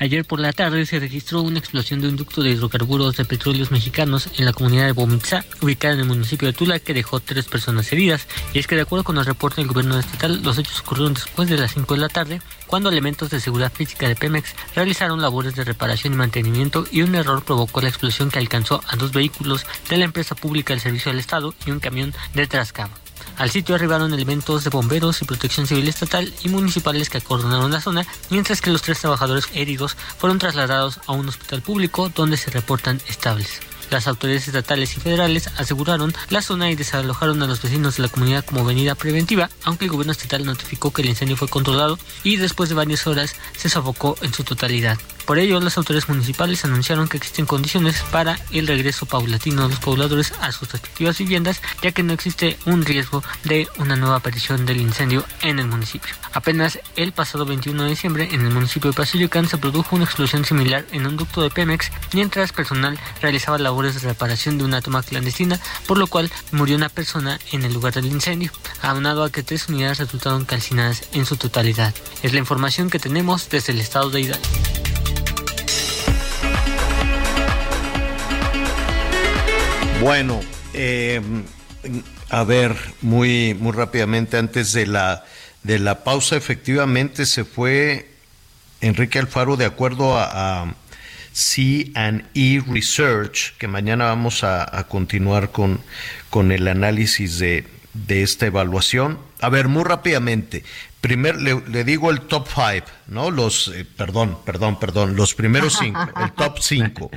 [0.00, 3.72] Ayer por la tarde se registró una explosión de un ducto de hidrocarburos de petróleos
[3.72, 7.46] mexicanos en la comunidad de Bomitza, ubicada en el municipio de Tula, que dejó tres
[7.46, 8.28] personas heridas.
[8.54, 11.48] Y es que de acuerdo con el reporte del gobierno estatal, los hechos ocurrieron después
[11.48, 15.56] de las 5 de la tarde, cuando elementos de seguridad física de Pemex realizaron labores
[15.56, 19.66] de reparación y mantenimiento y un error provocó la explosión que alcanzó a dos vehículos
[19.88, 23.07] de la empresa pública del Servicio al Estado y un camión de Trascamo.
[23.38, 27.80] Al sitio arribaron elementos de bomberos y protección civil estatal y municipales que acordonaron la
[27.80, 32.50] zona, mientras que los tres trabajadores heridos fueron trasladados a un hospital público donde se
[32.50, 33.60] reportan estables.
[33.90, 38.08] Las autoridades estatales y federales aseguraron la zona y desalojaron a los vecinos de la
[38.08, 42.36] comunidad como venida preventiva, aunque el gobierno estatal notificó que el incendio fue controlado y
[42.36, 44.98] después de varias horas se sofocó en su totalidad.
[45.28, 49.78] Por ello, las autoridades municipales anunciaron que existen condiciones para el regreso paulatino de los
[49.78, 54.64] pobladores a sus respectivas viviendas, ya que no existe un riesgo de una nueva aparición
[54.64, 56.14] del incendio en el municipio.
[56.32, 60.46] Apenas el pasado 21 de diciembre, en el municipio de Pasillocan se produjo una explosión
[60.46, 65.02] similar en un ducto de Pemex, mientras personal realizaba labores de reparación de una toma
[65.02, 68.50] clandestina, por lo cual murió una persona en el lugar del incendio,
[68.80, 71.94] aunado a que tres unidades resultaron calcinadas en su totalidad.
[72.22, 74.87] Es la información que tenemos desde el estado de Hidalgo.
[80.00, 80.40] Bueno,
[80.74, 81.20] eh,
[82.30, 85.24] a ver, muy, muy rápidamente, antes de la,
[85.64, 88.08] de la pausa, efectivamente se fue
[88.80, 90.74] Enrique Alfaro, de acuerdo a, a
[91.32, 95.80] C&E Research, que mañana vamos a, continuar con,
[96.30, 99.18] con el análisis de, de esta evaluación.
[99.40, 100.64] A ver, muy rápidamente.
[101.00, 103.30] Primer, le, digo el top five, ¿no?
[103.30, 107.10] Los, eh, perdón, perdón, perdón, los primeros cinco, el top cinco.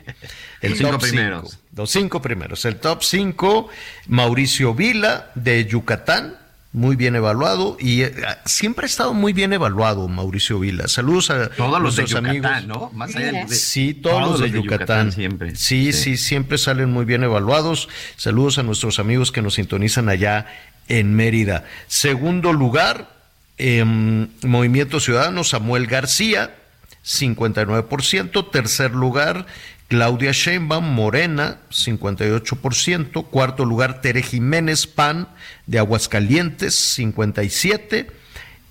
[0.62, 1.61] El cinco primeros.
[1.76, 2.66] Los cinco primeros.
[2.66, 3.70] El top cinco,
[4.08, 6.38] Mauricio Vila, de Yucatán,
[6.74, 8.14] muy bien evaluado y eh,
[8.46, 10.88] siempre ha estado muy bien evaluado Mauricio Vila.
[10.88, 12.90] Saludos a todos los de Yucatán, ¿no?
[12.94, 15.12] Más allá de, sí, todos, los de, Yucatán.
[15.12, 15.56] siempre.
[15.56, 17.90] Sí, sí, siempre salen muy bien evaluados.
[18.16, 20.48] Saludos a nuestros amigos que nos sintonizan allá
[20.88, 21.66] en Mérida.
[21.88, 23.16] Segundo lugar,
[23.58, 26.56] eh, Movimiento Ciudadano, Samuel García,
[27.04, 28.50] 59%.
[28.50, 29.46] Tercer lugar,
[29.92, 33.26] Claudia Sheinbaum, Morena, 58%.
[33.26, 35.28] Cuarto lugar, Tere Jiménez, PAN,
[35.68, 38.08] de Aguascalientes, 57%.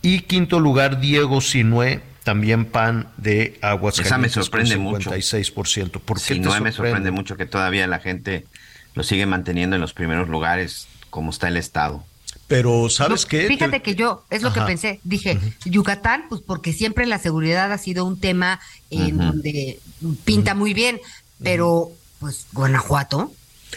[0.01, 4.07] Y quinto lugar, Diego Sinué, también PAN de Aguascalientes.
[4.07, 5.85] Esa me sorprende con 56%.
[5.85, 6.01] mucho.
[6.01, 8.47] ¿Por qué me sorprende mucho que todavía la gente
[8.95, 12.03] lo sigue manteniendo en los primeros lugares como está el Estado.
[12.51, 13.47] Pero, ¿sabes qué?
[13.47, 17.79] Fíjate que yo, es lo que pensé, dije, Yucatán, pues porque siempre la seguridad ha
[17.79, 18.59] sido un tema
[18.91, 19.79] en donde
[20.25, 21.01] pinta muy bien,
[21.41, 23.33] pero pues Guanajuato,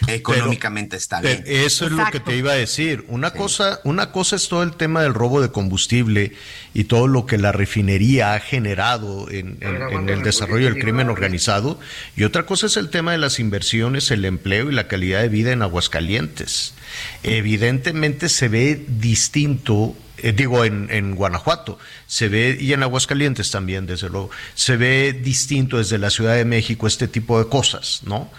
[0.06, 1.44] Económicamente está bien.
[1.46, 3.04] Eso es lo que te iba a decir.
[3.08, 6.32] Una cosa, una cosa es todo el tema del robo de combustible
[6.72, 11.78] y todo lo que la refinería ha generado en, el desarrollo del crimen organizado.
[12.16, 15.28] Y otra cosa es el tema de las inversiones, el empleo y la calidad de
[15.28, 16.74] vida en Aguascalientes.
[17.22, 21.76] Evidentemente se ve distinto eh, digo en, en, Guanajuato,
[22.06, 26.44] se ve, y en Aguascalientes también, desde luego, se ve distinto desde la Ciudad de
[26.44, 28.30] México este tipo de cosas, ¿no?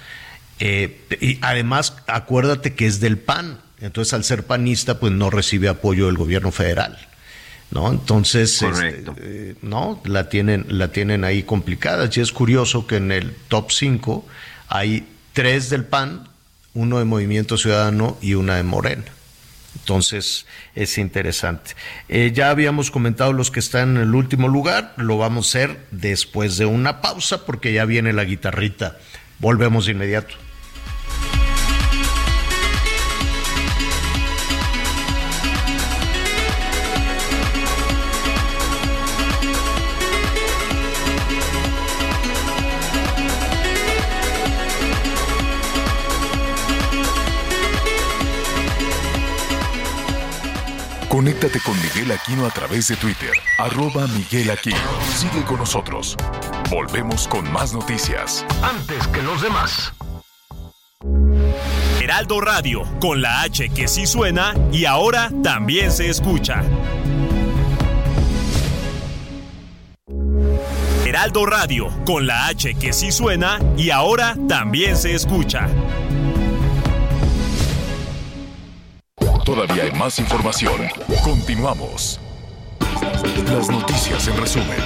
[0.59, 5.67] Eh, y además, acuérdate que es del PAN, entonces al ser panista, pues no recibe
[5.67, 6.97] apoyo del gobierno federal.
[7.71, 7.91] ¿No?
[7.91, 12.09] Entonces, este, eh, no, la tienen, la tienen ahí complicada.
[12.13, 14.25] Y es curioso que en el top 5
[14.69, 16.29] hay tres del PAN,
[16.73, 19.05] uno de Movimiento Ciudadano y una de Morena.
[19.79, 21.71] Entonces es interesante.
[22.07, 25.79] Eh, ya habíamos comentado los que están en el último lugar, lo vamos a hacer
[25.91, 28.97] después de una pausa porque ya viene la guitarrita.
[29.39, 30.35] Volvemos de inmediato.
[51.15, 54.75] Conéctate con Miguel Aquino a través de Twitter, arroba Miguel Aquino.
[55.15, 56.17] Sigue con nosotros.
[56.69, 58.45] Volvemos con más noticias.
[58.61, 59.93] Antes que los demás.
[62.01, 66.61] Heraldo Radio, con la H que sí suena y ahora también se escucha.
[71.05, 75.69] Heraldo Radio, con la H que sí suena y ahora también se escucha.
[79.45, 80.73] Todavía hay más información.
[81.23, 82.19] Continuamos.
[83.45, 84.77] Las noticias en resumen.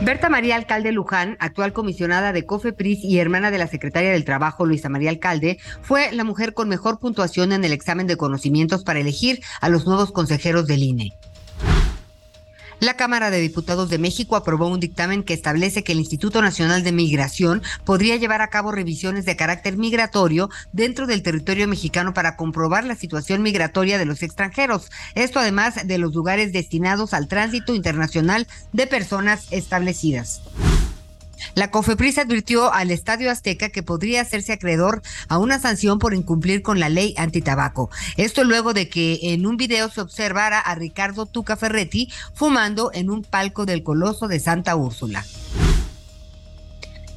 [0.00, 4.64] Berta María Alcalde Luján, actual comisionada de COFEPRIS y hermana de la secretaria del Trabajo
[4.64, 9.00] Luisa María Alcalde, fue la mujer con mejor puntuación en el examen de conocimientos para
[9.00, 11.12] elegir a los nuevos consejeros del INE.
[12.80, 16.82] La Cámara de Diputados de México aprobó un dictamen que establece que el Instituto Nacional
[16.82, 22.36] de Migración podría llevar a cabo revisiones de carácter migratorio dentro del territorio mexicano para
[22.36, 24.90] comprobar la situación migratoria de los extranjeros.
[25.14, 30.40] Esto además de los lugares destinados al tránsito internacional de personas establecidas.
[31.54, 36.62] La COFEPRIS advirtió al Estadio Azteca que podría hacerse acreedor a una sanción por incumplir
[36.62, 37.90] con la ley antitabaco.
[38.16, 43.10] Esto luego de que en un video se observara a Ricardo Tuca Ferretti fumando en
[43.10, 45.24] un palco del Coloso de Santa Úrsula.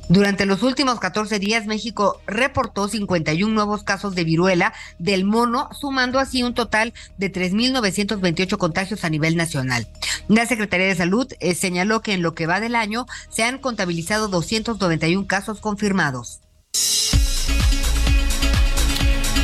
[0.10, 6.20] Durante los últimos 14 días, México reportó 51 nuevos casos de viruela del mono, sumando
[6.20, 9.88] así un total de 3.928 contagios a nivel nacional.
[10.28, 13.60] La Secretaría de Salud eh, señaló que en lo que va del año se han
[13.60, 16.42] contabilizado 291 casos confirmados.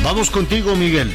[0.02, 1.10] Vamos contigo, Miguel.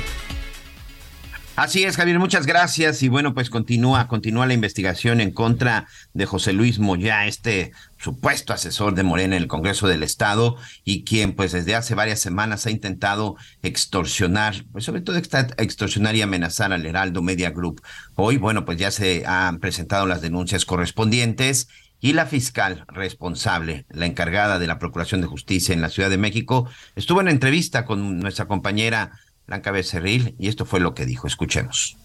[1.56, 3.02] Así es, Javier, muchas gracias.
[3.02, 8.52] Y bueno, pues continúa, continúa la investigación en contra de José Luis Moya, este supuesto
[8.52, 12.66] asesor de Morena en el Congreso del Estado y quien pues desde hace varias semanas
[12.66, 17.82] ha intentado extorsionar, pues sobre todo extorsionar y amenazar al Heraldo Media Group.
[18.16, 21.70] Hoy, bueno, pues ya se han presentado las denuncias correspondientes
[22.02, 26.18] y la fiscal responsable, la encargada de la Procuración de Justicia en la Ciudad de
[26.18, 29.12] México, estuvo en entrevista con nuestra compañera
[29.48, 31.28] Blanca Becerril, y esto fue lo que dijo.
[31.28, 31.98] Escuchemos.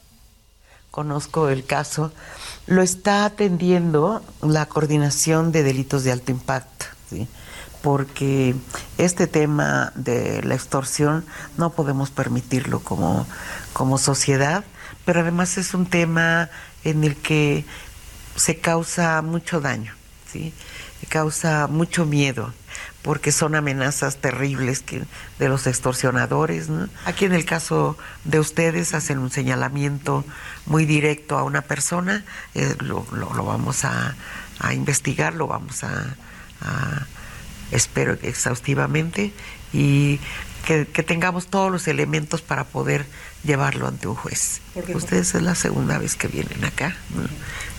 [0.90, 2.12] conozco el caso,
[2.66, 7.28] lo está atendiendo la Coordinación de Delitos de Alto Impacto, ¿sí?
[7.80, 8.54] porque
[8.98, 11.24] este tema de la extorsión
[11.56, 13.26] no podemos permitirlo como,
[13.72, 14.64] como sociedad,
[15.04, 16.50] pero además es un tema
[16.84, 17.64] en el que
[18.36, 19.94] se causa mucho daño,
[20.30, 20.52] ¿sí?
[21.08, 22.52] causa mucho miedo
[23.02, 25.02] porque son amenazas terribles que,
[25.38, 26.68] de los extorsionadores.
[27.06, 30.24] Aquí en el caso de ustedes hacen un señalamiento
[30.66, 32.24] muy directo a una persona,
[32.54, 33.04] eh, lo,
[33.44, 34.14] vamos a,
[34.72, 36.16] investigar, lo vamos a,
[37.70, 39.32] espero exhaustivamente,
[39.72, 40.20] y
[40.66, 43.06] que, tengamos todos los elementos para poder
[43.42, 44.60] llevarlo ante un juez.
[44.94, 46.94] Ustedes es la segunda vez que vienen acá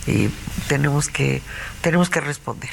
[0.06, 0.28] y
[0.68, 1.42] tenemos que,
[1.80, 2.70] tenemos que responder.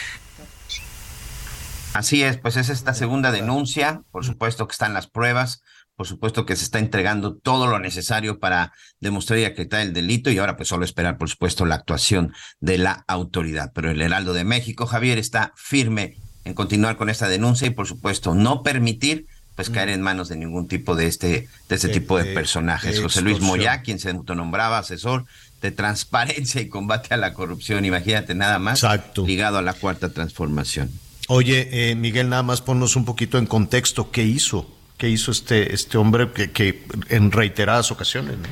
[1.93, 5.61] Así es, pues es esta segunda denuncia, por supuesto que están las pruebas,
[5.95, 8.71] por supuesto que se está entregando todo lo necesario para
[9.01, 12.77] demostrar y acreditar el delito y ahora pues solo esperar, por supuesto, la actuación de
[12.77, 13.71] la autoridad.
[13.75, 17.85] Pero el Heraldo de México, Javier, está firme en continuar con esta denuncia y por
[17.85, 22.17] supuesto no permitir pues caer en manos de ningún tipo de este, de este tipo
[22.17, 23.01] de, personajes.
[23.01, 25.25] José Luis Moya, quien se autonombraba asesor
[25.61, 28.81] de transparencia y combate a la corrupción, imagínate nada más,
[29.17, 30.89] ligado a la cuarta transformación.
[31.31, 34.68] Oye, eh, Miguel, nada más ponnos un poquito en contexto, ¿qué hizo?
[34.97, 38.39] ¿Qué hizo este, este hombre que, en reiteradas ocasiones?
[38.39, 38.47] ¿no?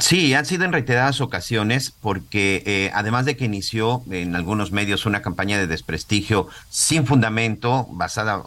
[0.00, 5.06] Sí, han sido en reiteradas ocasiones porque eh, además de que inició en algunos medios
[5.06, 8.42] una campaña de desprestigio sin fundamento, basada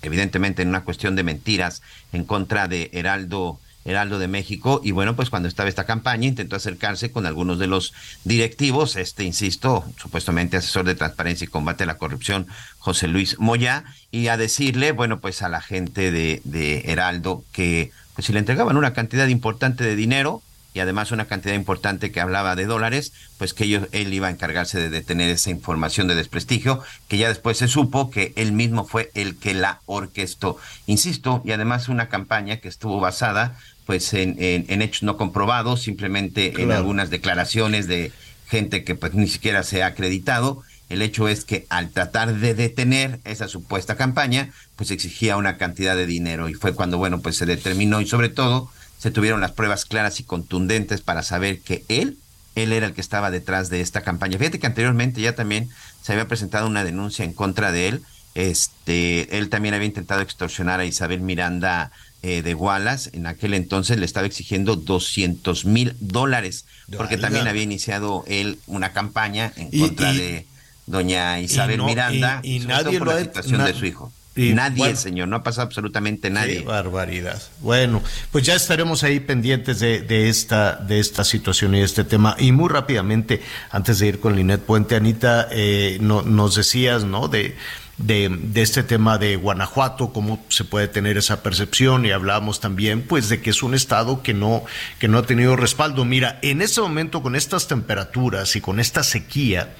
[0.00, 1.82] evidentemente en una cuestión de mentiras
[2.14, 4.80] en contra de Heraldo Heraldo de México.
[4.84, 7.94] Y bueno, pues cuando estaba esta campaña intentó acercarse con algunos de los
[8.24, 12.46] directivos, este, insisto, supuestamente asesor de transparencia y combate a la corrupción,
[12.78, 18.26] José Luis Moya, y a decirle, bueno, pues a la gente de, Heraldo que pues
[18.26, 20.42] si le entregaban una cantidad importante de dinero,
[20.72, 24.30] y además una cantidad importante que hablaba de dólares, pues que ellos, él iba a
[24.30, 28.86] encargarse de detener esa información de desprestigio, que ya después se supo que él mismo
[28.86, 30.58] fue el que la orquestó.
[30.86, 33.56] Insisto, y además una campaña que estuvo basada
[33.86, 38.12] pues en, en, hechos no comprobados, simplemente en algunas declaraciones de
[38.48, 40.62] gente que pues ni siquiera se ha acreditado.
[40.88, 45.96] El hecho es que al tratar de detener esa supuesta campaña, pues exigía una cantidad
[45.96, 49.52] de dinero y fue cuando, bueno, pues se determinó y sobre todo se tuvieron las
[49.52, 52.18] pruebas claras y contundentes para saber que él,
[52.54, 54.38] él era el que estaba detrás de esta campaña.
[54.38, 55.68] Fíjate que anteriormente ya también
[56.02, 58.02] se había presentado una denuncia en contra de él.
[58.34, 61.90] Este, él también había intentado extorsionar a Isabel Miranda
[62.22, 66.64] eh, de Wallace, en aquel entonces le estaba exigiendo 200 mil dólares,
[66.96, 70.46] porque también había iniciado él una campaña en contra de
[70.86, 74.12] doña Isabel Miranda y, nadie por lo la situación de su hijo.
[74.34, 76.60] nadie, señor, no ha pasado absolutamente nadie.
[76.60, 77.40] Qué barbaridad.
[77.60, 78.02] Bueno,
[78.32, 82.36] pues ya estaremos ahí pendientes de, de, esta, de esta situación y de este tema.
[82.38, 87.28] Y muy rápidamente, antes de ir con Linet Puente, Anita, eh, no, nos decías, ¿no?
[87.28, 87.56] De
[87.98, 93.02] de, de, este tema de Guanajuato, cómo se puede tener esa percepción y hablamos también
[93.02, 94.64] pues de que es un estado que no,
[94.98, 96.04] que no ha tenido respaldo.
[96.04, 99.74] Mira, en este momento con estas temperaturas y con esta sequía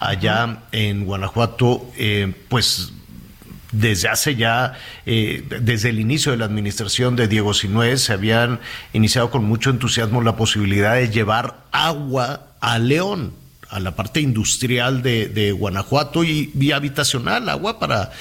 [0.00, 2.92] allá en Guanajuato, eh, pues
[3.72, 4.74] desde hace ya,
[5.06, 8.60] eh, desde el inicio de la administración de Diego Sinué, se habían
[8.92, 13.41] iniciado con mucho entusiasmo la posibilidad de llevar agua a León
[13.72, 18.12] a la parte industrial de, Guanajuato y, y, habitacional, agua para,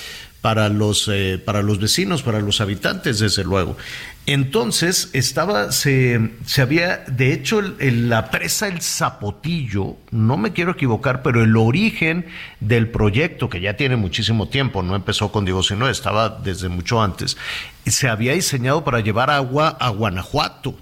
[0.41, 3.77] para, los, eh, para los vecinos, para los habitantes, desde luego.
[4.25, 11.21] Entonces, estaba, se, se había, de hecho, la presa El Zapotillo, no me quiero equivocar,
[11.21, 12.25] pero el origen
[12.59, 17.01] del proyecto, que ya tiene muchísimo tiempo, no empezó con Diego Sino, estaba desde mucho
[17.01, 17.35] antes,
[17.85, 20.75] se había diseñado para llevar agua a Guanajuato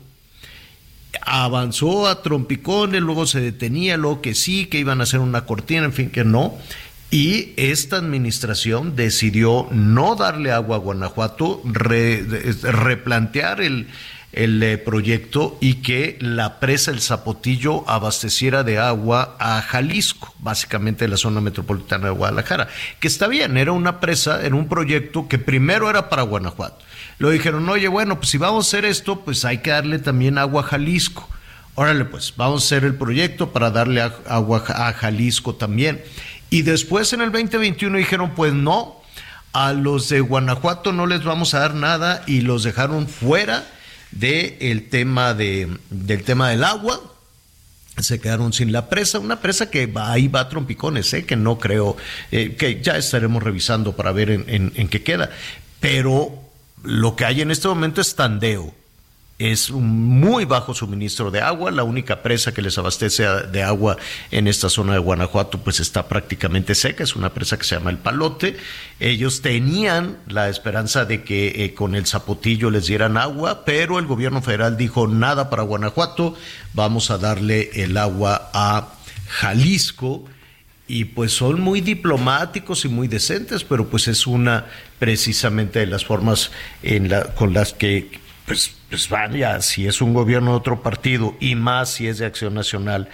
[1.21, 5.85] avanzó a trompicones, luego se detenía, luego que sí, que iban a hacer una cortina,
[5.85, 6.57] en fin, que no.
[7.11, 13.87] Y esta administración decidió no darle agua a Guanajuato, replantear el,
[14.31, 21.07] el eh, proyecto y que la presa El Zapotillo abasteciera de agua a Jalisco, básicamente
[21.07, 22.67] la zona metropolitana de Guadalajara.
[22.99, 26.85] Que está bien, era una presa, era un proyecto que primero era para Guanajuato.
[27.19, 30.37] Lo dijeron, oye, bueno, pues si vamos a hacer esto, pues hay que darle también
[30.37, 31.29] agua a Jalisco.
[31.75, 36.01] Órale, pues vamos a hacer el proyecto para darle agua a Jalisco también.
[36.49, 39.01] Y después en el 2021 dijeron, pues no,
[39.51, 43.67] a los de Guanajuato no les vamos a dar nada y los dejaron fuera
[44.11, 47.01] del tema de, del tema del agua.
[47.97, 51.25] Se quedaron sin la presa, una presa que va, ahí va a trompicones, ¿eh?
[51.25, 51.97] que no creo,
[52.31, 55.31] eh, que ya estaremos revisando para ver en qué queda.
[55.81, 56.48] Pero
[56.83, 58.73] lo que hay en este momento es tandeo
[59.39, 61.71] es un muy bajo suministro de agua.
[61.71, 63.97] La única presa que les abastece de agua
[64.31, 67.03] en esta zona de Guanajuato pues está prácticamente seca.
[67.03, 68.57] Es una presa que se llama El Palote.
[68.99, 74.05] Ellos tenían la esperanza de que eh, con el zapotillo les dieran agua, pero el
[74.05, 76.35] gobierno federal dijo nada para Guanajuato.
[76.73, 78.89] Vamos a darle el agua a
[79.29, 80.25] Jalisco
[80.89, 84.65] y pues son muy diplomáticos y muy decentes, pero pues es una
[84.97, 86.51] precisamente de las formas
[86.81, 91.37] en la, con las que pues, pues vaya, si es un gobierno de otro partido
[91.39, 93.07] y más si es de Acción Nacional,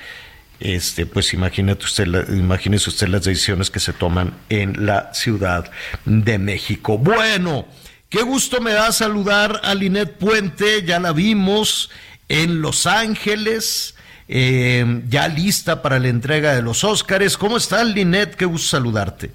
[0.62, 5.70] este, pues imagínate usted, imagínese usted las decisiones que se toman en la Ciudad
[6.06, 6.98] de México.
[6.98, 7.68] Bueno,
[8.08, 11.90] qué gusto me da saludar a Linet Puente, ya la vimos
[12.30, 13.95] en Los Ángeles,
[14.28, 17.38] eh, ya lista para la entrega de los Óscares.
[17.38, 18.36] ¿Cómo estás, Linet?
[18.36, 19.32] Qué gusto saludarte.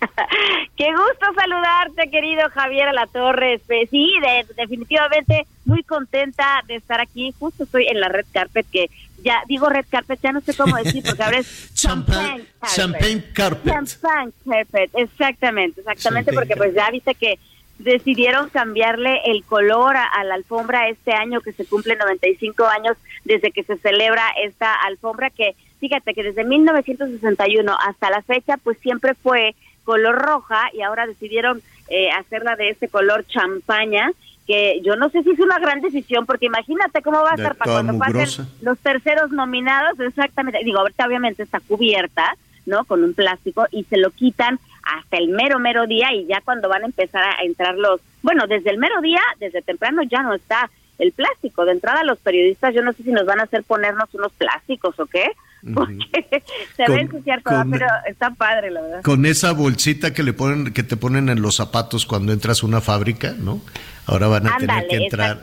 [0.76, 3.60] Qué gusto saludarte, querido Javier La Torres.
[3.66, 4.12] Pues sí,
[4.56, 7.32] definitivamente muy contenta de estar aquí.
[7.38, 8.90] Justo estoy en la red carpet que
[9.22, 12.44] ya digo red carpet, ya no sé cómo decir porque ahora es champagne,
[12.74, 13.72] champagne carpet.
[13.72, 17.38] Champagne carpet, exactamente, exactamente porque pues ya viste que
[17.82, 23.50] decidieron cambiarle el color a, la alfombra este año que se cumple 95 años desde
[23.50, 29.14] que se celebra esta alfombra que fíjate que desde 1961 hasta la fecha pues siempre
[29.14, 29.54] fue
[29.84, 34.10] color roja y ahora decidieron eh, hacerla de este color champaña
[34.46, 37.56] que yo no sé si es una gran decisión porque imagínate cómo va a estar
[37.56, 42.36] para cuando pasen los terceros nominados exactamente digo ahorita obviamente está cubierta
[42.66, 46.40] no con un plástico y se lo quitan hasta el mero mero día y ya
[46.44, 50.22] cuando van a empezar a entrar los bueno desde el mero día desde temprano ya
[50.22, 53.44] no está el plástico de entrada los periodistas yo no sé si nos van a
[53.44, 55.32] hacer ponernos unos plásticos o qué
[55.74, 56.42] porque
[56.76, 59.02] se ve ensuciar todo, pero está padre, la verdad.
[59.02, 62.66] Con esa bolsita que le ponen, que te ponen en los zapatos cuando entras a
[62.66, 63.60] una fábrica, ¿no?
[64.06, 65.40] Ahora van a tener que entrar.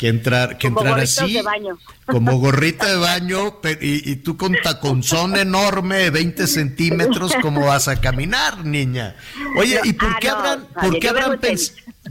[0.00, 1.38] Que entrar, que entrar así,
[2.06, 8.00] como gorrita de baño, y, tú con taconzón enorme de 20 centímetros, ¿cómo vas a
[8.00, 9.14] caminar, niña?
[9.58, 11.38] Oye, ¿y por qué habrán, por qué habrán,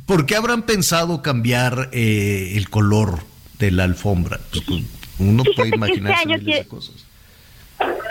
[0.06, 3.22] por qué habrán pensado cambiar eh, el color
[3.58, 4.40] de la alfombra?
[4.52, 4.84] Pues,
[5.18, 6.94] uno puede este imaginarse miles cosas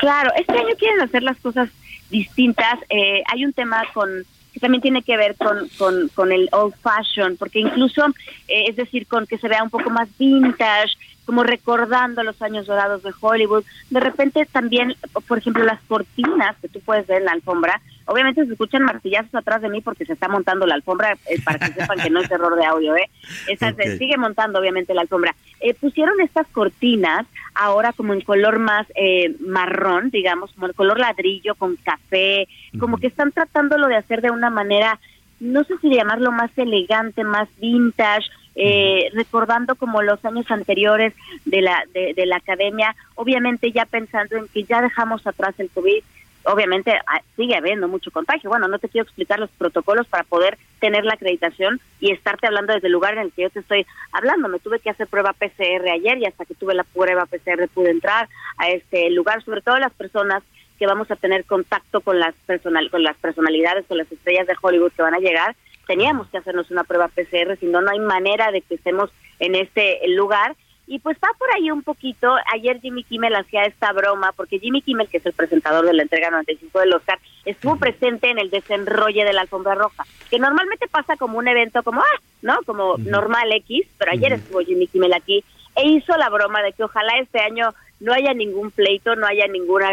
[0.00, 1.68] Claro, este año quieren hacer las cosas
[2.10, 2.80] distintas.
[2.88, 4.08] Eh, hay un tema con
[4.52, 8.06] que también tiene que ver con, con, con el old fashion, porque incluso,
[8.48, 12.66] eh, es decir, con que se vea un poco más vintage, como recordando los años
[12.66, 13.62] dorados de Hollywood.
[13.90, 14.94] De repente también,
[15.26, 19.34] por ejemplo, las cortinas que tú puedes ver en la alfombra, obviamente se escuchan martillazos
[19.34, 22.20] atrás de mí porque se está montando la alfombra, eh, para que sepan que no
[22.20, 23.08] es error de audio, ¿eh?
[23.46, 25.34] Esa, Se sigue montando obviamente la alfombra.
[25.60, 30.98] Eh, pusieron estas cortinas ahora como en color más eh, marrón, digamos, como el color
[30.98, 32.48] ladrillo con café,
[32.78, 34.98] como que están tratándolo de hacer de una manera
[35.40, 38.28] no sé si llamarlo más elegante, más vintage,
[38.60, 41.14] eh, recordando como los años anteriores
[41.44, 46.02] de la, de, la academia, obviamente ya pensando en que ya dejamos atrás el COVID,
[46.44, 48.50] obviamente ah, sigue habiendo mucho contagio.
[48.50, 52.72] Bueno, no te quiero explicar los protocolos para poder tener la acreditación y estarte hablando
[52.72, 54.48] desde el lugar en el que yo te estoy hablando.
[54.48, 57.90] Me tuve que hacer prueba PCR ayer y hasta que tuve la prueba PCR pude
[57.90, 58.28] entrar
[58.58, 60.42] a este lugar, sobre todo las personas
[60.78, 64.54] que vamos a tener contacto con las personal con las personalidades, con las estrellas de
[64.60, 65.56] Hollywood que van a llegar,
[65.88, 69.10] teníamos que hacernos una prueba PCR, si no, no hay manera de que estemos
[69.40, 70.54] en este lugar.
[70.90, 72.34] Y pues va por ahí un poquito.
[72.52, 76.02] Ayer Jimmy Kimmel hacía esta broma, porque Jimmy Kimmel, que es el presentador de la
[76.02, 80.88] entrega 95 del Oscar, estuvo presente en el desenrolle de la alfombra roja, que normalmente
[80.88, 82.58] pasa como un evento como, ah, ¿no?
[82.64, 85.44] Como normal X, pero ayer estuvo Jimmy Kimmel aquí
[85.76, 89.46] e hizo la broma de que ojalá este año no haya ningún pleito, no haya
[89.46, 89.90] ninguna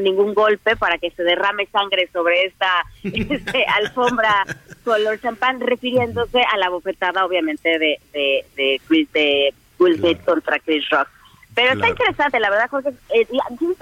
[0.00, 4.44] ningún golpe para que se derrame sangre sobre esta este, alfombra
[4.84, 10.58] color champán, refiriéndose a la bofetada, obviamente, de, de, de Chris de Will Smith contra
[10.60, 11.08] Chris Rock.
[11.54, 12.92] Pero está interesante, la verdad, Jorge.
[13.14, 13.26] Eh,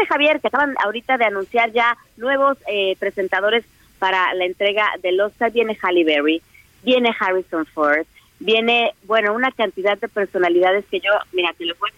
[0.08, 3.64] Javier, que acaban ahorita de anunciar ya nuevos eh, presentadores
[4.00, 5.52] para la entrega del Oscar.
[5.52, 6.42] Viene Halle Berry,
[6.82, 8.06] viene Harrison Ford,
[8.40, 11.94] viene, bueno, una cantidad de personalidades que yo, mira, te lo puedo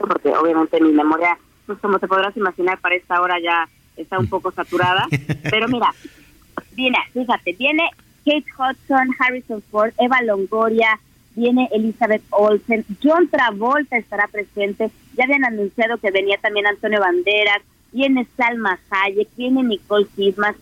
[0.00, 4.28] porque obviamente mi memoria, pues como te podrás imaginar, para esta hora ya está un
[4.28, 5.06] poco saturada.
[5.50, 5.92] Pero mira,
[6.72, 7.88] viene, fíjate, viene
[8.24, 10.98] Kate Hudson, Harrison Ford, Eva Longoria,
[11.40, 17.62] viene Elizabeth Olsen, John Travolta estará presente, ya habían anunciado que venía también Antonio Banderas,
[17.92, 20.54] viene Salma Hayek, viene Nicole Kidman,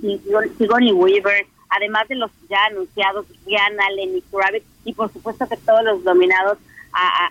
[0.56, 5.82] Sigourney Weaver, además de los ya anunciados, Rihanna, Lenny Kravitz y por supuesto que todos
[5.84, 6.58] los nominados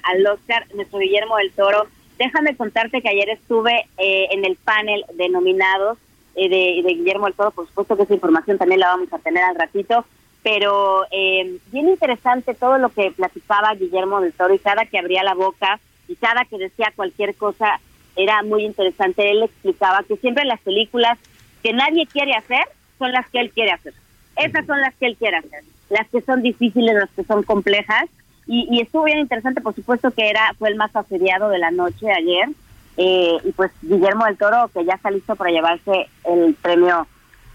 [0.03, 1.87] al Oscar, nuestro Guillermo del Toro.
[2.19, 5.97] Déjame contarte que ayer estuve eh, en el panel de nominados
[6.35, 9.43] eh, de, Guillermo del Toro, por supuesto que esa información también la vamos a tener
[9.43, 10.05] al ratito,
[10.49, 15.21] pero eh, bien interesante todo lo que platicaba Guillermo del Toro y cada que abría
[15.21, 17.81] la boca y cada que decía cualquier cosa
[18.15, 19.29] era muy interesante.
[19.29, 21.19] Él explicaba que siempre las películas
[21.61, 22.63] que nadie quiere hacer
[22.97, 23.93] son las que él quiere hacer.
[24.37, 25.65] Esas son las que él quiere hacer.
[25.89, 28.05] Las que son difíciles, las que son complejas.
[28.45, 31.71] Y, y estuvo bien interesante, por supuesto que era fue el más asediado de la
[31.71, 32.47] noche ayer.
[32.95, 37.05] Eh, y pues Guillermo del Toro, que ya está listo para llevarse el premio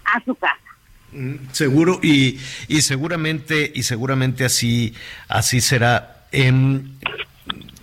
[0.05, 0.62] a su casa.
[1.51, 4.93] Seguro y, y seguramente y seguramente así
[5.27, 6.25] así será.
[6.31, 6.89] Em,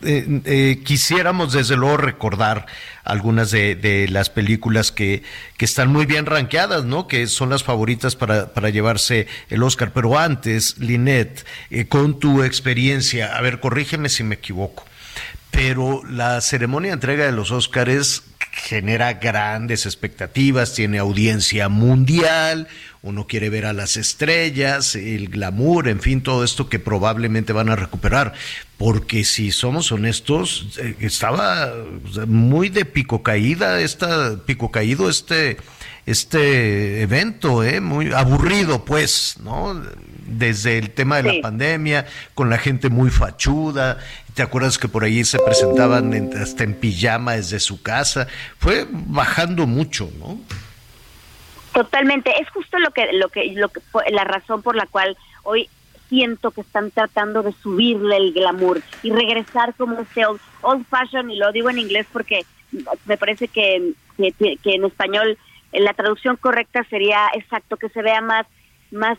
[0.02, 2.65] eh, eh, quisiéramos desde luego recordar
[3.05, 5.23] algunas de, las películas que,
[5.59, 7.07] que, están muy bien rankeadas, ¿no?
[7.07, 9.93] Que son las favoritas para, para llevarse el Oscar.
[9.93, 14.85] Pero antes, Linet, eh, con tu experiencia, a ver, corrígeme si me equivoco,
[15.51, 18.23] pero la ceremonia de entrega de los Oscars
[18.53, 22.69] genera grandes expectativas, tiene audiencia mundial,
[23.03, 27.71] uno quiere ver a las estrellas, el glamour, en fin, todo esto que probablemente van
[27.71, 28.35] a recuperar.
[28.77, 31.73] Porque si somos honestos, eh, estaba
[32.27, 35.57] muy de pico caída, esta, pico caído este,
[36.07, 37.81] este evento, ¿eh?
[37.81, 39.81] muy aburrido, pues, ¿no?
[40.27, 43.99] Desde el tema de la pandemia, con la gente muy fachuda,
[44.41, 48.27] ¿Te acuerdas que por ahí se presentaban hasta en pijama desde su casa?
[48.57, 50.41] Fue bajando mucho, ¿no?
[51.75, 55.69] Totalmente, es justo lo que lo que lo que la razón por la cual hoy
[56.09, 61.37] siento que están tratando de subirle el glamour y regresar como ese old, fashion y
[61.37, 62.47] lo digo en inglés porque
[63.05, 65.37] me parece que, que, en español
[65.71, 68.47] la traducción correcta sería exacto que se vea más
[68.91, 69.19] más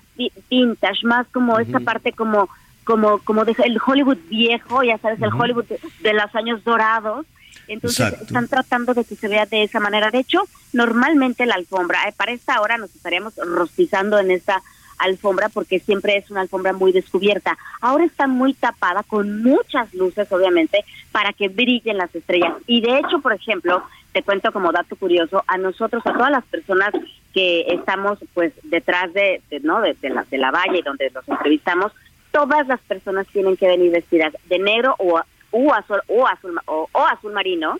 [0.49, 2.49] vintage, más como esa parte como
[2.83, 7.25] como como de el Hollywood viejo, ya sabes, el Hollywood de los años dorados
[7.73, 10.11] entonces están tratando de que se vea de esa manera.
[10.11, 10.43] De hecho,
[10.73, 14.61] normalmente la alfombra, eh, para esta hora nos estaríamos rostizando en esta
[14.97, 17.57] alfombra porque siempre es una alfombra muy descubierta.
[17.79, 22.53] Ahora está muy tapada con muchas luces, obviamente, para que brillen las estrellas.
[22.67, 26.43] Y de hecho, por ejemplo, te cuento como dato curioso, a nosotros, a todas las
[26.45, 26.91] personas
[27.33, 31.93] que estamos pues detrás de, no de, la, de la valla y donde los entrevistamos,
[32.31, 35.21] todas las personas tienen que venir vestidas de negro o
[35.51, 37.77] o azul, o azul, o, azul marino,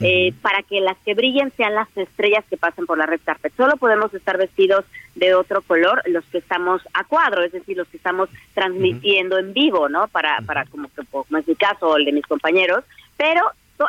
[0.00, 3.52] eh, para que las que brillen sean las estrellas que pasen por la red carpet.
[3.54, 7.86] Solo podemos estar vestidos de otro color los que estamos a cuadro, es decir, los
[7.88, 10.08] que estamos transmitiendo en vivo, ¿no?
[10.08, 12.84] Para, para como, como es mi caso o el de mis compañeros,
[13.18, 13.42] pero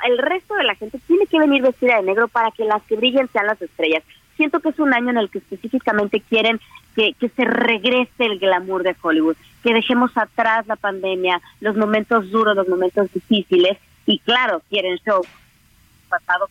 [0.06, 2.96] el resto de la gente tiene que venir vestida de negro para que las que
[2.96, 4.04] brillen sean las estrellas.
[4.36, 6.60] Siento que es un año en el que específicamente quieren
[6.96, 12.32] que, que se regrese el glamour de Hollywood que dejemos atrás la pandemia, los momentos
[12.32, 15.24] duros, los momentos difíciles, y claro, quieren show
[16.10, 16.50] pasado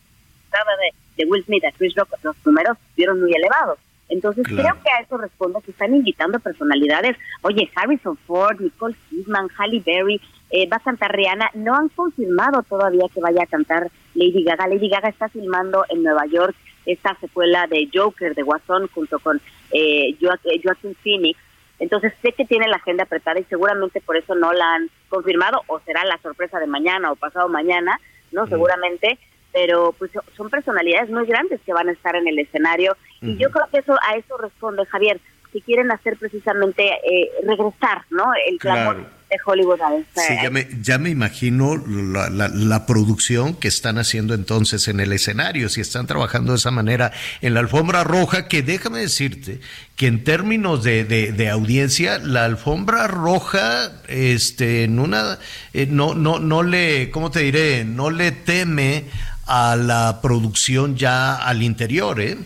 [0.51, 3.77] de, de Will Smith a Chris Rock, los números fueron muy elevados.
[4.09, 7.15] Entonces creo que a eso responde que están invitando personalidades.
[7.43, 10.19] Oye, Harrison Ford, Nicole Kidman, Halle Berry,
[10.49, 11.49] eh, va a cantar Rihanna.
[11.53, 14.67] No han confirmado todavía que vaya a cantar Lady Gaga.
[14.67, 16.55] Lady Gaga está filmando en Nueva York
[16.85, 19.41] esta secuela de Joker, de Guasón, junto con
[19.71, 21.39] eh, Joaquin Phoenix.
[21.79, 25.63] Entonces sé que tiene la agenda apretada y seguramente por eso no la han confirmado
[25.67, 27.99] o será la sorpresa de mañana o pasado mañana,
[28.31, 28.45] ¿no?
[28.45, 29.17] Seguramente,
[29.51, 33.49] pero pues son personalidades muy grandes que van a estar en el escenario y yo
[33.49, 35.19] creo que eso a eso responde Javier,
[35.51, 38.31] que quieren hacer precisamente eh, regresar, ¿no?
[38.47, 39.79] El clamor de Hollywood
[40.15, 45.13] Sí, ya me, ya me imagino la, la, producción que están haciendo entonces en el
[45.13, 49.61] escenario, si están trabajando de esa manera en la alfombra roja, que déjame decirte
[49.95, 55.39] que en términos de, de, audiencia, la alfombra roja, este, en una,
[55.73, 57.85] eh, no, no, no le, ¿cómo te diré?
[57.85, 59.05] No le teme
[59.45, 62.37] a la producción ya al interior, ¿eh?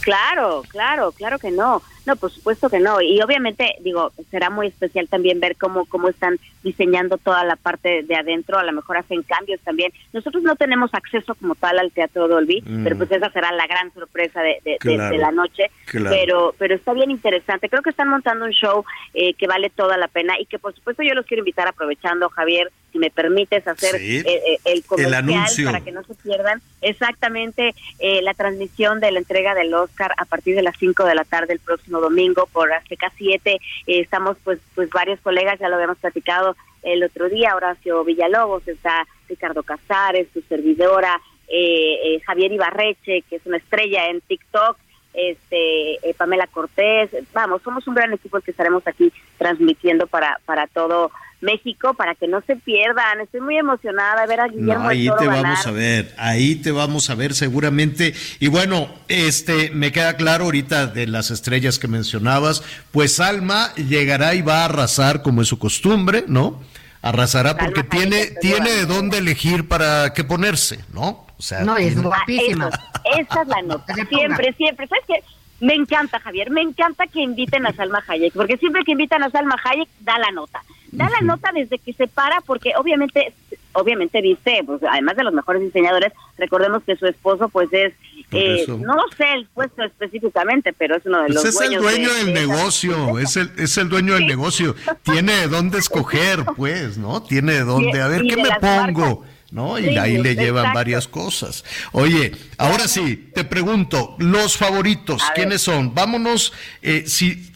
[0.00, 1.82] Claro, claro, claro que no.
[2.06, 3.00] No, por supuesto que no.
[3.00, 8.02] Y obviamente, digo, será muy especial también ver cómo, cómo están diseñando toda la parte
[8.02, 8.58] de adentro.
[8.58, 9.92] A lo mejor hacen cambios también.
[10.12, 12.84] Nosotros no tenemos acceso como tal al Teatro Dolby, mm.
[12.84, 15.70] pero pues esa será la gran sorpresa de, de, la noche.
[15.90, 17.68] Pero, pero está bien interesante.
[17.68, 18.84] Creo que están montando un show
[19.14, 22.28] eh, que vale toda la pena y que por supuesto yo los quiero invitar aprovechando,
[22.28, 27.74] Javier, si me permites hacer eh, eh, el comercial para que no se pierdan exactamente
[27.98, 31.24] eh, la transmisión de la entrega del Oscar a partir de las 5 de la
[31.24, 33.58] tarde el próximo domingo por Azteca 7.
[33.86, 39.06] estamos pues pues varios colegas, ya lo habíamos platicado el otro día, Horacio Villalobos, está
[39.28, 41.20] Ricardo Casares, su servidora,
[42.24, 44.76] Javier Ibarreche, que es una estrella en TikTok,
[45.12, 51.10] este Pamela Cortés, vamos, somos un gran equipo que estaremos aquí transmitiendo para para todo
[51.40, 53.20] México para que no se pierdan.
[53.20, 55.42] Estoy muy emocionada de ver a Guillermo No, ahí Toro te ganar.
[55.42, 58.14] vamos a ver, ahí te vamos a ver seguramente.
[58.40, 64.34] Y bueno, este me queda claro ahorita de las estrellas que mencionabas, pues Alma llegará
[64.34, 66.60] y va a arrasar como es su costumbre, ¿no?
[67.02, 71.26] Arrasará porque tiene tiene de dónde elegir para qué ponerse, ¿no?
[71.38, 72.68] O sea, No, es guapísima.
[72.72, 73.94] Ah, esa es la nota.
[74.08, 74.88] Siempre, siempre.
[74.88, 75.22] ¿Sabes qué?
[75.60, 76.50] Me encanta, Javier.
[76.50, 80.18] Me encanta que inviten a Salma Hayek, porque siempre que invitan a Salma Hayek, da
[80.18, 80.62] la nota.
[80.92, 83.34] Da la nota desde que se para, porque obviamente,
[83.72, 87.92] obviamente viste, pues además de los mejores diseñadores, recordemos que su esposo, pues es,
[88.30, 91.78] eh, no lo sé el puesto específicamente, pero es uno de Pues los es el
[91.82, 94.74] dueño de- del de negocio, es el, es el dueño del negocio.
[95.02, 97.22] Tiene de dónde escoger, pues, ¿no?
[97.22, 99.24] Tiene de dónde, a ver, ¿qué me pongo?
[99.50, 99.78] ¿No?
[99.78, 100.78] Y Sí, ahí le llevan exacto.
[100.78, 101.64] varias cosas.
[101.92, 105.94] Oye, ahora sí, te pregunto, los favoritos, ¿quiénes son?
[105.94, 106.52] Vámonos,
[106.82, 107.50] eh, si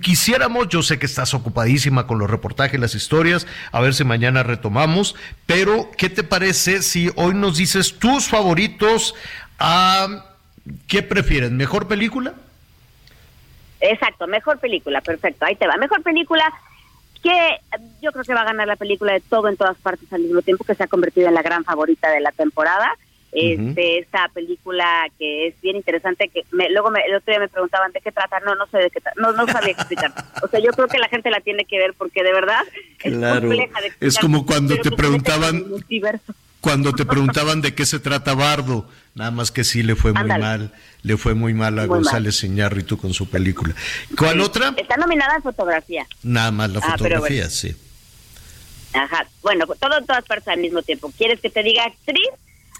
[0.00, 4.42] quisiéramos, yo sé que estás ocupadísima con los reportajes, las historias, a ver si mañana
[4.42, 9.14] retomamos, pero ¿qué te parece si hoy nos dices tus favoritos?
[9.58, 10.24] a
[10.86, 11.50] ¿Qué prefieres?
[11.50, 12.34] ¿Mejor película?
[13.80, 15.76] Exacto, mejor película, perfecto, ahí te va.
[15.76, 16.50] Mejor película
[17.24, 17.56] que
[18.02, 20.42] yo creo que va a ganar la película de todo en todas partes al mismo
[20.42, 22.96] tiempo, que se ha convertido en la gran favorita de la temporada.
[23.32, 27.48] Este, esta película que es bien interesante, que me, luego me, el otro día me
[27.48, 30.12] preguntaban de qué trata, no, no sé de qué trata, no, no sabía explicar.
[30.40, 32.62] O sea, yo creo que la gente la tiene que ver porque de verdad
[33.02, 35.64] es compleja de es explicar, como cuando te preguntaban-.
[36.60, 40.28] Cuando te preguntaban de qué se trata Bardo, nada más que sí le fue muy
[40.28, 40.72] mal,
[41.04, 41.96] le fue muy mal a Muy.
[41.98, 43.74] González Iñárritu con su película.
[44.18, 44.74] ¿Cuál otra?
[44.76, 46.06] Está nominada en fotografía.
[46.24, 47.50] Nada más la Ah, fotografía, bueno.
[47.50, 47.76] sí.
[48.92, 49.26] Ajá.
[49.42, 51.12] Bueno, todo en todas partes al mismo tiempo.
[51.16, 52.28] ¿Quieres que te diga actriz?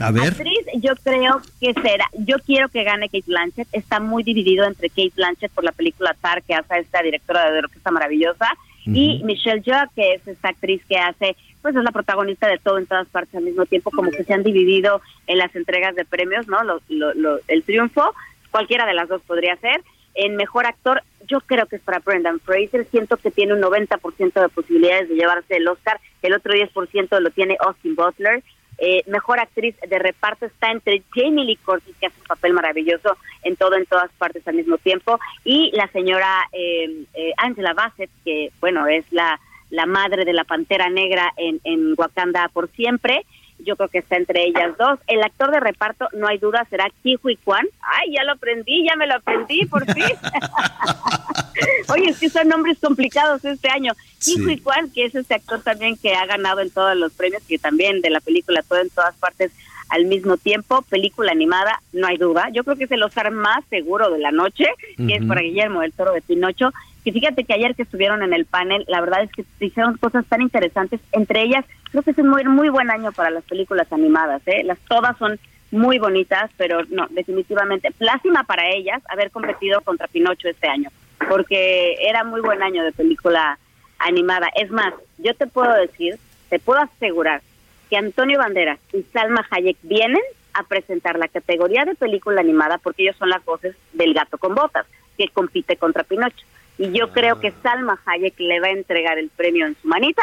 [0.01, 0.29] A ver.
[0.29, 2.07] Actriz, yo creo que será.
[2.19, 3.69] Yo quiero que gane Kate Blanchett.
[3.73, 7.59] Está muy dividido entre Kate Blanchett por la película Tar, que hace esta directora de
[7.61, 8.47] Orquesta Maravillosa,
[8.87, 12.77] y Michelle Yeoh, que es esta actriz que hace, pues es la protagonista de todo
[12.77, 16.05] en todas partes al mismo tiempo, como que se han dividido en las entregas de
[16.05, 16.63] premios, ¿no?
[16.63, 18.15] Lo- lo- lo- el triunfo,
[18.51, 19.81] cualquiera de las dos podría ser.
[20.15, 22.87] En mejor actor, yo creo que es para Brendan Fraser.
[22.91, 25.99] Siento que tiene un 90% de posibilidades de llevarse el Oscar.
[26.21, 28.43] El otro 10% lo tiene Austin Butler.
[28.77, 33.17] Eh, mejor actriz de reparto está entre Jamie Lee Curtis, que hace un papel maravilloso
[33.43, 38.11] en todo, en todas partes al mismo tiempo, y la señora eh, eh, Angela Bassett,
[38.25, 43.25] que, bueno, es la, la madre de la Pantera Negra en, en Wakanda por siempre.
[43.61, 44.99] Yo creo que está entre ellas dos.
[45.07, 47.67] El actor de reparto, no hay duda, será Ki Hui Kwan.
[47.81, 50.05] Ay, ya lo aprendí, ya me lo aprendí, por fin.
[51.89, 53.93] Oye, es que son nombres complicados este año.
[54.19, 54.35] Sí.
[54.35, 57.43] Ki Hui Kwan, que es este actor también que ha ganado en todos los premios,
[57.49, 59.53] que también de la película Todo en todas partes
[59.89, 62.49] al mismo tiempo, película animada, no hay duda.
[62.53, 64.67] Yo creo que es el Oscar más seguro de la noche,
[64.97, 66.73] que es para Guillermo del Toro de Pinocho.
[67.05, 69.99] Que fíjate que ayer que estuvieron en el panel, la verdad es que se hicieron
[69.99, 71.01] cosas tan interesantes.
[71.13, 74.43] Entre ellas, creo que es un muy, muy buen año para las películas animadas.
[74.47, 74.63] ¿eh?
[74.65, 75.39] Las todas son
[75.71, 77.93] muy bonitas, pero no, definitivamente.
[77.99, 80.91] Lástima para ellas haber competido contra Pinocho este año,
[81.29, 83.59] porque era muy buen año de película
[83.99, 84.49] animada.
[84.55, 86.19] Es más, yo te puedo decir,
[86.49, 87.43] te puedo asegurar
[87.91, 90.23] que Antonio Banderas y Salma Hayek vienen
[90.55, 94.55] a presentar la categoría de película animada porque ellos son las voces del gato con
[94.55, 94.87] botas
[95.19, 96.47] que compite contra Pinocho.
[96.79, 100.23] Y yo creo que Salma Hayek le va a entregar el premio en su manita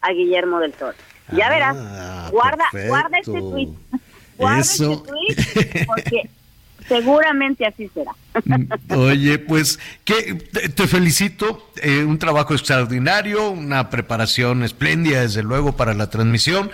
[0.00, 0.96] a Guillermo del Toro.
[1.32, 2.88] Ya verás, guarda, perfecto.
[2.88, 3.68] guarda este tweet,
[4.36, 4.92] guarda Eso.
[4.92, 6.30] este tweet porque
[6.88, 8.12] seguramente así será.
[8.94, 15.76] Oye, pues que te, te felicito, eh, un trabajo extraordinario, una preparación espléndida, desde luego,
[15.76, 16.70] para la transmisión.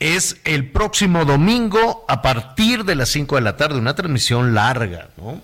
[0.00, 5.10] Es el próximo domingo a partir de las 5 de la tarde, una transmisión larga,
[5.16, 5.40] ¿no?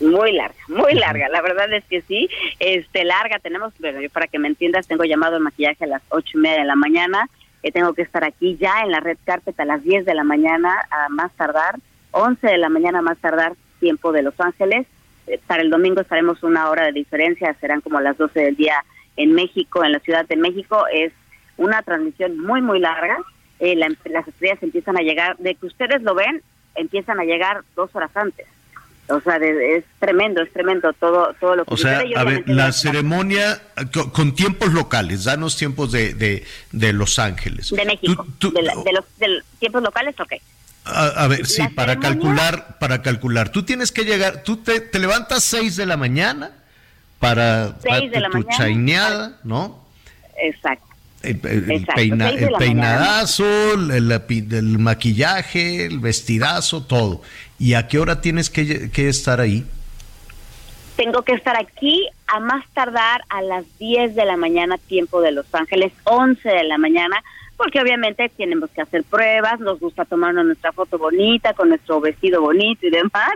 [0.00, 2.28] Muy larga, muy larga, la verdad es que sí,
[2.58, 6.02] este larga, tenemos, bueno, yo para que me entiendas, tengo llamado el maquillaje a las
[6.08, 7.28] ocho y media de la mañana,
[7.62, 10.24] que tengo que estar aquí ya en la red carpet a las 10 de la
[10.24, 11.76] mañana, a más tardar,
[12.12, 14.86] 11 de la mañana a más tardar, tiempo de Los Ángeles,
[15.26, 18.82] Eh, para el domingo estaremos una hora de diferencia, serán como las 12 del día
[19.16, 21.12] en México, en la Ciudad de México, es
[21.58, 23.18] una transmisión muy, muy larga,
[23.62, 26.40] Eh, la- las estrellas empiezan a llegar, de que ustedes lo ven,
[26.74, 28.46] empiezan a llegar dos horas antes.
[29.10, 32.44] O sea, de- es tremendo, es tremendo todo, todo lo que O sea, a ver,
[32.48, 33.60] la ceremonia
[33.92, 37.70] co- con, tiempos locales, danos tiempos de, de, de Los Ángeles.
[37.70, 40.32] de México, de, la- de los de tiempos locales, ok.
[40.84, 43.48] A, a ver, sí, La para ceremonia- calcular, para calcular.
[43.50, 46.52] Tú tienes que llegar, tú te, te levantas 6 de la mañana
[47.18, 47.88] para, tu
[48.38, 48.56] mañana.
[48.56, 49.84] chaineada, ¿no?
[50.42, 50.86] Exacto.
[51.22, 53.44] El, el- el Exacto, peina- peinadazo,
[53.74, 57.22] el, maquillaje, el vestidazo, todo.
[57.58, 59.64] ¿Y a qué hora tienes que estar ahí?
[60.96, 65.32] tengo que estar aquí a más tardar a las 10 de la mañana, tiempo de
[65.32, 67.16] Los Ángeles, 11 de la mañana,
[67.56, 72.42] porque obviamente tenemos que hacer pruebas, nos gusta tomarnos nuestra foto bonita, con nuestro vestido
[72.42, 73.32] bonito y demás,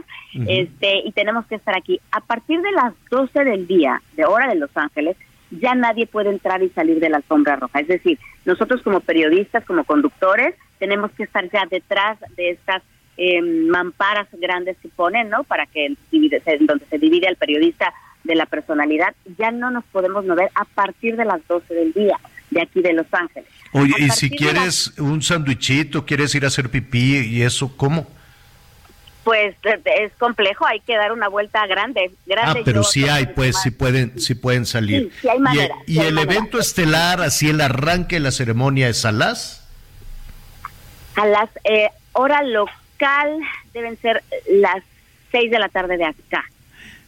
[0.46, 1.98] este, y tenemos que estar aquí.
[2.12, 5.16] A partir de las 12 del día, de hora de Los Ángeles,
[5.60, 7.80] ya nadie puede entrar y salir de la alfombra roja.
[7.80, 12.82] Es decir, nosotros como periodistas, como conductores, tenemos que estar ya detrás de estas
[13.16, 15.44] eh, mamparas grandes que ponen, ¿no?
[15.44, 17.92] Para que divide, donde se divide el periodista
[18.24, 22.18] de la personalidad, ya no nos podemos mover a partir de las 12 del día
[22.50, 23.48] de aquí de Los Ángeles.
[23.72, 28.06] Oye, y si quieres un sandwichito, quieres ir a hacer pipí y eso, ¿cómo?
[29.24, 32.10] Pues es complejo, hay que dar una vuelta grande.
[32.26, 35.10] grande ah, pero sí hay, pues, sí pueden, sí pueden salir.
[35.20, 39.12] Sí, hay manera, ¿Y, el evento estelar, así el arranque de la ceremonia es a
[39.12, 39.66] las?
[41.16, 43.40] A las, eh, hora local
[43.72, 44.82] deben ser las
[45.30, 46.44] seis de la tarde de acá.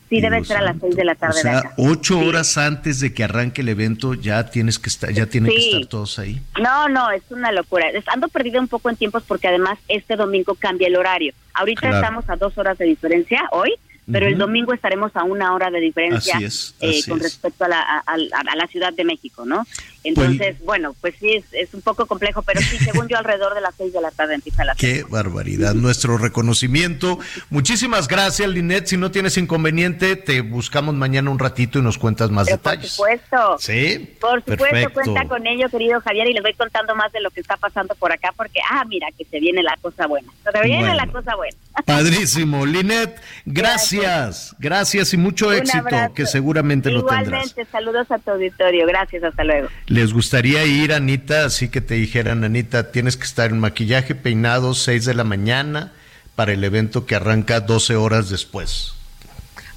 [0.09, 1.39] Sí, debe ser a las seis de la tarde.
[1.39, 1.75] O sea, de acá.
[1.79, 5.59] ocho horas antes de que arranque el evento ya tienes que estar, ya tienen que
[5.59, 6.41] estar todos ahí.
[6.63, 7.87] No, no, es una locura.
[8.07, 11.33] Ando perdida un poco en tiempos porque además este domingo cambia el horario.
[11.55, 11.97] Ahorita Claro.
[11.97, 13.73] estamos a dos horas de diferencia hoy,
[14.11, 17.25] pero el domingo estaremos a una hora de diferencia Así es, eh, con es.
[17.25, 19.65] respecto a la, a, a- a la Ciudad de México, ¿no?
[20.09, 23.61] Entonces, bueno, pues sí, es, es un poco complejo, pero sí, según yo, alrededor de
[23.61, 25.75] las seis de la tarde empieza la Qué barbaridad.
[25.75, 27.19] Nuestro reconocimiento.
[27.51, 28.87] Muchísimas gracias, Linet.
[28.87, 32.73] Si no tienes inconveniente, te buscamos mañana un ratito y nos cuentas más Pero por
[32.73, 32.93] detalles.
[32.93, 33.57] supuesto.
[33.59, 34.17] Sí.
[34.21, 34.93] Por supuesto, Perfecto.
[34.95, 37.95] cuenta con ello, querido Javier, y les voy contando más de lo que está pasando
[37.97, 40.29] por acá, porque, ah, mira, que se viene la cosa buena.
[40.45, 40.95] Se viene Bueno.
[40.95, 41.57] la cosa buena.
[41.85, 42.65] Padrísimo.
[42.67, 44.55] Linet, gracias.
[44.59, 46.15] Gracias y mucho Un éxito, abrazo.
[46.15, 47.27] que seguramente lo tendrás.
[47.47, 48.87] Igualmente, saludos a tu auditorio.
[48.87, 49.69] Gracias, hasta luego.
[49.97, 51.47] ¿Les gustaría ir, Anita?
[51.47, 55.95] Así que te dijeran, Anita, tienes que estar en maquillaje, peinado, 6 de la mañana
[56.35, 58.93] para el evento que arranca 12 horas después.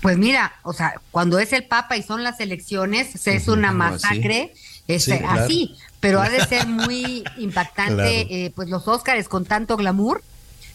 [0.02, 3.70] Pues mira, o sea, cuando es el Papa y son las elecciones, se es una
[3.70, 3.78] así.
[3.78, 4.54] masacre,
[4.90, 5.42] este, Sí, claro.
[5.46, 8.28] así, pero ha de ser muy impactante, Claro.
[8.30, 10.22] eh, pues los Óscares con tanto glamour,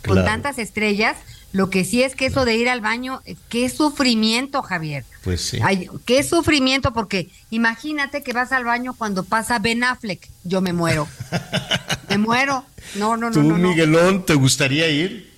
[0.06, 0.26] con Claro.
[0.26, 1.16] tantas estrellas.
[1.54, 5.04] Lo que sí es que eso de ir al baño, eh, qué sufrimiento, Javier.
[5.22, 5.60] Pues sí.
[5.62, 10.28] Ay, qué sufrimiento, porque imagínate que vas al baño cuando pasa Ben Affleck.
[10.42, 11.06] Yo me muero.
[12.08, 12.64] me muero.
[12.96, 13.56] No, no, no, ¿Tú, no.
[13.56, 13.68] no.
[13.68, 15.32] Miguelón, te gustaría ir?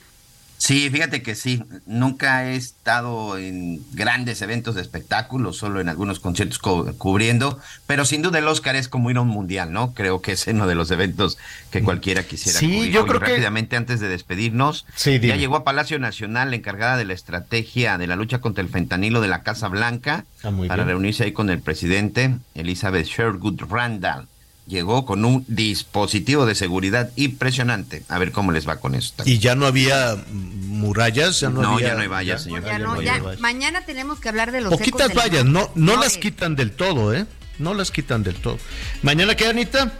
[0.66, 1.62] Sí, fíjate que sí.
[1.86, 8.04] Nunca he estado en grandes eventos de espectáculos, solo en algunos conciertos co- cubriendo, pero
[8.04, 9.94] sin duda el Oscar es como ir a un mundial, ¿no?
[9.94, 11.38] Creo que es uno de los eventos
[11.70, 12.90] que cualquiera quisiera Sí, cubrir.
[12.92, 16.56] yo Oye, creo que- rápidamente antes de despedirnos, Sí, ya llegó a Palacio Nacional la
[16.56, 20.50] encargada de la estrategia de la lucha contra el fentanilo de la Casa Blanca Ah,
[20.66, 20.88] para bien.
[20.88, 24.26] reunirse ahí con el presidente Elizabeth Sherwood Randall.
[24.66, 28.02] Llegó con un dispositivo de seguridad impresionante.
[28.08, 29.14] A ver cómo les va con eso.
[29.24, 31.38] ¿Y ya no había murallas?
[31.40, 32.64] Ya no, No, había, ya no hay vallas, señor.
[32.64, 35.96] Ya no, ya, mañana tenemos que hablar de los ecos Poquitas la vallas, no, no
[35.96, 37.26] las quitan del todo, ¿eh?
[37.58, 38.58] No las quitan del todo.
[39.02, 39.92] ¿Mañana qué, Anita?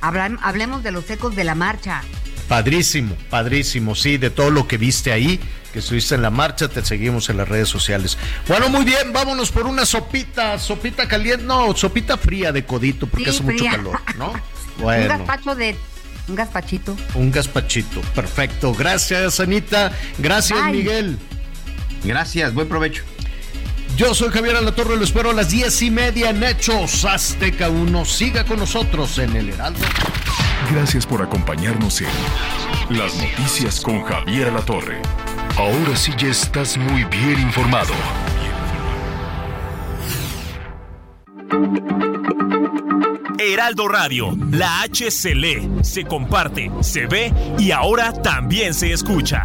[0.00, 2.02] Hablan- hablemos de los ecos de la marcha.
[2.52, 5.40] Padrísimo, padrísimo, sí, de todo lo que viste ahí,
[5.72, 8.18] que estuviste en la marcha, te seguimos en las redes sociales.
[8.46, 13.24] Bueno, muy bien, vámonos por una sopita, sopita caliente, no, sopita fría de codito, porque
[13.24, 14.32] Sí, hace mucho calor, ¿no?
[14.76, 15.74] Un Bueno, gazpacho de.
[16.28, 16.94] Un gazpachito.
[17.14, 18.74] un gazpachito, perfecto.
[18.74, 19.90] Gracias, Anita.
[20.18, 20.72] Gracias, Bye.
[20.76, 21.18] Miguel.
[22.04, 23.02] Gracias, buen provecho.
[23.96, 28.04] Yo soy Javier Alatorre, lo espero a las diez y media en Hechos Azteca 1.
[28.06, 29.80] Siga con nosotros en el Heraldo.
[30.72, 32.08] Gracias por acompañarnos en
[32.96, 35.02] Las Noticias con Javier Alatorre.
[35.58, 37.92] Ahora sí ya estás muy bien informado.
[43.38, 49.44] Heraldo Radio, la H se lee, se comparte, se ve y ahora también se escucha.